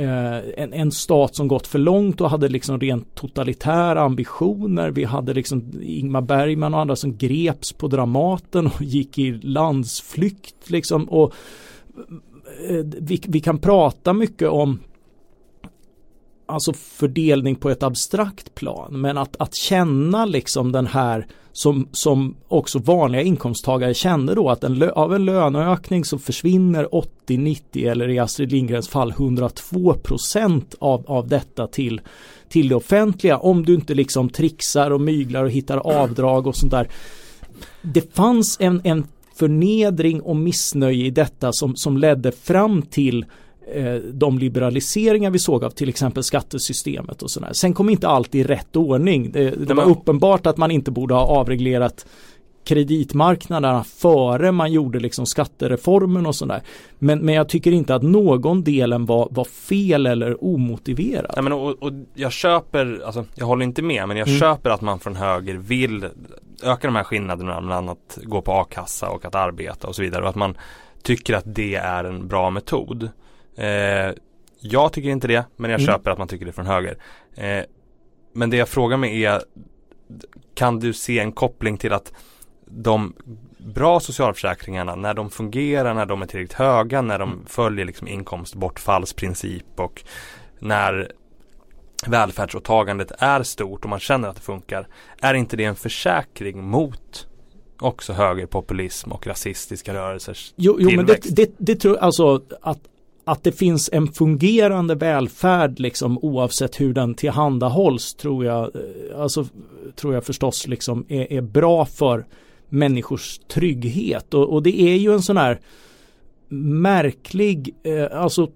Eh, 0.00 0.38
en, 0.56 0.72
en 0.72 0.92
stat 0.92 1.34
som 1.34 1.48
gått 1.48 1.66
för 1.66 1.78
långt 1.78 2.20
och 2.20 2.30
hade 2.30 2.48
liksom 2.48 2.80
rent 2.80 3.14
totalitära 3.14 4.00
ambitioner. 4.00 4.90
Vi 4.90 5.04
hade 5.04 5.34
liksom 5.34 5.72
Ingmar 5.82 6.20
Bergman 6.20 6.74
och 6.74 6.80
andra 6.80 6.96
som 6.96 7.16
greps 7.16 7.72
på 7.72 7.88
Dramaten 7.88 8.66
och 8.66 8.82
gick 8.82 9.18
i 9.18 9.32
landsflykt 9.32 10.70
liksom. 10.70 11.04
Och 11.04 11.34
eh, 12.68 12.84
vi, 13.00 13.20
vi 13.28 13.40
kan 13.40 13.58
prata 13.58 14.12
mycket 14.12 14.48
om 14.48 14.78
alltså 16.50 16.72
fördelning 16.72 17.56
på 17.56 17.70
ett 17.70 17.82
abstrakt 17.82 18.54
plan. 18.54 19.00
Men 19.00 19.18
att, 19.18 19.36
att 19.38 19.54
känna 19.54 20.24
liksom 20.24 20.72
den 20.72 20.86
här 20.86 21.26
som, 21.52 21.88
som 21.92 22.36
också 22.48 22.78
vanliga 22.78 23.22
inkomsttagare 23.22 23.94
kände 23.94 24.34
då 24.34 24.50
att 24.50 24.64
en, 24.64 24.90
av 24.90 25.14
en 25.14 25.24
löneökning 25.24 26.04
så 26.04 26.18
försvinner 26.18 26.84
80-90 27.26 27.90
eller 27.90 28.08
i 28.08 28.18
Astrid 28.18 28.52
Lindgrens 28.52 28.88
fall 28.88 29.10
102 29.10 29.94
procent 29.94 30.74
av, 30.78 31.04
av 31.06 31.28
detta 31.28 31.66
till, 31.66 32.00
till 32.48 32.68
det 32.68 32.74
offentliga 32.74 33.38
om 33.38 33.64
du 33.64 33.74
inte 33.74 33.94
liksom 33.94 34.30
trixar 34.30 34.90
och 34.90 35.00
myglar 35.00 35.44
och 35.44 35.50
hittar 35.50 35.76
avdrag 35.76 36.46
och 36.46 36.56
sånt 36.56 36.72
där. 36.72 36.88
Det 37.82 38.14
fanns 38.14 38.56
en, 38.60 38.80
en 38.84 39.06
förnedring 39.34 40.20
och 40.20 40.36
missnöje 40.36 41.06
i 41.06 41.10
detta 41.10 41.52
som, 41.52 41.76
som 41.76 41.96
ledde 41.96 42.32
fram 42.32 42.82
till 42.82 43.24
de 44.12 44.38
liberaliseringar 44.38 45.30
vi 45.30 45.38
såg 45.38 45.64
av 45.64 45.70
till 45.70 45.88
exempel 45.88 46.22
skattesystemet 46.22 47.22
och 47.22 47.30
sådär. 47.30 47.52
Sen 47.52 47.74
kom 47.74 47.90
inte 47.90 48.08
allt 48.08 48.34
i 48.34 48.44
rätt 48.44 48.76
ordning. 48.76 49.32
Det, 49.32 49.50
det 49.50 49.74
var 49.74 49.84
uppenbart 49.84 50.46
att 50.46 50.56
man 50.56 50.70
inte 50.70 50.90
borde 50.90 51.14
ha 51.14 51.22
avreglerat 51.22 52.06
kreditmarknaderna 52.64 53.84
före 53.84 54.52
man 54.52 54.72
gjorde 54.72 55.00
liksom 55.00 55.26
skattereformen 55.26 56.26
och 56.26 56.34
sådär. 56.34 56.62
Men, 56.98 57.18
men 57.18 57.34
jag 57.34 57.48
tycker 57.48 57.72
inte 57.72 57.94
att 57.94 58.02
någon 58.02 58.64
delen 58.64 59.06
var, 59.06 59.28
var 59.30 59.44
fel 59.44 60.06
eller 60.06 60.44
omotiverad. 60.44 61.30
Nej, 61.36 61.42
men 61.42 61.52
och, 61.52 61.82
och 61.82 61.92
jag 62.14 62.32
köper, 62.32 63.02
alltså 63.04 63.24
jag 63.34 63.46
håller 63.46 63.64
inte 63.64 63.82
med 63.82 64.08
men 64.08 64.16
jag 64.16 64.28
mm. 64.28 64.40
köper 64.40 64.70
att 64.70 64.80
man 64.80 65.00
från 65.00 65.16
höger 65.16 65.54
vill 65.54 66.06
öka 66.62 66.86
de 66.86 66.96
här 66.96 67.04
skillnaderna 67.04 67.60
mellan 67.60 67.88
att 67.88 68.18
gå 68.22 68.42
på 68.42 68.52
a-kassa 68.52 69.08
och 69.08 69.24
att 69.24 69.34
arbeta 69.34 69.88
och 69.88 69.94
så 69.94 70.02
vidare 70.02 70.22
och 70.22 70.28
att 70.28 70.36
man 70.36 70.54
tycker 71.02 71.34
att 71.34 71.44
det 71.46 71.74
är 71.74 72.04
en 72.04 72.28
bra 72.28 72.50
metod. 72.50 73.08
Eh, 73.60 74.14
jag 74.60 74.92
tycker 74.92 75.08
inte 75.08 75.28
det, 75.28 75.44
men 75.56 75.70
jag 75.70 75.80
mm. 75.80 75.92
köper 75.92 76.10
att 76.10 76.18
man 76.18 76.28
tycker 76.28 76.46
det 76.46 76.52
från 76.52 76.66
höger. 76.66 76.98
Eh, 77.34 77.64
men 78.32 78.50
det 78.50 78.56
jag 78.56 78.68
frågar 78.68 78.96
mig 78.96 79.24
är, 79.24 79.42
kan 80.54 80.78
du 80.78 80.92
se 80.92 81.18
en 81.18 81.32
koppling 81.32 81.76
till 81.76 81.92
att 81.92 82.12
de 82.66 83.14
bra 83.58 84.00
socialförsäkringarna, 84.00 84.94
när 84.94 85.14
de 85.14 85.30
fungerar, 85.30 85.94
när 85.94 86.06
de 86.06 86.22
är 86.22 86.26
tillräckligt 86.26 86.58
höga, 86.58 87.02
när 87.02 87.18
de 87.18 87.32
mm. 87.32 87.46
följer 87.46 87.84
liksom 87.84 88.08
inkomstbortfallsprincip 88.08 89.80
och 89.80 90.02
när 90.58 91.12
välfärdsåtagandet 92.06 93.12
är 93.18 93.42
stort 93.42 93.84
och 93.84 93.90
man 93.90 94.00
känner 94.00 94.28
att 94.28 94.36
det 94.36 94.42
funkar. 94.42 94.86
Är 95.20 95.34
inte 95.34 95.56
det 95.56 95.64
en 95.64 95.76
försäkring 95.76 96.64
mot 96.64 97.26
också 97.80 98.12
högerpopulism 98.12 99.12
och 99.12 99.26
rasistiska 99.26 99.94
rörelsers 99.94 100.54
Jo, 100.56 100.76
jo 100.80 100.90
men 100.96 101.06
det, 101.06 101.36
det, 101.36 101.50
det 101.58 101.76
tror 101.76 101.94
jag 101.94 102.04
alltså 102.04 102.42
att 102.62 102.78
att 103.30 103.44
det 103.44 103.52
finns 103.52 103.90
en 103.92 104.08
fungerande 104.08 104.94
välfärd 104.94 105.80
liksom 105.80 106.18
oavsett 106.18 106.80
hur 106.80 106.94
den 106.94 107.14
tillhandahålls 107.14 108.14
tror 108.14 108.44
jag, 108.44 108.76
eh, 108.76 109.20
alltså, 109.20 109.46
tror 109.96 110.14
jag 110.14 110.24
förstås 110.24 110.66
liksom 110.66 111.04
är, 111.08 111.32
är 111.32 111.40
bra 111.40 111.84
för 111.84 112.26
människors 112.68 113.38
trygghet 113.38 114.34
och, 114.34 114.52
och, 114.52 114.62
det 114.62 114.80
är 114.80 114.96
ju 114.96 115.12
en 115.12 115.22
sån 115.22 115.36
här 115.36 115.60
märklig, 116.48 117.74
eh, 117.82 118.20
alltså 118.20 118.50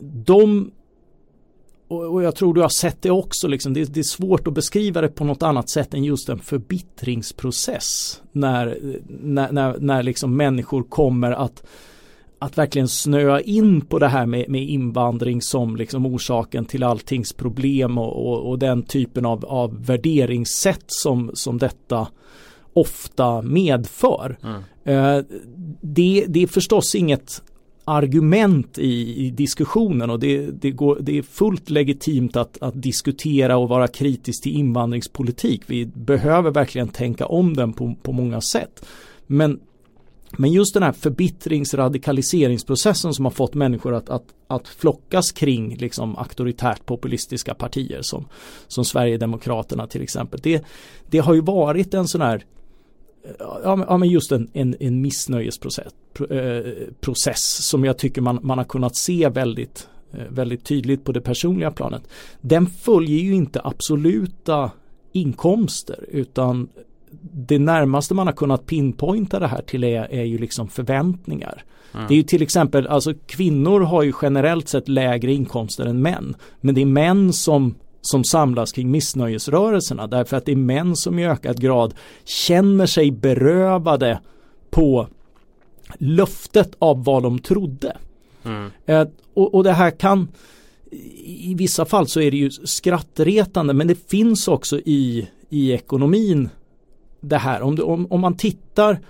de 0.00 0.70
och, 1.88 2.22
jag 2.22 2.36
tror 2.36 2.54
du 2.54 2.60
har 2.60 2.68
sett 2.68 3.02
det 3.02 3.10
också, 3.10 3.48
liksom. 3.48 3.74
det, 3.74 3.94
det, 3.94 4.00
är 4.00 4.04
svårt 4.04 4.46
att 4.46 4.54
beskriva 4.54 5.00
det 5.00 5.08
på 5.08 5.24
något 5.24 5.42
annat 5.42 5.70
sätt 5.70 5.94
än 5.94 6.04
just 6.04 6.28
en 6.28 6.38
förbittringsprocess. 6.38 8.22
När, 8.32 8.78
när, 9.08 9.52
när, 9.52 9.78
när 9.78 10.02
liksom 10.02 10.36
människor 10.36 10.82
kommer 10.82 11.32
att 11.32 11.62
att 12.38 12.58
verkligen 12.58 12.88
snöa 12.88 13.40
in 13.40 13.80
på 13.80 13.98
det 13.98 14.08
här 14.08 14.26
med, 14.26 14.48
med 14.48 14.62
invandring 14.62 15.42
som 15.42 15.76
liksom 15.76 16.06
orsaken 16.06 16.64
till 16.64 16.82
alltings 16.82 17.32
problem 17.32 17.98
och, 17.98 18.26
och, 18.26 18.50
och 18.50 18.58
den 18.58 18.82
typen 18.82 19.26
av, 19.26 19.44
av 19.44 19.84
värderingssätt 19.86 20.84
som, 20.86 21.30
som 21.34 21.58
detta 21.58 22.08
ofta 22.72 23.42
medför. 23.42 24.38
Mm. 24.42 24.62
Eh, 24.84 25.24
det, 25.80 26.24
det 26.28 26.42
är 26.42 26.46
förstås 26.46 26.94
inget 26.94 27.42
argument 27.84 28.78
i, 28.78 29.26
i 29.26 29.30
diskussionen 29.30 30.10
och 30.10 30.20
det, 30.20 30.46
det, 30.46 30.70
går, 30.70 30.98
det 31.00 31.18
är 31.18 31.22
fullt 31.22 31.70
legitimt 31.70 32.36
att, 32.36 32.62
att 32.62 32.82
diskutera 32.82 33.56
och 33.56 33.68
vara 33.68 33.88
kritisk 33.88 34.42
till 34.42 34.56
invandringspolitik. 34.56 35.62
Vi 35.66 35.86
behöver 35.86 36.50
verkligen 36.50 36.88
tänka 36.88 37.26
om 37.26 37.56
den 37.56 37.72
på, 37.72 37.94
på 38.02 38.12
många 38.12 38.40
sätt. 38.40 38.86
Men 39.26 39.60
men 40.36 40.52
just 40.52 40.74
den 40.74 40.82
här 40.82 40.92
förbittringsradikaliseringsprocessen 40.92 43.14
som 43.14 43.24
har 43.24 43.32
fått 43.32 43.54
människor 43.54 43.94
att, 43.94 44.08
att, 44.08 44.24
att 44.46 44.68
flockas 44.68 45.32
kring 45.32 45.76
liksom 45.76 46.16
auktoritärt 46.16 46.86
populistiska 46.86 47.54
partier 47.54 48.02
som, 48.02 48.28
som 48.66 48.84
Sverigedemokraterna 48.84 49.86
till 49.86 50.02
exempel. 50.02 50.40
Det, 50.42 50.64
det 51.10 51.18
har 51.18 51.34
ju 51.34 51.40
varit 51.40 51.94
en 51.94 52.08
sån 52.08 52.20
här 52.20 52.44
Ja 53.62 53.98
men 53.98 54.08
just 54.08 54.32
en, 54.32 54.50
en, 54.52 54.76
en 54.80 55.00
missnöjesprocess 55.00 55.92
eh, 56.30 56.72
process 57.00 57.68
som 57.68 57.84
jag 57.84 57.98
tycker 57.98 58.20
man, 58.20 58.38
man 58.42 58.58
har 58.58 58.64
kunnat 58.64 58.96
se 58.96 59.28
väldigt, 59.28 59.88
eh, 60.12 60.24
väldigt 60.28 60.64
tydligt 60.64 61.04
på 61.04 61.12
det 61.12 61.20
personliga 61.20 61.70
planet. 61.70 62.02
Den 62.40 62.66
följer 62.66 63.18
ju 63.18 63.34
inte 63.34 63.60
absoluta 63.64 64.70
inkomster 65.12 66.04
utan 66.08 66.68
det 67.20 67.58
närmaste 67.58 68.14
man 68.14 68.26
har 68.26 68.34
kunnat 68.34 68.66
pinpointa 68.66 69.38
det 69.38 69.46
här 69.46 69.62
till 69.62 69.84
är, 69.84 70.12
är 70.12 70.24
ju 70.24 70.38
liksom 70.38 70.68
förväntningar. 70.68 71.64
Mm. 71.94 72.06
Det 72.08 72.14
är 72.14 72.16
ju 72.16 72.22
till 72.22 72.42
exempel, 72.42 72.86
alltså 72.86 73.14
kvinnor 73.26 73.80
har 73.80 74.02
ju 74.02 74.12
generellt 74.22 74.68
sett 74.68 74.88
lägre 74.88 75.32
inkomster 75.32 75.86
än 75.86 76.02
män. 76.02 76.36
Men 76.60 76.74
det 76.74 76.80
är 76.80 76.86
män 76.86 77.32
som 77.32 77.74
som 78.00 78.24
samlas 78.24 78.72
kring 78.72 78.90
missnöjesrörelserna 78.90 80.06
därför 80.06 80.36
att 80.36 80.44
det 80.44 80.52
är 80.52 80.56
män 80.56 80.96
som 80.96 81.18
i 81.18 81.26
ökad 81.26 81.60
grad 81.60 81.94
känner 82.24 82.86
sig 82.86 83.10
berövade 83.10 84.20
på 84.70 85.08
löftet 85.98 86.76
av 86.78 87.04
vad 87.04 87.22
de 87.22 87.38
trodde. 87.38 87.96
Mm. 88.44 88.70
Eh, 88.86 89.08
och, 89.34 89.54
och 89.54 89.64
det 89.64 89.72
här 89.72 89.90
kan 89.90 90.28
i 91.24 91.54
vissa 91.54 91.84
fall 91.84 92.06
så 92.06 92.20
är 92.20 92.30
det 92.30 92.36
ju 92.36 92.50
skrattretande 92.50 93.74
men 93.74 93.86
det 93.86 94.08
finns 94.10 94.48
också 94.48 94.78
i, 94.78 95.28
i 95.48 95.72
ekonomin 95.72 96.48
det 97.20 97.36
här. 97.36 97.62
Om, 97.62 97.76
du, 97.76 97.82
om, 97.82 98.06
om 98.10 98.20
man 98.20 98.36
tittar, 98.36 99.00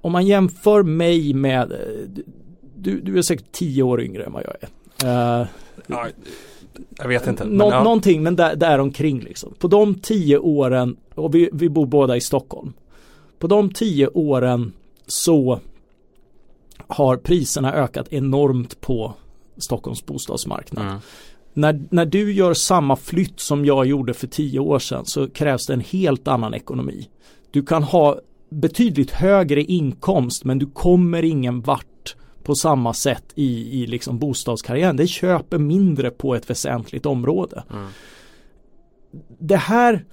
om 0.00 0.12
man 0.12 0.26
jämför 0.26 0.82
mig 0.82 1.34
med, 1.34 1.72
du, 2.76 3.00
du 3.00 3.18
är 3.18 3.22
säkert 3.22 3.52
tio 3.52 3.82
år 3.82 4.02
yngre 4.02 4.24
än 4.24 4.32
vad 4.32 4.42
jag 4.42 4.54
är. 4.60 4.68
Uh, 5.40 5.46
ja, 5.86 6.06
jag 6.98 7.08
vet 7.08 7.26
inte. 7.26 7.44
Nå, 7.44 7.70
ja. 7.70 7.84
Någonting 7.84 8.22
men 8.22 8.36
där, 8.36 8.56
där 8.56 8.78
omkring 8.78 9.20
liksom. 9.20 9.54
På 9.58 9.68
de 9.68 9.94
tio 9.94 10.38
åren, 10.38 10.96
och 11.14 11.34
vi, 11.34 11.50
vi 11.52 11.68
bor 11.68 11.86
båda 11.86 12.16
i 12.16 12.20
Stockholm. 12.20 12.72
På 13.38 13.46
de 13.46 13.70
tio 13.70 14.08
åren 14.08 14.72
så 15.06 15.60
har 16.86 17.16
priserna 17.16 17.74
ökat 17.74 18.12
enormt 18.12 18.80
på 18.80 19.14
Stockholms 19.56 20.06
bostadsmarknad. 20.06 20.84
Mm. 20.84 20.98
När, 21.54 21.82
när 21.90 22.06
du 22.06 22.32
gör 22.32 22.54
samma 22.54 22.96
flytt 22.96 23.40
som 23.40 23.64
jag 23.64 23.86
gjorde 23.86 24.14
för 24.14 24.26
tio 24.26 24.60
år 24.60 24.78
sedan 24.78 25.06
så 25.06 25.28
krävs 25.28 25.66
det 25.66 25.72
en 25.72 25.80
helt 25.80 26.28
annan 26.28 26.54
ekonomi. 26.54 27.08
Du 27.50 27.62
kan 27.62 27.82
ha 27.82 28.20
betydligt 28.48 29.10
högre 29.10 29.62
inkomst 29.62 30.44
men 30.44 30.58
du 30.58 30.66
kommer 30.66 31.22
ingen 31.22 31.60
vart 31.60 32.16
på 32.42 32.54
samma 32.54 32.94
sätt 32.94 33.24
i, 33.34 33.82
i 33.82 33.86
liksom 33.86 34.18
bostadskarriären. 34.18 34.96
Det 34.96 35.06
köper 35.06 35.58
mindre 35.58 36.10
på 36.10 36.34
ett 36.34 36.50
väsentligt 36.50 37.06
område. 37.06 37.64
Mm. 37.70 37.86
Det 39.38 39.56
här 39.56 40.04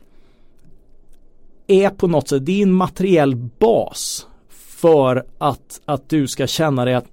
är 1.67 1.89
på 1.89 2.07
något 2.07 2.27
sätt, 2.27 2.45
det 2.45 2.51
är 2.51 2.63
en 2.63 2.73
materiell 2.73 3.35
bas 3.35 4.27
för 4.49 5.25
att, 5.37 5.81
att 5.85 6.09
du 6.09 6.27
ska 6.27 6.47
känna 6.47 6.85
dig 6.85 6.93
att 6.93 7.07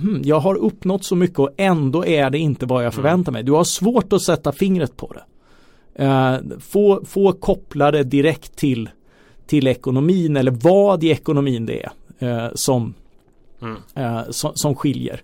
hmm, 0.00 0.22
jag 0.24 0.40
har 0.40 0.54
uppnått 0.54 1.04
så 1.04 1.16
mycket 1.16 1.38
och 1.38 1.50
ändå 1.56 2.06
är 2.06 2.30
det 2.30 2.38
inte 2.38 2.66
vad 2.66 2.84
jag 2.84 2.94
förväntar 2.94 3.32
mig. 3.32 3.42
Du 3.42 3.52
har 3.52 3.64
svårt 3.64 4.12
att 4.12 4.22
sätta 4.22 4.52
fingret 4.52 4.96
på 4.96 5.12
det. 5.12 5.22
Uh, 6.04 6.58
få, 6.60 7.04
få 7.04 7.32
koppla 7.32 7.90
det 7.90 8.02
direkt 8.02 8.56
till, 8.56 8.88
till 9.46 9.66
ekonomin 9.66 10.36
eller 10.36 10.50
vad 10.50 11.04
i 11.04 11.10
ekonomin 11.10 11.66
det 11.66 11.82
är 11.82 12.44
uh, 12.46 12.50
som, 12.54 12.94
mm. 13.62 13.76
uh, 13.98 14.30
som, 14.30 14.52
som, 14.54 14.74
skiljer. 14.74 15.22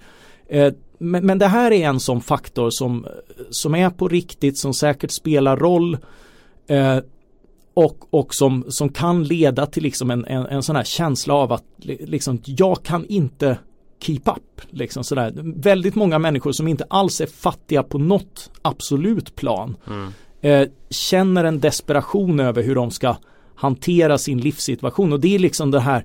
Men, 0.99 1.27
men, 1.27 1.39
det 1.39 1.47
här 1.47 1.71
är 1.71 1.89
en 1.89 2.01
sån 2.01 2.21
faktor 2.21 2.71
som, 2.71 3.07
som 3.51 3.75
är 3.75 3.91
på 3.91 4.09
riktigt, 4.09 4.59
som 4.59 4.75
säkert 4.75 5.11
spelar 5.11 5.57
roll 5.57 5.99
och, 7.75 8.15
och 8.15 8.35
som, 8.35 8.65
som 8.69 8.89
kan 8.89 9.25
leda 9.25 9.67
till 9.67 9.83
liksom 9.83 10.11
en, 10.11 10.25
en, 10.25 10.47
en 10.47 10.63
sån 10.63 10.77
här 10.77 10.85
känsla 10.85 11.35
av 11.35 11.53
att 11.53 11.65
liksom, 11.79 12.39
jag 12.45 12.83
kan 12.83 13.07
inte 13.07 13.59
keep 14.03 14.21
up. 14.25 14.61
Liksom 14.71 15.05
sådär. 15.05 15.33
Väldigt 15.57 15.95
många 15.95 16.19
människor 16.19 16.53
som 16.53 16.69
inte 16.69 16.87
alls 16.91 17.21
är 17.21 17.27
fattiga 17.27 17.83
på 17.83 17.99
något 17.99 18.51
absolut 18.63 19.37
plan 19.37 19.77
mm. 19.87 20.13
eh, 20.41 20.69
känner 20.91 21.45
en 21.45 21.61
desperation 21.61 22.41
över 22.41 22.63
hur 22.63 22.75
de 22.75 22.91
ska 22.91 23.17
hantera 23.55 24.19
sin 24.19 24.41
livssituation 24.41 25.13
och 25.13 25.21
det 25.21 25.35
är 25.35 25.39
liksom 25.39 25.71
det 25.71 25.81
här 25.81 26.05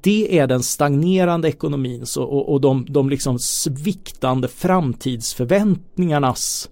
det 0.00 0.38
är 0.38 0.46
den 0.46 0.62
stagnerande 0.62 1.48
ekonomin 1.48 2.06
så, 2.06 2.24
och, 2.24 2.52
och 2.52 2.60
de, 2.60 2.86
de 2.88 3.10
liksom 3.10 3.38
sviktande 3.38 4.48
framtidsförväntningarnas 4.48 6.70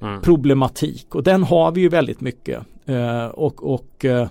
mm. 0.00 0.22
problematik 0.22 1.14
och 1.14 1.22
den 1.22 1.42
har 1.42 1.72
vi 1.72 1.80
ju 1.80 1.88
väldigt 1.88 2.20
mycket 2.20 2.62
eh, 2.86 3.26
och, 3.26 3.74
och 3.74 4.04
eh, 4.04 4.28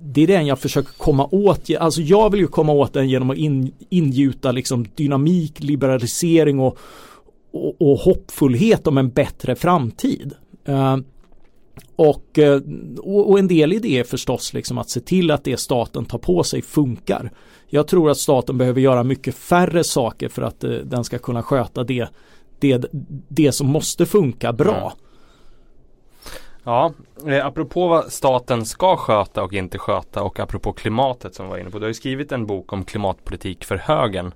det 0.00 0.22
är 0.22 0.26
den 0.26 0.46
jag 0.46 0.58
försöker 0.58 0.92
komma 0.92 1.28
åt. 1.30 1.70
Alltså 1.78 2.00
jag 2.00 2.30
vill 2.30 2.40
ju 2.40 2.46
komma 2.46 2.72
åt 2.72 2.92
den 2.92 3.08
genom 3.08 3.30
att 3.30 3.36
in, 3.36 3.74
ingjuta 3.88 4.52
liksom 4.52 4.86
dynamik, 4.94 5.60
liberalisering 5.60 6.60
och, 6.60 6.78
och, 7.52 7.82
och 7.82 7.98
hoppfullhet 7.98 8.86
om 8.86 8.98
en 8.98 9.10
bättre 9.10 9.56
framtid. 9.56 10.34
Eh, 10.64 10.96
och, 11.96 12.38
eh, 12.38 12.60
och, 12.98 13.30
och, 13.30 13.38
en 13.38 13.48
del 13.48 13.72
i 13.72 13.78
det 13.78 13.98
är 13.98 14.04
förstås 14.04 14.52
liksom 14.52 14.78
att 14.78 14.90
se 14.90 15.00
till 15.00 15.30
att 15.30 15.44
det 15.44 15.56
staten 15.56 16.04
tar 16.04 16.18
på 16.18 16.44
sig 16.44 16.62
funkar. 16.62 17.32
Jag 17.68 17.86
tror 17.86 18.10
att 18.10 18.18
staten 18.18 18.58
behöver 18.58 18.80
göra 18.80 19.02
mycket 19.02 19.34
färre 19.34 19.84
saker 19.84 20.28
för 20.28 20.42
att 20.42 20.64
eh, 20.64 20.70
den 20.70 21.04
ska 21.04 21.18
kunna 21.18 21.42
sköta 21.42 21.84
det, 21.84 22.08
det, 22.58 22.84
det 23.28 23.52
som 23.52 23.66
måste 23.66 24.06
funka 24.06 24.52
bra. 24.52 24.76
Mm. 24.76 25.11
Ja, 26.64 26.92
eh, 27.26 27.46
apropå 27.46 27.88
vad 27.88 28.12
staten 28.12 28.66
ska 28.66 28.96
sköta 28.96 29.42
och 29.42 29.52
inte 29.52 29.78
sköta 29.78 30.22
och 30.22 30.40
apropå 30.40 30.72
klimatet 30.72 31.34
som 31.34 31.46
vi 31.46 31.50
var 31.50 31.58
inne 31.58 31.70
på. 31.70 31.78
Du 31.78 31.84
har 31.84 31.88
ju 31.88 31.94
skrivit 31.94 32.32
en 32.32 32.46
bok 32.46 32.72
om 32.72 32.84
klimatpolitik 32.84 33.64
för 33.64 33.76
högern. 33.76 34.34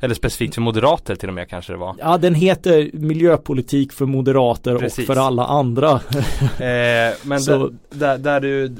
Eller 0.00 0.14
specifikt 0.14 0.54
för 0.54 0.62
moderater 0.62 1.16
till 1.16 1.28
och 1.28 1.34
med 1.34 1.48
kanske 1.48 1.72
det 1.72 1.76
var. 1.76 1.96
Ja 1.98 2.18
den 2.18 2.34
heter 2.34 2.90
miljöpolitik 2.92 3.92
för 3.92 4.06
moderater 4.06 4.78
Precis. 4.78 5.08
och 5.08 5.14
för 5.14 5.22
alla 5.22 5.46
andra. 5.46 5.90
eh, 6.58 7.14
men 7.22 7.40
Så... 7.40 7.72
där, 7.90 8.18
där, 8.18 8.40
du 8.40 8.76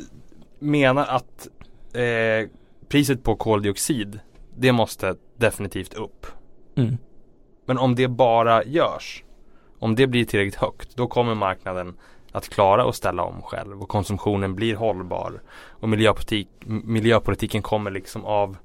menar 0.59 1.07
att 1.07 1.49
eh, 1.93 2.51
priset 2.89 3.23
på 3.23 3.37
koldioxid 3.37 4.21
det 4.57 4.73
måste 4.73 5.15
definitivt 5.37 5.95
upp. 5.95 6.27
Mm. 6.77 6.99
Men 7.67 7.79
om 7.79 7.95
det 7.95 8.09
bara 8.09 8.65
görs, 8.65 9.25
om 9.79 9.95
det 9.95 10.07
blir 10.07 10.25
tillräckligt 10.25 10.61
högt, 10.61 10.97
då 10.97 11.07
kommer 11.07 11.35
marknaden 11.35 11.95
att 12.37 12.49
klara 12.49 12.89
att 12.89 12.97
ställa 12.97 13.23
om 13.23 13.43
själv 13.43 13.83
och 13.83 13.89
konsumtionen 13.89 14.55
blir 14.55 14.75
hållbar 14.75 15.43
och 15.69 15.89
miljöpolitik, 15.89 16.49
miljöpolitiken 16.67 17.63
kommer 17.63 17.91
liksom 17.91 18.25
av 18.25 18.57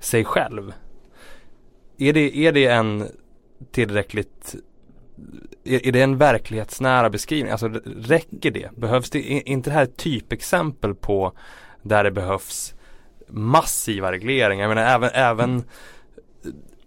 sig 0.00 0.24
själv. 0.24 0.72
Är 1.98 2.12
det, 2.12 2.36
är 2.36 2.52
det 2.52 2.66
en 2.66 3.08
tillräckligt 3.70 4.54
är, 5.64 5.86
är 5.86 5.92
det 5.92 6.02
en 6.02 6.18
verklighetsnära 6.18 7.10
beskrivning? 7.10 7.52
Alltså 7.52 7.68
räcker 7.84 8.50
det? 8.50 8.70
Behövs 8.76 9.10
det, 9.10 9.32
är 9.32 9.48
inte 9.48 9.70
det 9.70 9.74
här 9.74 9.82
ett 9.82 9.96
typexempel 9.96 10.94
på 10.94 11.32
där 11.82 12.04
det 12.04 12.10
behövs 12.10 12.74
massiva 13.28 14.12
regleringar? 14.12 14.62
Jag 14.62 14.74
menar 14.74 14.90
även, 14.90 15.10
även 15.14 15.64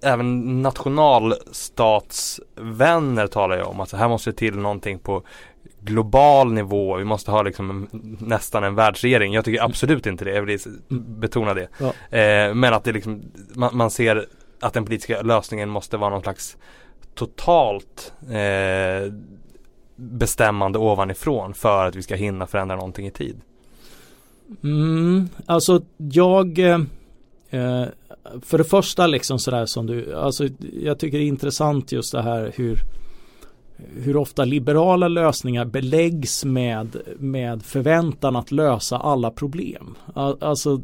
även 0.02 0.62
nationalstatsvänner 0.62 3.28
talar 3.28 3.58
ju 3.58 3.64
om 3.64 3.80
att 3.80 3.92
här 3.92 4.10
måste 4.10 4.34
till 4.34 4.58
någonting 4.58 5.00
på 5.00 5.24
global 5.82 6.54
nivå. 6.54 6.98
Vi 6.98 7.04
måste 7.04 7.32
ha 7.32 7.42
liksom 7.42 7.70
en, 7.70 8.18
nästan 8.20 8.64
en 8.64 8.76
världsregering. 8.76 9.34
Jag 9.34 9.46
tycker 9.46 9.64
absolut 9.64 10.06
inte 10.06 10.26
det. 10.26 10.32
Jag 10.34 10.42
vill 10.42 10.60
betona 10.90 11.54
det. 11.54 11.68
Ja. 11.78 12.18
Eh, 12.18 12.54
men 12.54 12.74
att 12.74 12.84
det 12.84 12.92
liksom, 12.92 13.22
man, 13.54 13.78
man, 13.78 13.92
ser 13.92 14.28
att 14.60 14.74
den 14.74 14.86
politiska 14.86 15.22
lösningen 15.22 15.70
måste 15.70 15.98
vara 15.98 16.10
någon 16.10 16.22
slags 16.22 16.58
totalt 17.16 18.14
eh, 18.22 19.14
bestämmande 19.96 20.80
ovanifrån 20.80 21.54
för 21.54 21.86
att 21.86 21.96
vi 21.96 22.02
ska 22.02 22.16
hinna 22.16 22.48
förändra 22.48 22.76
någonting 22.76 23.08
i 23.08 23.12
tid. 23.12 23.42
Mm, 24.64 25.30
alltså 25.46 25.82
jag 25.98 26.60
eh, 26.60 26.80
eh 27.50 27.86
för 28.42 28.58
det 28.58 28.64
första 28.64 29.08
liksom 29.08 29.40
sådär 29.40 29.66
som 29.66 29.86
du, 29.86 30.16
alltså 30.16 30.48
jag 30.74 31.00
tycker 31.00 31.18
det 31.18 31.24
är 31.24 31.28
intressant 31.28 31.92
just 31.92 32.12
det 32.12 32.22
här 32.22 32.52
hur 32.56 32.80
hur 33.96 34.18
ofta 34.18 34.46
liberala 34.46 35.08
lösningar 35.08 35.66
beläggs 35.66 36.46
med, 36.46 36.96
med 37.20 37.64
förväntan 37.64 38.36
att 38.36 38.52
lösa 38.52 38.98
alla 38.98 39.32
problem. 39.32 39.96
Alltså 40.14 40.82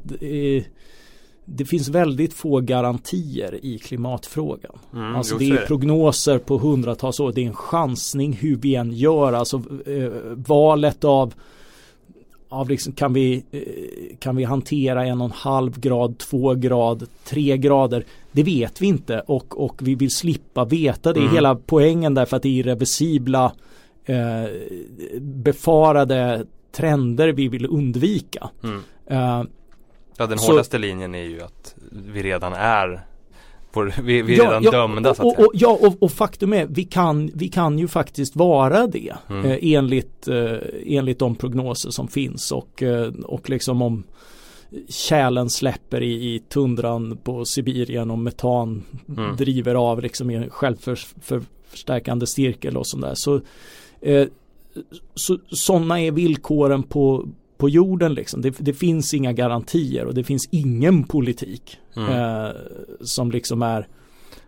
det, 1.46 1.66
finns 1.66 1.88
väldigt 1.88 2.34
få 2.34 2.60
garantier 2.60 3.66
i 3.66 3.80
klimatfrågan. 3.80 4.78
Mm, 4.94 5.16
alltså 5.16 5.38
det 5.38 5.50
är 5.50 5.66
prognoser 5.66 6.40
på 6.40 6.58
hundratals 6.58 7.20
år. 7.20 7.32
Det 7.32 7.42
är 7.42 7.48
en 7.48 7.54
chansning 7.54 8.34
hur 8.34 8.56
vi 8.56 8.76
än 8.76 8.92
gör. 8.92 9.34
Alltså 9.34 9.64
eh, 9.86 10.12
valet 10.36 11.04
av 11.04 11.34
av 12.50 12.70
liksom, 12.70 12.94
kan, 12.94 13.14
vi, 13.14 13.44
eh, 13.52 14.18
kan 14.20 14.36
vi 14.36 14.44
hantera 14.44 15.06
en 15.06 15.22
och 15.22 15.26
en 15.26 15.32
halv 15.32 15.80
grad, 15.80 16.18
två 16.18 16.54
grad, 16.54 17.08
tre 17.24 17.58
grader? 17.58 18.04
Det 18.32 18.44
vet 18.44 18.82
vi 18.82 18.88
inte 18.88 19.20
och, 19.20 19.66
och 19.66 19.76
vi 19.82 19.96
vill 19.96 20.12
slippa 20.12 20.66
veta 20.66 21.14
det. 21.14 21.20
Mm. 21.20 21.34
Hela 21.34 21.56
poängen 21.56 22.14
därför 22.14 22.38
att 22.38 22.44
det 22.44 22.50
är 22.50 22.60
irreversibla 22.60 23.54
eh, 24.06 24.46
befarade 25.20 26.46
trender 26.72 27.28
vi 27.28 27.48
vill 27.48 27.66
undvika. 27.66 28.50
Mm. 28.64 28.84
Eh, 29.08 29.44
ja, 30.18 30.28
den 30.28 30.40
hårdaste 30.40 30.78
så, 30.78 30.82
linjen 30.82 31.16
är 31.16 31.24
ju 31.24 31.42
att 31.42 31.76
vi 31.92 32.24
redan 32.24 32.54
är 32.54 33.06
vi, 33.84 34.22
vi 34.22 34.34
är 34.34 34.38
ja, 34.38 34.44
redan 34.44 34.64
ja, 34.64 34.72
dömda 34.72 35.16
så 35.16 35.30
att 35.30 35.36
säga. 35.36 35.48
Och, 35.48 35.52
ja 35.56 35.80
och, 35.82 36.04
och, 36.04 36.12
faktum 36.12 36.54
är 36.54 36.66
vi 36.66 36.84
kan, 36.84 37.32
vi 37.34 37.48
kan 37.48 37.80
ju 37.80 37.88
faktiskt 37.88 38.36
vara 38.36 38.88
det 38.88 39.14
mm. 39.30 39.46
eh, 39.46 39.58
enligt, 39.62 40.28
eh, 40.28 40.58
enligt 40.86 41.20
de 41.20 41.36
prognoser 41.36 41.90
som 41.90 42.08
finns 42.08 42.52
och, 42.52 42.84
eh, 42.84 43.14
och 43.26 43.50
liksom 43.50 43.82
om 43.82 44.04
kärlen 44.90 45.50
släpper 45.50 46.02
i, 46.02 46.36
i 46.36 46.40
tundran 46.40 47.18
på 47.24 47.46
Sibirien 47.46 48.12
och 48.12 48.20
metan 48.20 48.84
mm. 49.18 49.36
driver 49.36 49.76
av 49.76 50.02
liksom 50.02 50.32
i 50.32 50.36
en 50.36 50.50
självförstärkande 50.50 52.28
cirkel 52.28 52.78
och 52.78 52.88
sådär. 52.88 53.14
Så, 53.16 53.42
eh, 54.02 54.28
så 55.16 55.38
sådana 55.50 56.02
är 56.02 56.12
villkoren 56.12 56.84
på, 56.84 57.28
på 57.58 57.70
jorden 57.70 58.14
liksom. 58.14 58.42
Det, 58.42 58.56
det, 58.60 58.74
finns 58.74 59.14
inga 59.14 59.34
garantier 59.34 60.06
och 60.06 60.14
det 60.14 60.24
finns 60.24 60.48
ingen 60.52 61.04
politik 61.04 61.80
mm. 61.96 62.10
eh, 62.10 62.52
som 63.02 63.32
liksom 63.32 63.62
är 63.62 63.88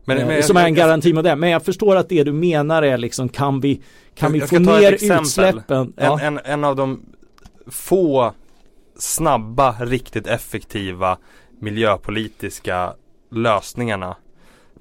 men, 0.05 0.17
eh, 0.17 0.27
men, 0.27 0.43
som 0.43 0.57
är 0.57 0.65
en 0.65 0.75
garantimodell. 0.75 1.37
Men 1.37 1.49
jag 1.49 1.65
förstår 1.65 1.95
att 1.95 2.09
det 2.09 2.23
du 2.23 2.33
menar 2.33 2.83
är 2.83 2.97
liksom 2.97 3.29
kan 3.29 3.59
vi 3.59 3.81
kan 4.15 4.33
vi 4.33 4.41
få 4.41 4.59
ner 4.59 4.91
utsläppen? 4.91 5.93
Ja. 5.97 6.19
En, 6.19 6.37
en, 6.37 6.45
en 6.45 6.63
av 6.63 6.75
de 6.75 7.01
få 7.67 8.33
snabba, 8.99 9.71
riktigt 9.79 10.27
effektiva 10.27 11.17
miljöpolitiska 11.59 12.93
lösningarna 13.31 14.15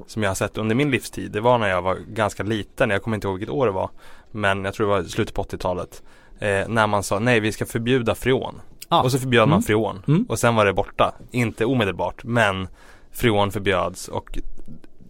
som 0.07 0.22
jag 0.22 0.31
har 0.31 0.35
sett 0.35 0.59
under 0.59 0.74
min 0.74 0.91
livstid. 0.91 1.33
Det 1.33 1.41
var 1.41 1.59
när 1.59 1.68
jag 1.68 1.83
var 1.83 1.97
ganska 2.09 2.43
liten, 2.43 2.91
jag 2.91 3.03
kommer 3.03 3.14
inte 3.14 3.27
ihåg 3.27 3.39
vilket 3.39 3.55
år 3.55 3.66
det 3.66 3.72
var. 3.72 3.91
Men 4.31 4.64
jag 4.64 4.74
tror 4.74 4.87
det 4.87 4.93
var 4.93 5.05
slutet 5.05 5.35
på 5.35 5.43
80-talet 5.43 6.03
eh, 6.39 6.68
när 6.68 6.87
man 6.87 7.03
sa 7.03 7.18
nej 7.18 7.41
vi 7.41 7.53
ska 7.53 7.66
förbjuda 7.66 8.14
freon. 8.14 8.61
Ah. 8.89 9.03
Och 9.03 9.12
så 9.12 9.18
förbjöd 9.18 9.43
mm. 9.43 9.51
man 9.51 9.62
freon 9.62 10.03
mm. 10.09 10.26
och 10.28 10.39
sen 10.39 10.55
var 10.55 10.66
det 10.66 10.72
borta. 10.72 11.14
Inte 11.30 11.64
omedelbart 11.64 12.24
men 12.24 12.68
freon 13.12 13.51
förbjöds 13.51 14.09
och 14.09 14.39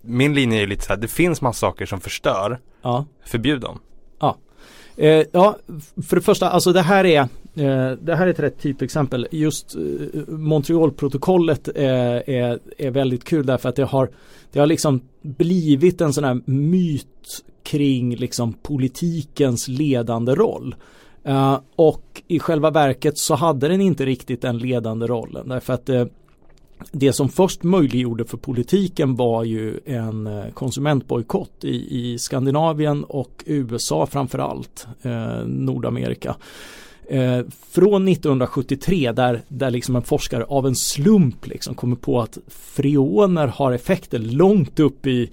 min 0.03 0.35
linje 0.35 0.63
är 0.63 0.67
lite 0.67 0.85
så 0.85 0.89
här, 0.93 0.97
det 0.97 1.09
finns 1.09 1.41
massa 1.41 1.59
saker 1.59 1.87
som 1.87 2.01
förstör. 2.01 2.61
Ja. 2.83 3.05
Förbjud 3.25 3.61
dem. 3.61 3.79
Ja. 4.19 4.37
Eh, 4.97 5.25
ja, 5.33 5.57
för 6.09 6.17
det 6.17 6.23
första, 6.23 6.51
alltså 6.51 6.73
det 6.73 6.83
här 6.83 7.05
är 7.05 7.21
eh, 7.55 7.91
det 8.01 8.17
här 8.17 8.27
är 8.27 8.31
ett 8.31 8.39
rätt 8.39 8.61
typexempel. 8.61 9.29
Just 9.31 9.75
eh, 9.75 9.81
Montrealprotokollet 10.29 11.69
är, 11.69 12.31
är, 12.31 12.59
är 12.79 12.91
väldigt 12.91 13.25
kul 13.25 13.47
därför 13.47 13.69
att 13.69 13.77
det 13.77 13.85
har 13.85 14.11
det 14.53 14.61
har 14.61 14.67
liksom 14.67 15.01
blivit 15.23 16.01
en 16.01 16.13
sån 16.13 16.25
här 16.25 16.41
myt 16.45 17.45
kring 17.63 18.17
liksom 18.17 18.53
politikens 18.53 19.69
ledande 19.69 20.35
roll. 20.35 20.75
Uh, 21.29 21.61
och 21.77 22.23
i 22.29 22.39
själva 22.39 22.71
verket 22.71 23.19
så 23.19 23.35
hade 23.35 23.69
den 23.69 23.81
inte 23.81 24.07
riktigt 24.07 24.43
den 24.43 24.59
ledande 24.59 25.07
rollen 25.07 25.49
därför 25.49 25.73
att 25.73 25.89
uh, 25.89 26.05
det 26.93 27.13
som 27.13 27.29
först 27.29 27.63
möjliggjorde 27.63 28.25
för 28.25 28.37
politiken 28.37 29.17
var 29.17 29.45
ju 29.45 29.81
en 29.85 30.27
eh, 30.27 30.51
konsumentbojkott 30.55 31.65
i, 31.65 31.99
i 32.01 32.19
Skandinavien 32.19 33.05
och 33.05 33.45
USA 33.47 34.07
framförallt, 34.07 34.87
Nordamerika. 35.47 36.37
Eh, 37.09 37.41
från 37.71 38.09
1973 38.09 39.13
där, 39.13 39.43
där 39.49 39.71
liksom 39.71 39.97
en 39.97 40.03
forskare 40.03 40.45
av 40.45 40.67
en 40.67 40.75
slump 40.75 41.47
liksom 41.47 41.75
kommer 41.75 41.97
på 41.97 42.21
att 42.21 42.39
freoner 42.49 43.47
har 43.47 43.73
effekter 43.73 44.19
långt 44.19 44.81
upp 44.81 45.07
i, 45.07 45.31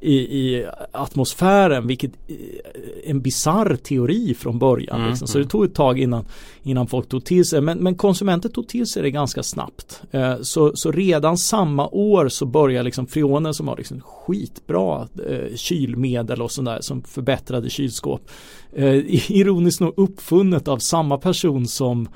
i, 0.00 0.14
i 0.14 0.66
atmosfären, 0.92 1.86
vilket 1.86 2.12
eh, 2.28 3.10
en 3.10 3.20
bizarr 3.20 3.76
teori 3.76 4.34
från 4.34 4.58
början. 4.58 4.96
Mm, 4.96 5.08
liksom. 5.08 5.28
Så 5.28 5.38
det 5.38 5.44
tog 5.44 5.64
ett 5.64 5.74
tag 5.74 5.98
innan, 5.98 6.24
innan 6.62 6.86
folk 6.86 7.08
tog 7.08 7.24
till 7.24 7.44
sig, 7.44 7.60
men, 7.60 7.78
men 7.78 7.94
konsumenter 7.94 8.48
tog 8.48 8.68
till 8.68 8.86
sig 8.86 9.02
det 9.02 9.10
ganska 9.10 9.42
snabbt. 9.42 10.02
Eh, 10.10 10.36
så, 10.40 10.76
så 10.76 10.92
redan 10.92 11.38
samma 11.38 11.88
år 11.88 12.28
så 12.28 12.46
börjar 12.46 12.82
liksom 12.82 13.06
freoner 13.06 13.52
som 13.52 13.66
var 13.66 13.76
liksom 13.76 14.00
skitbra 14.00 15.08
eh, 15.28 15.56
kylmedel 15.56 16.42
och 16.42 16.50
sådär 16.50 16.78
som 16.80 17.02
förbättrade 17.02 17.70
kylskåp. 17.70 18.30
Eh, 18.72 19.30
ironiskt 19.30 19.80
nog 19.80 19.94
uppfunnet 19.96 20.68
av 20.68 20.78
samma 20.78 21.18
person 21.18 21.66
som 21.66 22.08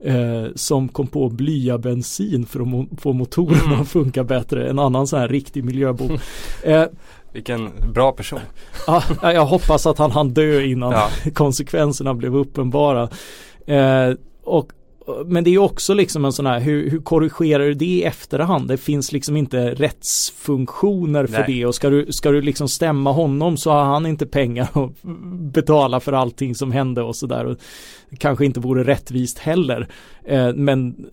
eh, 0.00 0.46
som 0.54 0.88
kom 0.88 1.06
på 1.06 1.28
blya 1.28 1.78
bensin 1.78 2.46
för 2.46 2.60
att 2.60 2.68
mo 2.68 2.86
få 2.98 3.12
motorerna 3.12 3.64
mm. 3.64 3.80
att 3.80 3.88
funka 3.88 4.24
bättre. 4.24 4.70
En 4.70 4.78
annan 4.78 5.06
sån 5.06 5.18
här 5.18 5.28
riktig 5.28 5.64
miljöbov. 5.64 6.20
Eh, 6.64 6.84
vilken 7.36 7.92
bra 7.92 8.12
person. 8.12 8.40
ja, 8.86 9.02
jag 9.22 9.46
hoppas 9.46 9.86
att 9.86 9.98
han 9.98 10.10
hann 10.10 10.34
dö 10.34 10.62
innan 10.62 10.92
ja. 10.92 11.08
konsekvenserna 11.34 12.14
blev 12.14 12.36
uppenbara. 12.36 13.08
Eh, 13.66 14.14
och 14.44 14.72
men 15.26 15.44
det 15.44 15.54
är 15.54 15.58
också 15.58 15.94
liksom 15.94 16.24
en 16.24 16.32
sån 16.32 16.46
här, 16.46 16.60
hur, 16.60 16.90
hur 16.90 16.98
korrigerar 16.98 17.64
du 17.64 17.74
det 17.74 17.84
i 17.84 18.02
efterhand? 18.02 18.68
Det 18.68 18.76
finns 18.76 19.12
liksom 19.12 19.36
inte 19.36 19.74
rättsfunktioner 19.74 21.26
för 21.26 21.38
Nej. 21.38 21.44
det 21.46 21.66
och 21.66 21.74
ska 21.74 21.90
du, 21.90 22.12
ska 22.12 22.30
du 22.30 22.40
liksom 22.40 22.68
stämma 22.68 23.12
honom 23.12 23.56
så 23.56 23.70
har 23.70 23.84
han 23.84 24.06
inte 24.06 24.26
pengar 24.26 24.68
att 24.72 24.90
betala 25.52 26.00
för 26.00 26.12
allting 26.12 26.54
som 26.54 26.72
hände 26.72 27.02
och 27.02 27.16
sådär. 27.16 27.56
Kanske 28.18 28.44
inte 28.44 28.60
vore 28.60 28.84
rättvist 28.84 29.38
heller. 29.38 29.88
Eh, 30.24 30.54
men, 30.54 31.06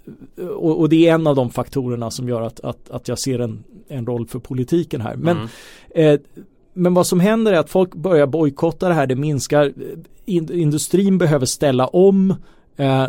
och, 0.55 0.79
och, 0.79 0.89
det 0.89 1.07
är 1.07 1.13
en 1.13 1.27
av 1.27 1.35
de 1.35 1.49
faktorerna 1.49 2.11
som 2.11 2.29
gör 2.29 2.41
att, 2.41 2.59
att, 2.59 2.89
att 2.89 3.07
jag 3.07 3.19
ser 3.19 3.39
en, 3.39 3.63
en 3.87 4.05
roll 4.05 4.27
för 4.27 4.39
politiken 4.39 5.01
här. 5.01 5.15
Men 5.15 5.37
mm. 5.37 6.13
eh, 6.13 6.19
men 6.73 6.93
vad 6.93 7.07
som 7.07 7.19
händer 7.19 7.53
är 7.53 7.59
att 7.59 7.69
folk 7.69 7.95
börjar 7.95 8.27
bojkotta 8.27 8.87
det 8.87 8.93
här, 8.93 9.07
det 9.07 9.15
minskar, 9.15 9.73
industrin 10.25 11.17
behöver 11.17 11.45
ställa 11.45 11.87
om 11.87 12.35
eh, 12.77 13.05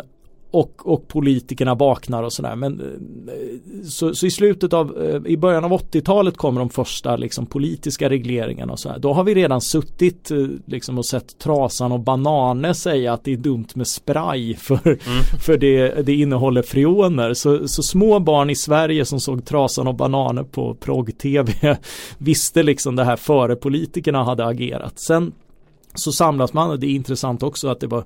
och, 0.55 0.87
och 0.93 1.07
politikerna 1.07 1.75
vaknar 1.75 2.23
och 2.23 2.33
sådär. 2.33 2.55
Men 2.55 2.79
eh, 2.79 3.83
så, 3.89 4.15
så, 4.15 4.25
i 4.25 4.31
slutet 4.31 4.73
av, 4.73 5.03
eh, 5.03 5.31
i 5.31 5.37
början 5.37 5.63
av 5.63 5.71
80-talet 5.71 6.37
kommer 6.37 6.59
de 6.59 6.69
första 6.69 7.15
liksom, 7.15 7.45
politiska 7.45 8.09
regleringarna 8.09 8.73
och 8.73 8.79
sådär. 8.79 8.99
Då 8.99 9.13
har 9.13 9.23
vi 9.23 9.35
redan 9.35 9.61
suttit 9.61 10.31
eh, 10.31 10.37
liksom, 10.65 10.97
och 10.97 11.05
sett 11.05 11.39
Trasan 11.39 11.91
och 11.91 11.99
Bananer 11.99 12.73
säga 12.73 13.13
att 13.13 13.23
det 13.23 13.33
är 13.33 13.37
dumt 13.37 13.67
med 13.75 13.87
spray 13.87 14.55
för, 14.55 14.87
mm. 14.87 14.99
för 15.41 15.57
det, 15.57 16.05
det 16.05 16.13
innehåller 16.13 16.61
freoner. 16.61 17.33
Så, 17.33 17.67
så 17.67 17.83
små 17.83 18.19
barn 18.19 18.49
i 18.49 18.55
Sverige 18.55 19.05
som 19.05 19.19
såg 19.19 19.45
Trasan 19.45 19.87
och 19.87 19.95
Bananer 19.95 20.43
på 20.43 20.73
progg-tv 20.73 21.77
visste 22.17 22.63
liksom 22.63 22.95
det 22.95 23.03
här 23.03 23.15
före 23.15 23.55
politikerna 23.55 24.23
hade 24.23 24.45
agerat. 24.45 24.99
Sen 24.99 25.31
så 25.93 26.11
samlas 26.11 26.53
man 26.53 26.69
och 26.69 26.79
det 26.79 26.87
är 26.87 26.95
intressant 26.95 27.43
också 27.43 27.67
att 27.67 27.79
det 27.79 27.87
var 27.87 28.03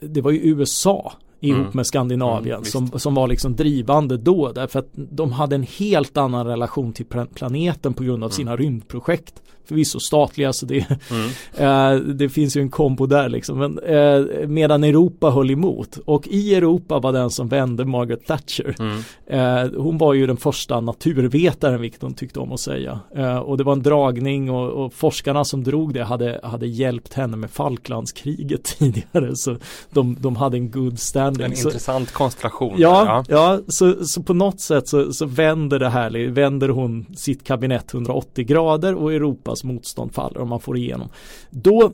det 0.00 0.20
var 0.20 0.30
ju 0.30 0.38
USA 0.38 1.12
ihop 1.44 1.60
mm. 1.60 1.70
med 1.72 1.86
Skandinavien 1.86 2.56
mm, 2.56 2.64
som, 2.64 2.98
som 3.00 3.14
var 3.14 3.28
liksom 3.28 3.56
drivande 3.56 4.16
då 4.16 4.52
därför 4.52 4.78
att 4.78 4.88
de 4.94 5.32
hade 5.32 5.54
en 5.54 5.62
helt 5.62 6.16
annan 6.16 6.46
relation 6.46 6.92
till 6.92 7.06
planeten 7.34 7.94
på 7.94 8.02
grund 8.02 8.24
av 8.24 8.28
mm. 8.28 8.36
sina 8.36 8.56
rymdprojekt 8.56 9.42
förvisso 9.64 10.00
statliga 10.00 10.52
så 10.52 10.66
det, 10.66 10.86
mm. 11.10 11.30
eh, 11.96 12.14
det 12.14 12.28
finns 12.28 12.56
ju 12.56 12.60
en 12.60 12.70
kombo 12.70 13.06
där 13.06 13.28
liksom. 13.28 13.58
Men, 13.58 13.78
eh, 13.78 14.46
medan 14.48 14.84
Europa 14.84 15.30
höll 15.30 15.50
emot 15.50 15.98
och 16.04 16.28
i 16.28 16.54
Europa 16.54 16.98
var 16.98 17.12
den 17.12 17.30
som 17.30 17.48
vände 17.48 17.84
Margaret 17.84 18.26
Thatcher. 18.26 18.76
Mm. 18.78 18.98
Eh, 19.26 19.80
hon 19.82 19.98
var 19.98 20.14
ju 20.14 20.26
den 20.26 20.36
första 20.36 20.80
naturvetaren 20.80 21.80
vilket 21.80 22.02
hon 22.02 22.14
tyckte 22.14 22.40
om 22.40 22.52
att 22.52 22.60
säga. 22.60 23.00
Eh, 23.16 23.38
och 23.38 23.58
det 23.58 23.64
var 23.64 23.72
en 23.72 23.82
dragning 23.82 24.50
och, 24.50 24.84
och, 24.84 24.92
forskarna 24.92 25.44
som 25.44 25.64
drog 25.64 25.94
det 25.94 26.04
hade, 26.04 26.40
hade 26.42 26.66
hjälpt 26.66 27.14
henne 27.14 27.36
med 27.36 27.50
Falklandskriget 27.50 28.64
tidigare. 28.78 29.36
Så 29.36 29.56
de, 29.90 30.16
de 30.20 30.36
hade 30.36 30.56
en 30.56 30.70
good 30.70 30.98
standing. 31.34 31.58
En 31.58 31.62
så, 31.62 31.68
intressant 31.68 32.12
konstellation. 32.12 32.74
Ja, 32.78 33.04
ja. 33.06 33.24
ja 33.28 33.60
så, 33.68 34.04
så 34.04 34.22
på 34.22 34.34
något 34.34 34.60
sätt 34.60 34.88
så, 34.88 35.12
så 35.12 35.26
vänder 35.26 35.78
det 35.78 35.88
här, 35.88 36.28
vänder 36.28 36.68
hon 36.68 37.06
sitt 37.16 37.44
kabinett 37.44 37.94
180 37.94 38.44
grader 38.44 38.94
och 38.94 39.12
Europa 39.12 39.44
Europas 39.44 39.64
motstånd 39.64 40.14
faller 40.14 40.40
och 40.40 40.48
man 40.48 40.60
får 40.60 40.76
igenom. 40.76 41.08
Då 41.50 41.92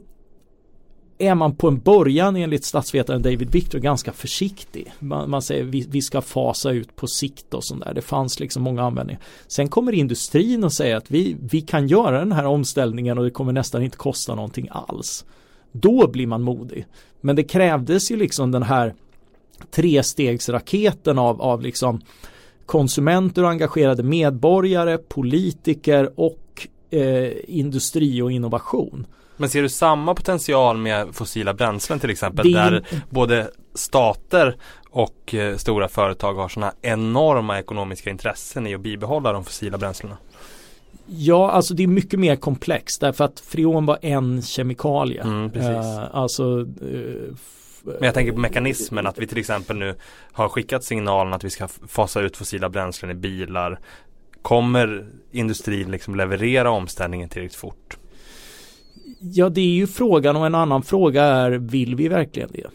är 1.18 1.34
man 1.34 1.56
på 1.56 1.68
en 1.68 1.78
början 1.78 2.36
enligt 2.36 2.64
statsvetaren 2.64 3.22
David 3.22 3.50
Victor 3.50 3.78
ganska 3.78 4.12
försiktig. 4.12 4.92
Man, 4.98 5.30
man 5.30 5.42
säger 5.42 5.64
vi, 5.64 5.86
vi, 5.90 6.02
ska 6.02 6.20
fasa 6.20 6.70
ut 6.70 6.96
på 6.96 7.06
sikt 7.06 7.54
och 7.54 7.64
sånt 7.64 7.84
där. 7.84 7.94
Det 7.94 8.02
fanns 8.02 8.40
liksom 8.40 8.62
många 8.62 8.82
användningar. 8.82 9.22
Sen 9.46 9.68
kommer 9.68 9.92
industrin 9.92 10.64
och 10.64 10.72
säger 10.72 10.96
att 10.96 11.10
vi, 11.10 11.36
vi 11.50 11.60
kan 11.60 11.88
göra 11.88 12.18
den 12.18 12.32
här 12.32 12.46
omställningen 12.46 13.18
och 13.18 13.24
det 13.24 13.30
kommer 13.30 13.52
nästan 13.52 13.82
inte 13.82 13.96
kosta 13.96 14.34
någonting 14.34 14.68
alls. 14.70 15.24
Då 15.72 16.08
blir 16.08 16.26
man 16.26 16.42
modig. 16.42 16.86
Men 17.20 17.36
det 17.36 17.44
krävdes 17.44 18.10
ju 18.10 18.16
liksom 18.16 18.52
den 18.52 18.62
här 18.62 18.94
trestegsraketen 19.70 21.18
av, 21.18 21.42
av 21.42 21.62
liksom 21.62 22.00
konsumenter 22.66 23.44
och 23.44 23.50
engagerade 23.50 24.02
medborgare, 24.02 24.98
politiker 24.98 26.10
och 26.16 26.66
eh, 26.90 27.32
industri 27.46 28.22
och 28.22 28.32
innovation. 28.32 29.06
Men 29.36 29.50
ser 29.50 29.62
du 29.62 29.68
samma 29.68 30.14
potential 30.14 30.76
med 30.76 31.14
fossila 31.14 31.54
bränslen 31.54 32.00
till 32.00 32.10
exempel? 32.10 32.52
Det... 32.52 32.58
Där 32.58 32.84
både 33.10 33.50
stater 33.74 34.56
och 34.90 35.34
eh, 35.34 35.56
stora 35.56 35.88
företag 35.88 36.34
har 36.34 36.48
sådana 36.48 36.72
enorma 36.82 37.58
ekonomiska 37.58 38.10
intressen 38.10 38.66
i 38.66 38.74
att 38.74 38.80
bibehålla 38.80 39.32
de 39.32 39.44
fossila 39.44 39.78
bränslena? 39.78 40.16
Ja, 41.06 41.50
alltså 41.50 41.74
det 41.74 41.82
är 41.82 41.86
mycket 41.86 42.20
mer 42.20 42.36
komplext 42.36 43.00
därför 43.00 43.24
att 43.24 43.40
freon 43.40 43.86
var 43.86 43.98
en 44.02 44.42
kemikalie. 44.42 45.22
Mm, 45.22 45.50
eh, 45.54 46.04
alltså 46.12 46.60
eh, 46.60 47.34
men 47.84 48.02
jag 48.02 48.14
tänker 48.14 48.32
på 48.32 48.38
mekanismen 48.38 49.06
att 49.06 49.18
vi 49.18 49.26
till 49.26 49.38
exempel 49.38 49.76
nu 49.76 49.94
har 50.32 50.48
skickat 50.48 50.84
signalen 50.84 51.32
att 51.32 51.44
vi 51.44 51.50
ska 51.50 51.68
fasa 51.68 52.20
ut 52.20 52.36
fossila 52.36 52.68
bränslen 52.68 53.10
i 53.10 53.14
bilar. 53.14 53.80
Kommer 54.42 55.06
industrin 55.30 55.90
liksom 55.90 56.14
leverera 56.14 56.70
omställningen 56.70 57.28
tillräckligt 57.28 57.60
fort? 57.60 57.98
Ja, 59.20 59.48
det 59.48 59.60
är 59.60 59.74
ju 59.74 59.86
frågan 59.86 60.36
och 60.36 60.46
en 60.46 60.54
annan 60.54 60.82
fråga 60.82 61.24
är 61.24 61.50
vill 61.50 61.94
vi 61.94 62.08
verkligen 62.08 62.48
det? 62.52 62.66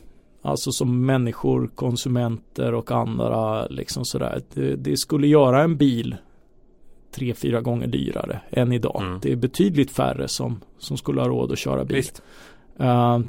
Alltså 0.42 0.72
som 0.72 1.06
människor, 1.06 1.70
konsumenter 1.76 2.74
och 2.74 2.92
andra 2.92 3.68
liksom 3.68 4.06
sådär. 4.06 4.42
Det, 4.54 4.76
det 4.76 4.98
skulle 4.98 5.28
göra 5.28 5.64
en 5.64 5.78
bil 5.78 6.16
tre, 7.16 7.34
fyra 7.34 7.62
gånger 7.62 7.88
dyrare 7.88 8.40
än 8.50 8.72
idag. 8.72 9.02
Mm. 9.02 9.20
Det 9.22 9.32
är 9.32 9.36
betydligt 9.36 9.92
färre 9.92 10.28
som, 10.28 10.62
som 10.78 10.98
skulle 10.98 11.22
ha 11.22 11.28
råd 11.28 11.52
att 11.52 11.58
köra 11.58 11.86
bil. 11.86 12.04
Uh, 12.80 13.20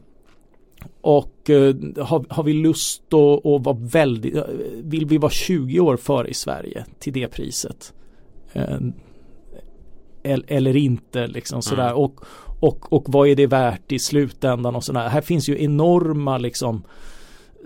och 1.01 1.51
uh, 1.51 1.75
har, 2.03 2.25
har, 2.29 2.43
vi 2.43 2.53
lust 2.53 3.15
att, 3.15 3.47
att 3.47 3.65
vara 3.65 3.77
väldigt, 3.81 4.35
uh, 4.35 4.43
vill 4.75 5.07
vi 5.07 5.19
vara 5.19 5.31
20 5.31 5.81
år 5.81 5.97
före 5.97 6.29
i 6.29 6.35
Sverige 6.35 6.85
till 6.99 7.13
det 7.13 7.29
priset? 7.29 7.93
Eh, 8.53 8.79
eller 10.47 10.77
inte 10.77 11.27
liksom 11.27 11.63
sådär. 11.63 11.91
Mm. 11.91 11.97
Och, 11.97 12.21
och, 12.61 12.93
och 12.93 13.05
vad 13.07 13.29
är 13.29 13.37
det 13.37 13.47
värt 13.47 13.93
i 13.93 13.99
slutändan 13.99 14.77
och 14.77 14.85
sådär. 14.85 15.09
Här 15.09 15.21
finns 15.21 15.49
ju 15.49 15.65
enorma 15.65 16.39
liksom 16.39 16.83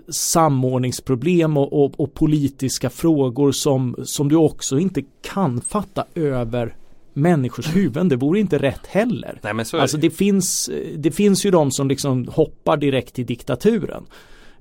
samordningsproblem 0.09 1.57
och, 1.57 1.83
och, 1.83 1.99
och, 1.99 2.13
politiska 2.13 2.89
frågor 2.89 3.51
som, 3.51 3.95
som 4.03 4.29
du 4.29 4.35
också 4.35 4.79
inte 4.79 5.01
kan 5.21 5.61
fatta 5.61 6.05
över 6.15 6.75
människors 7.13 7.75
huvuden. 7.75 8.09
Det 8.09 8.15
vore 8.15 8.39
inte 8.39 8.57
rätt 8.57 8.87
heller. 8.87 9.39
Nej, 9.41 9.53
men 9.53 9.65
så 9.65 9.77
alltså 9.77 9.97
det 9.97 10.09
finns, 10.09 10.69
det 10.97 11.11
finns 11.11 11.45
ju 11.45 11.51
de 11.51 11.71
som 11.71 11.87
liksom 11.87 12.27
hoppar 12.27 12.77
direkt 12.77 13.15
till 13.15 13.25
diktaturen. 13.25 14.05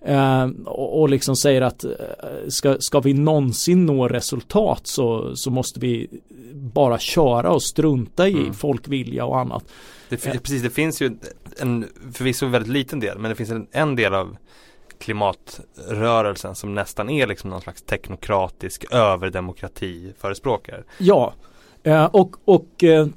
Eh, 0.02 0.46
och, 0.64 1.00
och, 1.00 1.08
liksom 1.08 1.36
säger 1.36 1.62
att 1.62 1.84
eh, 1.84 1.90
ska, 2.48 2.76
ska 2.80 3.00
vi 3.00 3.14
någonsin 3.14 3.86
nå 3.86 4.08
resultat 4.08 4.86
så, 4.86 5.36
så 5.36 5.50
måste 5.50 5.80
vi 5.80 6.08
bara 6.54 6.98
köra 6.98 7.50
och 7.50 7.62
strunta 7.62 8.28
i 8.28 8.32
mm. 8.32 8.54
folkvilja 8.54 9.24
och 9.24 9.38
annat. 9.38 9.64
Det, 10.08 10.26
eh. 10.26 10.32
precis, 10.32 10.62
det 10.62 10.70
finns 10.70 11.02
ju 11.02 11.18
en 11.58 11.86
förvisso 12.12 12.46
väldigt 12.46 12.72
liten 12.72 13.00
del 13.00 13.18
men 13.18 13.28
det 13.28 13.34
finns 13.34 13.50
en, 13.50 13.66
en 13.70 13.96
del 13.96 14.14
av 14.14 14.36
klimatrörelsen 14.98 16.54
som 16.54 16.74
nästan 16.74 17.10
är 17.10 17.26
liksom 17.26 17.50
någon 17.50 17.60
slags 17.60 17.82
teknokratisk 17.82 18.84
överdemokrati 18.92 20.12
förespråkare. 20.18 20.82
Ja, 20.98 21.34
Eh, 21.82 22.04
och, 22.04 22.36
och 22.44 22.84
eh, 22.84 23.08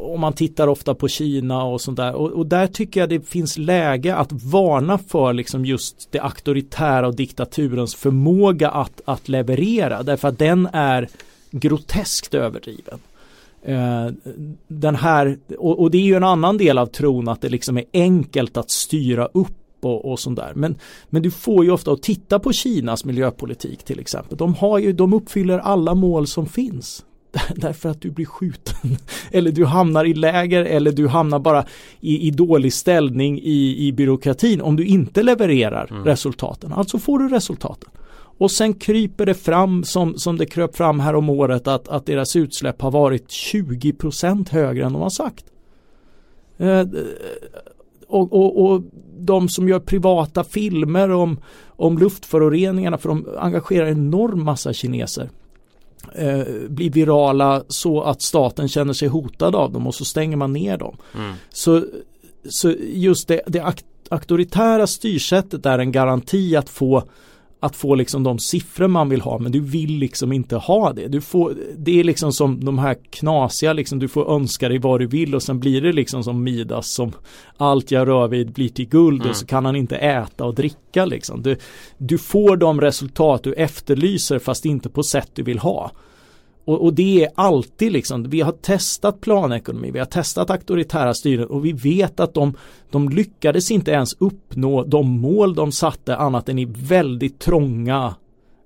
om 0.00 0.20
man 0.20 0.32
tittar 0.32 0.68
ofta 0.68 0.94
på 0.94 1.08
Kina 1.08 1.64
och 1.64 1.80
sånt 1.80 1.96
där 1.96 2.14
och, 2.14 2.30
och, 2.30 2.46
där 2.46 2.66
tycker 2.66 3.00
jag 3.00 3.08
det 3.08 3.28
finns 3.28 3.58
läge 3.58 4.16
att 4.16 4.32
varna 4.32 4.98
för 4.98 5.32
liksom 5.32 5.64
just 5.64 6.08
det 6.12 6.18
auktoritära 6.18 7.06
och 7.06 7.16
diktaturens 7.16 7.94
förmåga 7.94 8.70
att, 8.70 9.00
att 9.04 9.28
leverera 9.28 10.02
därför 10.02 10.28
att 10.28 10.38
den 10.38 10.68
är 10.72 11.08
groteskt 11.50 12.34
överdriven. 12.34 12.98
Eh, 13.62 14.06
den 14.68 14.96
här, 14.96 15.38
och, 15.58 15.80
och, 15.80 15.90
det 15.90 15.98
är 15.98 16.02
ju 16.02 16.14
en 16.14 16.24
annan 16.24 16.58
del 16.58 16.78
av 16.78 16.86
tron 16.86 17.28
att 17.28 17.40
det 17.40 17.48
liksom 17.48 17.78
är 17.78 17.84
enkelt 17.92 18.56
att 18.56 18.70
styra 18.70 19.26
upp 19.26 19.84
och, 19.84 20.12
och 20.12 20.20
sånt 20.20 20.38
där. 20.38 20.52
Men, 20.54 20.76
men 21.10 21.22
du 21.22 21.30
får 21.30 21.64
ju 21.64 21.70
ofta 21.70 21.92
att 21.92 22.02
titta 22.02 22.38
på 22.38 22.52
Kinas 22.52 23.04
miljöpolitik 23.04 23.82
till 23.84 24.00
exempel. 24.00 24.36
De, 24.36 24.54
har 24.54 24.78
ju, 24.78 24.92
de 24.92 25.12
uppfyller 25.12 25.58
alla 25.58 25.94
mål 25.94 26.26
som 26.26 26.46
finns. 26.46 27.04
Därför 27.56 27.88
att 27.88 28.00
du 28.00 28.10
blir 28.10 28.26
skjuten. 28.26 28.96
Eller 29.30 29.52
du 29.52 29.64
hamnar 29.64 30.04
i 30.04 30.14
läger 30.14 30.64
eller 30.64 30.92
du 30.92 31.08
hamnar 31.08 31.38
bara 31.38 31.64
i, 32.00 32.28
i 32.28 32.30
dålig 32.30 32.72
ställning 32.72 33.38
i, 33.38 33.86
i 33.86 33.92
byråkratin 33.92 34.60
om 34.60 34.76
du 34.76 34.84
inte 34.84 35.22
levererar 35.22 35.88
mm. 35.90 36.04
resultaten. 36.04 36.72
Alltså 36.72 36.98
får 36.98 37.18
du 37.18 37.28
resultaten. 37.28 37.90
Och 38.38 38.50
sen 38.50 38.74
kryper 38.74 39.26
det 39.26 39.34
fram 39.34 39.84
som, 39.84 40.18
som 40.18 40.38
det 40.38 40.46
kröp 40.46 40.76
fram 40.76 41.00
här 41.00 41.14
om 41.14 41.30
året 41.30 41.68
att, 41.68 41.88
att 41.88 42.06
deras 42.06 42.36
utsläpp 42.36 42.82
har 42.82 42.90
varit 42.90 43.28
20% 43.28 44.50
högre 44.50 44.84
än 44.84 44.92
de 44.92 45.02
har 45.02 45.10
sagt. 45.10 45.44
Eh, 46.56 46.86
och, 48.08 48.32
och, 48.32 48.64
och, 48.64 48.82
de 49.18 49.48
som 49.48 49.68
gör 49.68 49.80
privata 49.80 50.44
filmer 50.44 51.10
om, 51.10 51.40
om 51.66 51.98
luftföroreningarna 51.98 52.98
för 52.98 53.08
de 53.08 53.28
engagerar 53.38 53.86
en 53.86 53.98
enorm 53.98 54.44
massa 54.44 54.72
kineser 54.72 55.30
eh, 56.14 56.44
blir 56.68 56.90
virala 56.90 57.62
så 57.68 58.02
att 58.02 58.22
staten 58.22 58.68
känner 58.68 58.92
sig 58.92 59.08
hotad 59.08 59.54
av 59.54 59.72
dem 59.72 59.86
och 59.86 59.94
så 59.94 60.04
stänger 60.04 60.36
man 60.36 60.52
ner 60.52 60.76
dem. 60.76 60.96
Mm. 61.14 61.32
Så, 61.50 61.84
så 62.48 62.70
just 62.80 63.28
det, 63.28 63.40
det 63.46 63.74
auktoritära 64.10 64.86
styrsättet 64.86 65.66
är 65.66 65.78
en 65.78 65.92
garanti 65.92 66.56
att 66.56 66.70
få 66.70 67.04
att 67.62 67.76
få 67.76 67.94
liksom 67.94 68.22
de 68.22 68.38
siffror 68.38 68.88
man 68.88 69.08
vill 69.08 69.20
ha 69.20 69.38
men 69.38 69.52
du 69.52 69.60
vill 69.60 69.98
liksom 69.98 70.32
inte 70.32 70.56
ha 70.56 70.92
det. 70.92 71.08
Du 71.08 71.20
får, 71.20 71.54
det 71.76 72.00
är 72.00 72.04
liksom 72.04 72.32
som 72.32 72.64
de 72.64 72.78
här 72.78 72.96
knasiga, 73.10 73.72
liksom, 73.72 73.98
du 73.98 74.08
får 74.08 74.34
önska 74.34 74.68
dig 74.68 74.78
vad 74.78 75.00
du 75.00 75.06
vill 75.06 75.34
och 75.34 75.42
sen 75.42 75.60
blir 75.60 75.80
det 75.80 75.92
liksom 75.92 76.24
som 76.24 76.44
Midas 76.44 76.88
som 76.88 77.12
allt 77.56 77.90
jag 77.90 78.08
rör 78.08 78.28
vid 78.28 78.52
blir 78.52 78.68
till 78.68 78.88
guld 78.88 79.20
mm. 79.20 79.30
och 79.30 79.36
så 79.36 79.46
kan 79.46 79.64
han 79.64 79.76
inte 79.76 79.96
äta 79.96 80.44
och 80.44 80.54
dricka 80.54 81.04
liksom. 81.04 81.42
Du, 81.42 81.56
du 81.98 82.18
får 82.18 82.56
de 82.56 82.80
resultat 82.80 83.42
du 83.42 83.52
efterlyser 83.52 84.38
fast 84.38 84.64
inte 84.64 84.88
på 84.88 85.02
sätt 85.02 85.30
du 85.34 85.42
vill 85.42 85.58
ha. 85.58 85.90
Och, 86.64 86.84
och, 86.84 86.94
det 86.94 87.24
är 87.24 87.30
alltid 87.34 87.92
liksom, 87.92 88.22
vi 88.22 88.40
har 88.40 88.52
testat 88.52 89.20
planekonomi, 89.20 89.90
vi 89.90 89.98
har 89.98 90.06
testat 90.06 90.50
auktoritära 90.50 91.14
styren 91.14 91.46
och 91.46 91.64
vi 91.64 91.72
vet 91.72 92.20
att 92.20 92.34
de, 92.34 92.56
de 92.90 93.08
lyckades 93.08 93.70
inte 93.70 93.90
ens 93.90 94.12
uppnå 94.18 94.84
de 94.84 95.20
mål 95.20 95.54
de 95.54 95.72
satte 95.72 96.16
annat 96.16 96.48
än 96.48 96.58
i 96.58 96.64
väldigt 96.64 97.38
trånga 97.38 98.14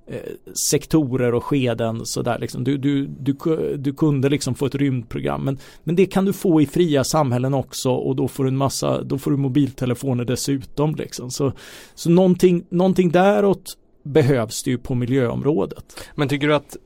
eh, 0.07 0.53
sektorer 0.71 1.35
och 1.35 1.45
skeden 1.45 2.07
sådär 2.07 2.39
liksom. 2.39 2.65
Du, 2.65 2.77
du, 2.77 3.07
du, 3.07 3.35
du 3.77 3.93
kunde 3.93 4.29
liksom 4.29 4.55
få 4.55 4.67
ett 4.67 4.75
rymdprogram 4.75 5.45
men, 5.45 5.59
men 5.85 5.97
det 5.97 6.07
kan 6.07 6.25
du 6.25 6.33
få 6.33 6.61
i 6.61 6.67
fria 6.67 7.05
samhällen 7.05 7.55
också 7.55 7.91
och 7.91 8.17
då 8.17 8.29
får 8.29 8.45
du 8.45 8.51
en 8.51 8.57
massa, 8.57 9.03
då 9.03 9.19
får 9.19 9.31
du 9.31 9.37
mobiltelefoner 9.37 10.25
dessutom 10.25 10.95
liksom. 10.95 11.31
Så, 11.31 11.53
så 11.95 12.11
någonting, 12.11 12.65
någonting 12.69 13.11
däråt 13.11 13.77
behövs 14.03 14.63
det 14.63 14.71
ju 14.71 14.79
på 14.79 14.95
miljöområdet. 14.95 16.09
Men 16.15 16.29
tycker 16.29 16.49
du 16.49 16.55
att 16.55 16.77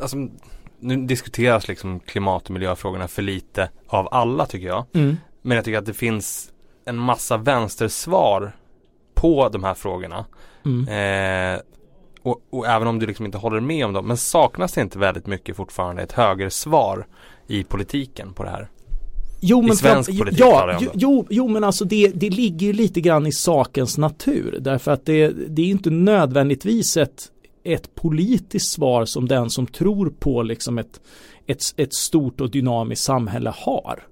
alltså, 0.00 0.16
nu 0.80 0.96
diskuteras 0.96 1.68
liksom 1.68 2.00
klimat 2.00 2.44
och 2.44 2.50
miljöfrågorna 2.50 3.08
för 3.08 3.22
lite 3.22 3.70
av 3.86 4.08
alla 4.10 4.46
tycker 4.46 4.66
jag. 4.66 4.84
Mm. 4.92 5.16
Men 5.42 5.56
jag 5.56 5.64
tycker 5.64 5.78
att 5.78 5.86
det 5.86 5.94
finns 5.94 6.50
en 6.84 6.96
massa 6.96 7.36
vänstersvar 7.36 8.52
på 9.14 9.48
de 9.48 9.64
här 9.64 9.74
frågorna. 9.74 10.24
Mm. 10.64 10.88
Eh, 10.88 11.60
och, 12.22 12.42
och, 12.50 12.66
även 12.66 12.88
om 12.88 12.98
du 12.98 13.06
liksom 13.06 13.26
inte 13.26 13.38
håller 13.38 13.60
med 13.60 13.86
om 13.86 13.92
dem, 13.92 14.06
men 14.06 14.16
saknas 14.16 14.72
det 14.72 14.80
inte 14.80 14.98
väldigt 14.98 15.26
mycket 15.26 15.56
fortfarande 15.56 16.02
ett 16.02 16.12
högersvar 16.12 17.06
i 17.46 17.64
politiken 17.64 18.32
på 18.32 18.44
det 18.44 18.50
här? 18.50 18.68
Jo, 19.40 19.62
men 19.62 19.72
I 19.72 19.76
svensk 19.76 20.10
fram, 20.10 20.18
politik 20.18 20.40
ja, 20.40 20.78
jo, 20.94 21.26
jo, 21.30 21.48
men 21.48 21.64
alltså 21.64 21.84
det, 21.84 22.08
det 22.14 22.30
ligger 22.30 22.72
lite 22.72 23.00
grann 23.00 23.26
i 23.26 23.32
sakens 23.32 23.98
natur 23.98 24.58
därför 24.60 24.90
att 24.90 25.06
det, 25.06 25.28
det 25.28 25.62
är 25.62 25.66
inte 25.66 25.90
nödvändigtvis 25.90 26.96
ett 26.96 27.30
ett 27.74 27.94
politiskt 27.94 28.72
svar 28.72 29.04
som 29.04 29.28
den 29.28 29.50
som 29.50 29.66
tror 29.66 30.12
på 30.18 30.42
liksom 30.42 30.78
ett, 30.78 31.00
ett, 31.46 31.62
ett 31.76 31.94
stort 31.94 32.40
och 32.40 32.50
dynamiskt 32.50 33.04
samhälle 33.04 33.52
har. 33.56 34.06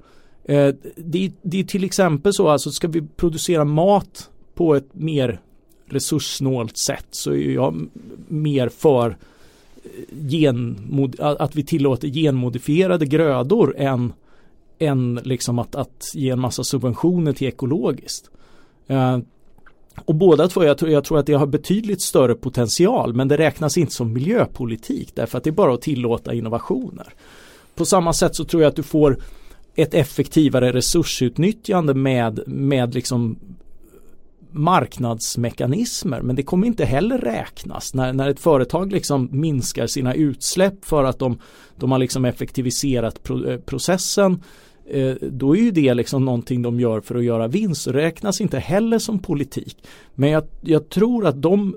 Eh, 0.45 0.75
det, 0.97 1.33
det 1.43 1.61
är 1.61 1.65
till 1.65 1.85
exempel 1.85 2.33
så, 2.35 2.49
alltså 2.49 2.71
ska 2.71 2.89
vi 2.89 3.03
producera 3.17 3.65
mat 3.65 4.31
på 4.55 4.75
ett 4.75 4.95
mer 4.95 5.41
resurssnålt 5.87 6.77
sätt 6.77 7.07
så 7.11 7.31
är 7.31 7.51
jag 7.51 7.89
mer 8.29 8.69
för 8.69 9.17
eh, 9.85 10.29
genmod, 10.29 11.21
att 11.21 11.57
vi 11.57 11.63
tillåter 11.63 12.09
genmodifierade 12.09 13.07
grödor 13.07 13.75
än, 13.79 14.13
än 14.79 15.21
liksom 15.25 15.59
att, 15.59 15.75
att 15.75 16.05
ge 16.15 16.31
en 16.31 16.41
massa 16.41 16.65
subventioner 16.65 17.33
till 17.33 17.49
ekologiskt. 17.49 18.31
Eh, 18.87 19.19
och 20.05 20.15
båda 20.15 20.49
två, 20.49 20.65
jag 20.65 20.79
tror, 20.79 20.91
jag 20.91 21.05
tror 21.05 21.19
att 21.19 21.27
det 21.27 21.33
har 21.33 21.47
betydligt 21.47 22.03
större 22.03 22.35
potential 22.35 23.15
men 23.15 23.29
det 23.29 23.37
räknas 23.37 23.79
inte 23.79 23.93
som 23.93 24.13
miljöpolitik 24.13 25.15
därför 25.15 25.39
att 25.39 25.45
det 25.45 25.51
är 25.51 25.53
bara 25.53 25.75
att 25.75 25.83
tillåta 25.83 26.35
innovationer. 26.35 27.15
På 27.75 27.85
samma 27.85 28.13
sätt 28.13 28.37
så 28.37 28.45
tror 28.45 28.63
jag 28.63 28.69
att 28.69 28.77
du 28.77 28.83
får 28.83 29.19
ett 29.75 29.95
effektivare 29.95 30.73
resursutnyttjande 30.73 31.95
med, 31.95 32.41
med 32.47 32.95
liksom 32.95 33.39
marknadsmekanismer 34.51 36.23
men 36.23 36.37
det 36.37 36.43
kommer 36.43 36.67
inte 36.67 36.85
heller 36.85 37.19
räknas 37.19 37.95
när, 37.95 38.13
när 38.13 38.29
ett 38.29 38.41
företag 38.41 38.93
liksom 38.93 39.29
minskar 39.33 39.87
sina 39.87 40.15
utsläpp 40.15 40.85
för 40.85 41.05
att 41.05 41.19
de, 41.19 41.39
de 41.77 41.93
har 41.93 41.99
liksom 41.99 42.25
effektiviserat 42.25 43.23
pro, 43.23 43.51
eh, 43.51 43.59
processen 43.59 44.43
Eh, 44.91 45.15
då 45.21 45.57
är 45.57 45.61
ju 45.61 45.71
det 45.71 45.95
liksom 45.95 46.25
någonting 46.25 46.63
de 46.63 46.81
gör 46.81 47.01
för 47.01 47.15
att 47.15 47.25
göra 47.25 47.49
vinst. 47.49 47.87
Räknas 47.87 48.41
inte 48.41 48.59
heller 48.59 48.99
som 48.99 49.19
politik. 49.19 49.77
Men 50.15 50.31
jag, 50.31 50.45
jag 50.61 50.89
tror 50.89 51.27
att 51.27 51.43
de 51.43 51.77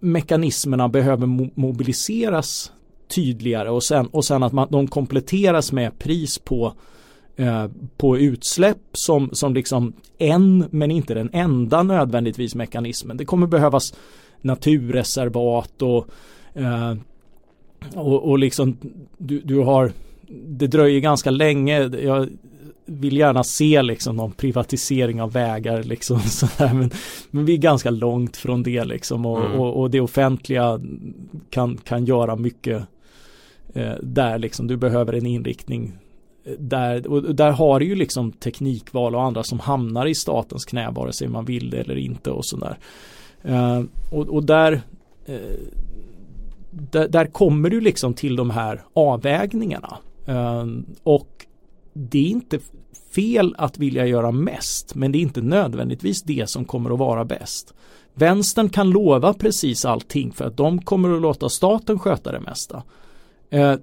mekanismerna 0.00 0.88
behöver 0.88 1.26
mo 1.26 1.50
mobiliseras 1.54 2.72
tydligare 3.08 3.70
och 3.70 3.84
sen, 3.84 4.06
och 4.06 4.24
sen 4.24 4.42
att 4.42 4.52
man, 4.52 4.68
de 4.70 4.86
kompletteras 4.86 5.72
med 5.72 5.98
pris 5.98 6.38
på, 6.38 6.72
eh, 7.36 7.66
på 7.96 8.18
utsläpp 8.18 8.78
som, 8.92 9.30
som 9.32 9.54
liksom 9.54 9.92
en 10.18 10.64
men 10.70 10.90
inte 10.90 11.14
den 11.14 11.30
enda 11.32 11.82
nödvändigtvis 11.82 12.54
mekanismen. 12.54 13.16
Det 13.16 13.24
kommer 13.24 13.46
behövas 13.46 13.94
naturreservat 14.40 15.82
och, 15.82 16.06
eh, 16.54 16.94
och, 17.94 18.30
och 18.30 18.38
liksom 18.38 18.76
du, 19.18 19.40
du 19.40 19.58
har 19.58 19.92
det 20.28 20.66
dröjer 20.66 21.00
ganska 21.00 21.30
länge. 21.30 21.80
Jag 21.82 22.28
vill 22.86 23.16
gärna 23.16 23.44
se 23.44 23.82
liksom 23.82 24.16
någon 24.16 24.32
privatisering 24.32 25.22
av 25.22 25.32
vägar 25.32 25.82
liksom 25.82 26.20
sådär. 26.20 26.74
Men, 26.74 26.90
men 27.30 27.44
vi 27.44 27.52
är 27.52 27.58
ganska 27.58 27.90
långt 27.90 28.36
från 28.36 28.62
det 28.62 28.84
liksom 28.84 29.26
och, 29.26 29.44
mm. 29.44 29.60
och, 29.60 29.80
och 29.80 29.90
det 29.90 30.00
offentliga 30.00 30.80
kan, 31.50 31.76
kan 31.76 32.04
göra 32.04 32.36
mycket 32.36 32.82
eh, 33.74 33.94
där 34.02 34.38
liksom. 34.38 34.66
Du 34.66 34.76
behöver 34.76 35.12
en 35.12 35.26
inriktning 35.26 35.92
eh, 36.44 36.52
där, 36.58 37.06
och 37.06 37.34
där 37.34 37.50
har 37.50 37.80
du 37.80 37.86
ju 37.86 37.94
liksom 37.94 38.32
teknikval 38.32 39.14
och 39.14 39.22
andra 39.22 39.42
som 39.42 39.60
hamnar 39.60 40.06
i 40.06 40.14
statens 40.14 40.64
knä 40.64 40.90
vare 40.90 41.12
sig 41.12 41.28
man 41.28 41.44
vill 41.44 41.70
det 41.70 41.78
eller 41.78 41.96
inte 41.96 42.30
och 42.30 42.46
sådär. 42.46 42.78
Eh, 43.42 43.82
och, 44.12 44.28
och 44.28 44.44
där 44.44 44.82
eh, 45.26 45.36
där, 46.70 47.08
där, 47.08 47.26
kommer 47.26 47.70
du 47.70 47.80
liksom 47.80 48.14
till 48.14 48.36
de 48.36 48.50
här 48.50 48.82
avvägningarna. 48.94 49.98
Ehm, 50.26 50.86
och 51.02 51.46
det 51.92 52.18
är 52.18 52.30
inte 52.30 52.58
fel 53.14 53.54
att 53.58 53.78
vilja 53.78 54.06
göra 54.06 54.30
mest 54.30 54.94
men 54.94 55.12
det 55.12 55.18
är 55.18 55.20
inte 55.20 55.42
nödvändigtvis 55.42 56.22
det 56.22 56.50
som 56.50 56.64
kommer 56.64 56.90
att 56.90 56.98
vara 56.98 57.24
bäst. 57.24 57.74
Vänstern 58.14 58.68
kan 58.68 58.90
lova 58.90 59.34
precis 59.34 59.84
allting 59.84 60.32
för 60.32 60.44
att 60.44 60.56
de 60.56 60.82
kommer 60.82 61.16
att 61.16 61.22
låta 61.22 61.48
staten 61.48 61.98
sköta 61.98 62.32
det 62.32 62.40
mesta. 62.40 62.82
Ehm, 63.50 63.78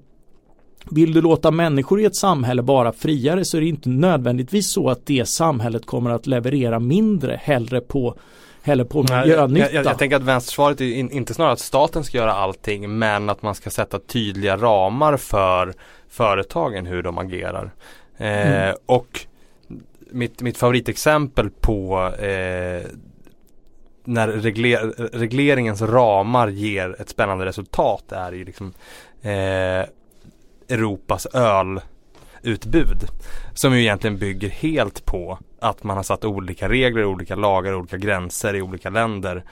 vill 0.92 1.14
du 1.14 1.22
låta 1.22 1.52
människor 1.52 2.02
i 2.02 2.06
ett 2.06 2.16
samhälle 2.16 2.62
vara 2.62 2.94
friare 2.94 3.46
så 3.46 3.58
är 3.58 3.62
det 3.62 3.68
inte 3.68 3.90
nödvändigtvis 3.90 4.70
så 4.70 4.90
att 4.90 5.06
det 5.06 5.30
samhället 5.30 5.86
kommer 5.86 6.10
att 6.10 6.28
leverera 6.28 6.80
mindre 6.80 7.40
hellre 7.44 7.82
på 7.82 8.16
heller 8.62 8.84
på 8.84 9.04
miljönytta. 9.04 9.66
Jag, 9.66 9.74
jag, 9.74 9.86
jag, 9.86 9.98
tänker 9.98 10.16
att 10.16 10.24
vänstersvaret 10.24 10.82
är 10.82 10.86
in, 10.86 11.12
inte 11.12 11.34
snarare 11.34 11.54
att 11.54 11.60
staten 11.60 12.04
ska 12.04 12.18
göra 12.18 12.34
allting 12.34 12.98
men 12.98 13.30
att 13.30 13.42
man 13.42 13.56
ska 13.56 13.70
sätta 13.70 14.00
tydliga 14.00 14.58
ramar 14.58 15.18
för 15.18 15.74
företagen 16.14 16.86
hur 16.86 17.04
de 17.04 17.18
agerar. 17.18 17.74
Eh, 18.18 18.68
mm. 18.68 18.76
Och 18.86 19.26
mitt, 20.12 20.42
mitt 20.42 20.58
favoritexempel 20.58 21.50
på 21.50 22.08
eh, 22.20 22.84
när 24.06 24.28
regler, 24.28 24.80
regleringens 25.14 25.82
ramar 25.82 26.48
ger 26.48 27.02
ett 27.02 27.10
spännande 27.10 27.46
resultat 27.46 28.12
är 28.12 28.32
ju 28.32 28.46
liksom 28.46 28.74
eh, 29.22 29.86
Europas 30.70 31.26
ölutbud. 31.26 32.98
Som 33.54 33.74
ju 33.74 33.82
egentligen 33.82 34.18
bygger 34.18 34.50
helt 34.50 35.06
på 35.06 35.40
att 35.64 35.84
man 35.84 35.98
har 35.98 36.04
satt 36.04 36.26
olika 36.26 36.70
regler, 36.70 37.06
olika 37.06 37.36
lagar, 37.36 37.76
olika 37.76 37.98
gränser 37.98 38.56
i 38.56 38.62
olika 38.62 38.90
länder. 38.90 39.44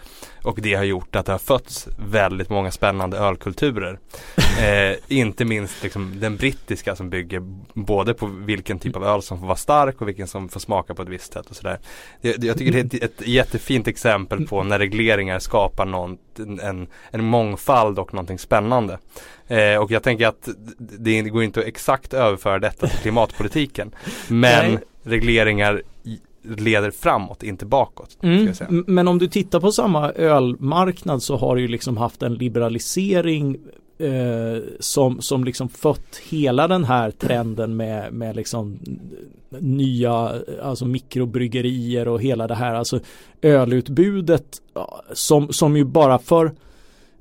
Och 0.43 0.59
det 0.61 0.73
har 0.73 0.83
gjort 0.83 1.15
att 1.15 1.25
det 1.25 1.31
har 1.31 1.39
fötts 1.39 1.87
väldigt 1.97 2.49
många 2.49 2.71
spännande 2.71 3.17
ölkulturer. 3.17 3.99
eh, 4.59 4.97
inte 5.07 5.45
minst 5.45 5.83
liksom 5.83 6.19
den 6.19 6.37
brittiska 6.37 6.95
som 6.95 7.09
bygger 7.09 7.39
både 7.73 8.13
på 8.13 8.25
vilken 8.25 8.79
typ 8.79 8.95
av 8.95 9.03
öl 9.03 9.21
som 9.21 9.39
får 9.39 9.45
vara 9.47 9.57
stark 9.57 10.01
och 10.01 10.07
vilken 10.07 10.27
som 10.27 10.49
får 10.49 10.59
smaka 10.59 10.93
på 10.93 11.01
ett 11.01 11.09
visst 11.09 11.33
sätt 11.33 11.49
och 11.49 11.55
sådär. 11.55 11.79
Jag, 12.21 12.43
jag 12.43 12.57
tycker 12.57 12.71
det 12.71 12.79
är 12.79 13.05
ett, 13.05 13.19
ett 13.19 13.27
jättefint 13.27 13.87
exempel 13.87 14.47
på 14.47 14.63
när 14.63 14.79
regleringar 14.79 15.39
skapar 15.39 15.85
någon, 15.85 16.17
en, 16.37 16.87
en 17.11 17.23
mångfald 17.23 17.99
och 17.99 18.13
någonting 18.13 18.39
spännande. 18.39 18.97
Eh, 19.47 19.77
och 19.77 19.91
jag 19.91 20.03
tänker 20.03 20.27
att 20.27 20.49
det 20.77 21.21
går 21.21 21.43
inte 21.43 21.59
att 21.59 21.65
exakt 21.65 22.13
överföra 22.13 22.59
detta 22.59 22.87
till 22.87 22.99
klimatpolitiken. 22.99 23.90
Men 24.27 24.79
regleringar 25.03 25.81
leder 26.43 26.91
framåt, 26.91 27.43
inte 27.43 27.65
bakåt. 27.65 28.17
Mm. 28.21 28.53
Men 28.87 29.07
om 29.07 29.17
du 29.17 29.27
tittar 29.27 29.59
på 29.59 29.71
samma 29.71 30.11
ölmarknad 30.11 31.23
så 31.23 31.37
har 31.37 31.55
du 31.55 31.61
ju 31.61 31.67
liksom 31.67 31.97
haft 31.97 32.23
en 32.23 32.33
liberalisering 32.33 33.57
eh, 33.97 34.63
som, 34.79 35.21
som 35.21 35.43
liksom 35.43 35.69
fött 35.69 36.21
hela 36.29 36.67
den 36.67 36.83
här 36.83 37.11
trenden 37.11 37.75
med, 37.75 38.13
med 38.13 38.35
liksom 38.35 38.79
nya 39.59 40.33
alltså 40.63 40.85
mikrobryggerier 40.85 42.07
och 42.07 42.21
hela 42.21 42.47
det 42.47 42.55
här 42.55 42.73
alltså 42.73 42.99
ölutbudet 43.41 44.61
som, 45.13 45.53
som 45.53 45.77
ju 45.77 45.83
bara 45.83 46.19
för 46.19 46.51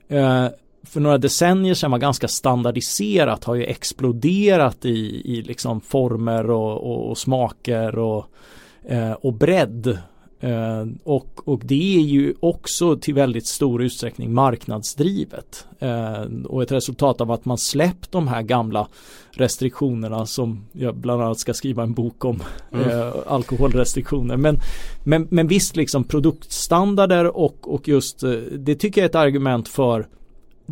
eh, 0.09 0.47
för 0.83 1.01
några 1.01 1.19
decennier 1.19 1.75
sedan 1.75 1.91
var 1.91 1.99
ganska 1.99 2.29
standardiserat 2.29 3.45
har 3.45 3.55
ju 3.55 3.65
exploderat 3.65 4.85
i, 4.85 5.23
i 5.25 5.43
liksom 5.43 5.81
former 5.81 6.51
och, 6.51 6.91
och, 6.91 7.11
och 7.11 7.19
smaker 7.19 7.99
och, 7.99 8.27
eh, 8.89 9.13
och 9.13 9.33
bredd. 9.33 9.99
Eh, 10.41 10.87
och, 11.05 11.49
och 11.49 11.61
det 11.65 11.97
är 11.97 12.01
ju 12.01 12.35
också 12.41 12.97
till 12.97 13.15
väldigt 13.15 13.47
stor 13.47 13.83
utsträckning 13.83 14.33
marknadsdrivet. 14.33 15.67
Eh, 15.79 16.23
och 16.45 16.63
ett 16.63 16.73
resultat 16.73 17.21
av 17.21 17.31
att 17.31 17.45
man 17.45 17.59
släppt 17.59 18.13
de 18.13 18.29
här 18.29 18.43
gamla 18.43 18.89
restriktionerna 19.31 20.27
som 20.27 20.65
jag 20.73 20.97
bland 20.97 21.23
annat 21.23 21.39
ska 21.39 21.55
skriva 21.55 21.83
en 21.83 21.95
bok 21.95 22.25
om 22.25 22.43
mm. 22.73 22.91
Eh, 22.91 23.13
alkoholrestriktioner. 23.27 24.37
Men, 24.37 24.59
men, 25.05 25.29
men 25.31 25.49
visst 25.49 25.77
liksom 25.77 26.05
produktstandarder 26.05 27.37
och, 27.37 27.75
och 27.75 27.89
just 27.89 28.23
eh, 28.23 28.31
det 28.59 28.75
tycker 28.75 29.01
jag 29.01 29.05
är 29.05 29.09
ett 29.09 29.15
argument 29.15 29.69
för 29.69 30.07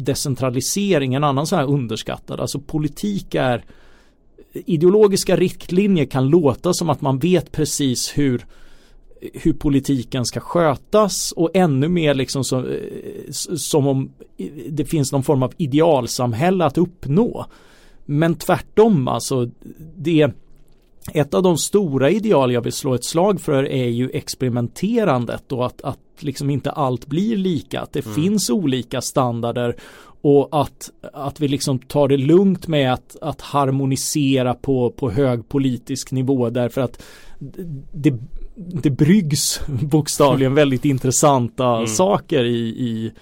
decentralisering, 0.05 1.15
en 1.15 1.25
annan 1.25 1.47
sån 1.47 1.59
här 1.59 1.67
underskattad. 1.67 2.41
Alltså 2.41 2.61
politik 2.61 3.35
är 3.35 3.65
ideologiska 4.53 5.37
riktlinjer 5.37 6.05
kan 6.05 6.29
låta 6.29 6.75
som 6.75 6.91
att 6.91 7.01
man 7.01 7.19
vet 7.19 7.53
precis 7.53 8.19
hur 8.19 8.47
hur 9.33 9.53
politiken 9.53 10.25
ska 10.25 10.41
skötas 10.41 11.33
och 11.33 11.51
ännu 11.55 11.89
mer 11.89 12.15
liksom 12.15 12.45
som, 12.45 12.77
som 13.57 13.87
om 13.87 14.13
det 14.69 14.85
finns 14.85 15.13
någon 15.13 15.23
form 15.23 15.43
av 15.43 15.53
idealsamhälle 15.57 16.65
att 16.65 16.79
uppnå. 16.79 17.47
Men 18.05 18.35
tvärtom 18.35 19.09
alltså 19.09 19.51
det 19.97 20.31
ett 21.15 21.35
av 21.35 21.43
de 21.43 21.59
stora 21.59 22.11
ideal 22.11 22.53
jag 22.53 22.61
vill 22.61 22.73
slå 22.73 22.95
ett 22.95 23.05
slag 23.05 23.41
för 23.41 23.65
är 23.65 23.89
ju 23.89 24.11
experimenterandet 24.11 25.53
och 25.53 25.67
att, 25.67 25.83
att 25.83 25.99
liksom 26.23 26.51
inte 26.51 26.71
allt 26.71 27.07
blir 27.07 27.37
lika, 27.37 27.81
att 27.81 27.93
det 27.93 28.05
mm. 28.07 28.15
finns 28.15 28.51
olika 28.51 29.01
standarder 29.01 29.77
och 30.21 30.49
att, 30.61 30.91
att 31.13 31.41
vi 31.41 31.49
liksom 31.49 31.79
tar 31.79 32.09
det 32.09 32.17
lugnt 32.17 32.69
med 32.69 32.93
att, 32.93 33.17
att 33.21 33.41
harmonisera 33.41 34.55
på, 34.55 34.91
på 34.91 35.11
hög 35.11 35.49
politisk 35.49 36.11
nivå 36.13 36.51
därför 36.51 36.81
att 36.81 37.03
det, 37.93 38.15
det 38.55 38.91
bryggs 38.91 39.61
bokstavligen 39.67 40.55
väldigt 40.55 40.85
intressanta 40.85 41.77
mm. 41.77 41.87
saker 41.87 42.45
i, 42.45 42.69
i, 42.69 43.13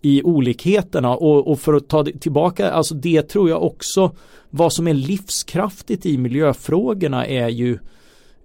i 0.00 0.22
olikheterna 0.22 1.16
och, 1.16 1.48
och 1.48 1.60
för 1.60 1.74
att 1.74 1.88
ta 1.88 2.04
tillbaka, 2.04 2.70
alltså 2.70 2.94
det 2.94 3.22
tror 3.22 3.48
jag 3.48 3.62
också 3.62 4.12
vad 4.50 4.72
som 4.72 4.88
är 4.88 4.94
livskraftigt 4.94 6.06
i 6.06 6.18
miljöfrågorna 6.18 7.26
är 7.26 7.48
ju 7.48 7.78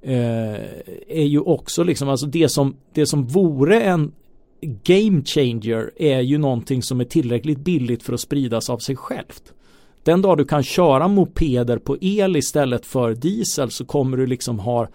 Eh, 0.04 0.60
är 1.08 1.26
ju 1.26 1.39
också 1.39 1.84
liksom 1.84 2.10
alltså 2.10 2.26
det 2.26 2.49
som 2.49 2.76
det 2.93 3.06
som 3.06 3.28
vore 3.28 3.82
en 3.82 4.12
game 4.62 5.24
changer 5.26 5.91
är 5.95 6.20
ju 6.20 6.38
någonting 6.38 6.84
som 6.84 6.99
är 6.99 7.06
tillräckligt 7.06 7.60
billigt 7.60 8.04
för 8.04 8.14
att 8.14 8.20
spridas 8.20 8.70
av 8.70 8.78
sig 8.78 8.95
självt. 8.95 9.54
Den 10.04 10.22
dag 10.22 10.38
du 10.38 10.45
kan 10.45 10.64
köra 10.64 11.08
mopeder 11.08 11.78
på 11.78 11.97
el 12.02 12.36
istället 12.36 12.86
för 12.86 13.16
diesel 13.16 13.72
så 13.72 13.86
kommer 13.86 14.18
du 14.18 14.28
liksom 14.28 14.60
ha 14.60 14.84
eh, 14.84 14.88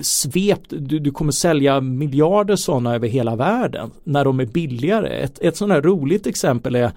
svept, 0.00 0.70
du, 0.70 0.98
du 0.98 1.10
kommer 1.10 1.32
sälja 1.32 1.80
miljarder 1.80 2.56
sådana 2.56 2.94
över 2.94 3.08
hela 3.08 3.36
världen 3.36 3.90
när 4.04 4.24
de 4.24 4.40
är 4.40 4.46
billigare. 4.46 5.08
Ett, 5.08 5.38
ett 5.38 5.56
sådant 5.56 5.72
här 5.72 5.82
roligt 5.82 6.26
exempel 6.26 6.74
är 6.74 6.92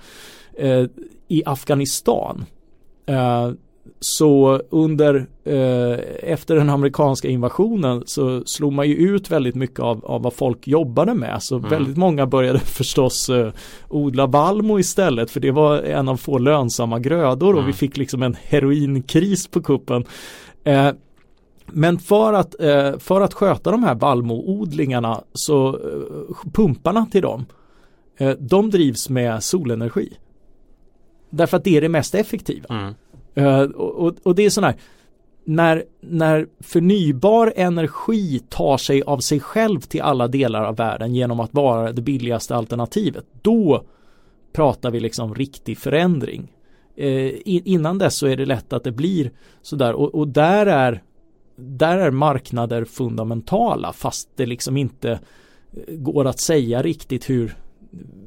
eh, 0.57 0.85
i 1.27 1.43
Afghanistan. 1.45 2.45
Eh, 3.05 3.51
så 3.99 4.61
under 4.69 5.15
eh, 5.43 5.99
efter 6.31 6.55
den 6.55 6.69
amerikanska 6.69 7.27
invasionen 7.27 8.03
så 8.05 8.43
slog 8.45 8.73
man 8.73 8.89
ju 8.89 8.95
ut 8.95 9.31
väldigt 9.31 9.55
mycket 9.55 9.79
av, 9.79 10.05
av 10.05 10.21
vad 10.21 10.33
folk 10.33 10.67
jobbade 10.67 11.13
med. 11.13 11.43
Så 11.43 11.57
mm. 11.57 11.69
väldigt 11.69 11.97
många 11.97 12.25
började 12.25 12.59
förstås 12.65 13.29
eh, 13.29 13.51
odla 13.89 14.25
valmo 14.25 14.79
istället 14.79 15.31
för 15.31 15.39
det 15.39 15.51
var 15.51 15.77
en 15.77 16.09
av 16.09 16.17
få 16.17 16.37
lönsamma 16.37 16.99
grödor 16.99 17.49
mm. 17.49 17.63
och 17.63 17.69
vi 17.69 17.73
fick 17.73 17.97
liksom 17.97 18.23
en 18.23 18.35
heroinkris 18.43 19.47
på 19.47 19.61
kuppen. 19.61 20.05
Eh, 20.63 20.91
men 21.65 21.99
för 21.99 22.33
att, 22.33 22.61
eh, 22.61 22.97
för 22.97 23.21
att 23.21 23.33
sköta 23.33 23.71
de 23.71 23.83
här 23.83 23.95
vallmoodlingarna 23.95 25.23
så 25.33 25.67
eh, 25.67 26.51
pumparna 26.53 27.05
till 27.11 27.21
dem 27.21 27.45
eh, 28.17 28.31
de 28.39 28.69
drivs 28.69 29.09
med 29.09 29.43
solenergi. 29.43 30.17
Därför 31.29 31.57
att 31.57 31.63
det 31.63 31.77
är 31.77 31.81
det 31.81 31.89
mest 31.89 32.15
effektiva. 32.15 32.67
Mm. 32.69 32.93
Eh, 33.35 33.59
och, 33.59 34.05
och, 34.05 34.15
och, 34.23 34.35
det 34.35 34.45
är 34.45 34.49
sån 34.49 34.63
här 34.63 34.75
när, 35.43 35.83
när 36.01 36.47
förnybar 36.59 37.53
energi 37.55 38.39
tar 38.49 38.77
sig 38.77 39.01
av 39.01 39.19
sig 39.19 39.39
själv 39.39 39.79
till 39.79 40.01
alla 40.01 40.27
delar 40.27 40.63
av 40.63 40.75
världen 40.75 41.15
genom 41.15 41.39
att 41.39 41.53
vara 41.53 41.91
det 41.91 42.01
billigaste 42.01 42.55
alternativet 42.55 43.25
då 43.41 43.83
pratar 44.53 44.91
vi 44.91 44.99
liksom 44.99 45.35
riktig 45.35 45.77
förändring. 45.77 46.51
Eh, 46.95 47.31
innan 47.45 47.97
dess 47.97 48.15
så 48.15 48.27
är 48.27 48.37
det 48.37 48.45
lätt 48.45 48.73
att 48.73 48.83
det 48.83 48.91
blir 48.91 49.31
sådär 49.61 49.93
och, 49.93 50.15
och 50.15 50.27
där 50.27 50.65
är 50.65 51.03
där 51.55 51.97
är 51.97 52.11
marknader 52.11 52.85
fundamentala 52.85 53.93
fast 53.93 54.29
det 54.35 54.45
liksom 54.45 54.77
inte 54.77 55.11
eh, 55.11 55.95
går 55.95 56.27
att 56.27 56.39
säga 56.39 56.81
riktigt 56.81 57.29
hur 57.29 57.57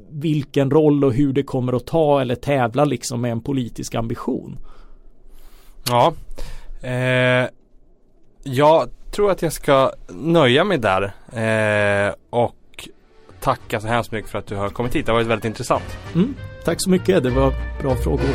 vilken 0.09 0.71
roll 0.71 1.03
och 1.03 1.13
hur 1.13 1.33
det 1.33 1.43
kommer 1.43 1.73
att 1.73 1.85
ta 1.85 2.21
eller 2.21 2.35
tävla 2.35 2.85
liksom 2.85 3.21
med 3.21 3.31
en 3.31 3.41
politisk 3.41 3.95
ambition. 3.95 4.57
Ja, 5.87 6.13
eh, 6.81 7.49
jag 8.43 8.89
tror 9.11 9.31
att 9.31 9.41
jag 9.41 9.53
ska 9.53 9.91
nöja 10.09 10.63
mig 10.63 10.77
där 10.77 11.03
eh, 11.33 12.13
och 12.29 12.55
tacka 13.39 13.79
så 13.79 13.87
hemskt 13.87 14.11
mycket 14.11 14.31
för 14.31 14.39
att 14.39 14.47
du 14.47 14.55
har 14.55 14.69
kommit 14.69 14.95
hit. 14.95 15.05
Det 15.05 15.11
har 15.11 15.17
varit 15.17 15.27
väldigt 15.27 15.45
intressant. 15.45 15.97
Mm, 16.15 16.35
tack 16.65 16.81
så 16.81 16.89
mycket, 16.89 17.23
det 17.23 17.29
var 17.29 17.53
bra 17.81 17.95
frågor. 17.95 18.29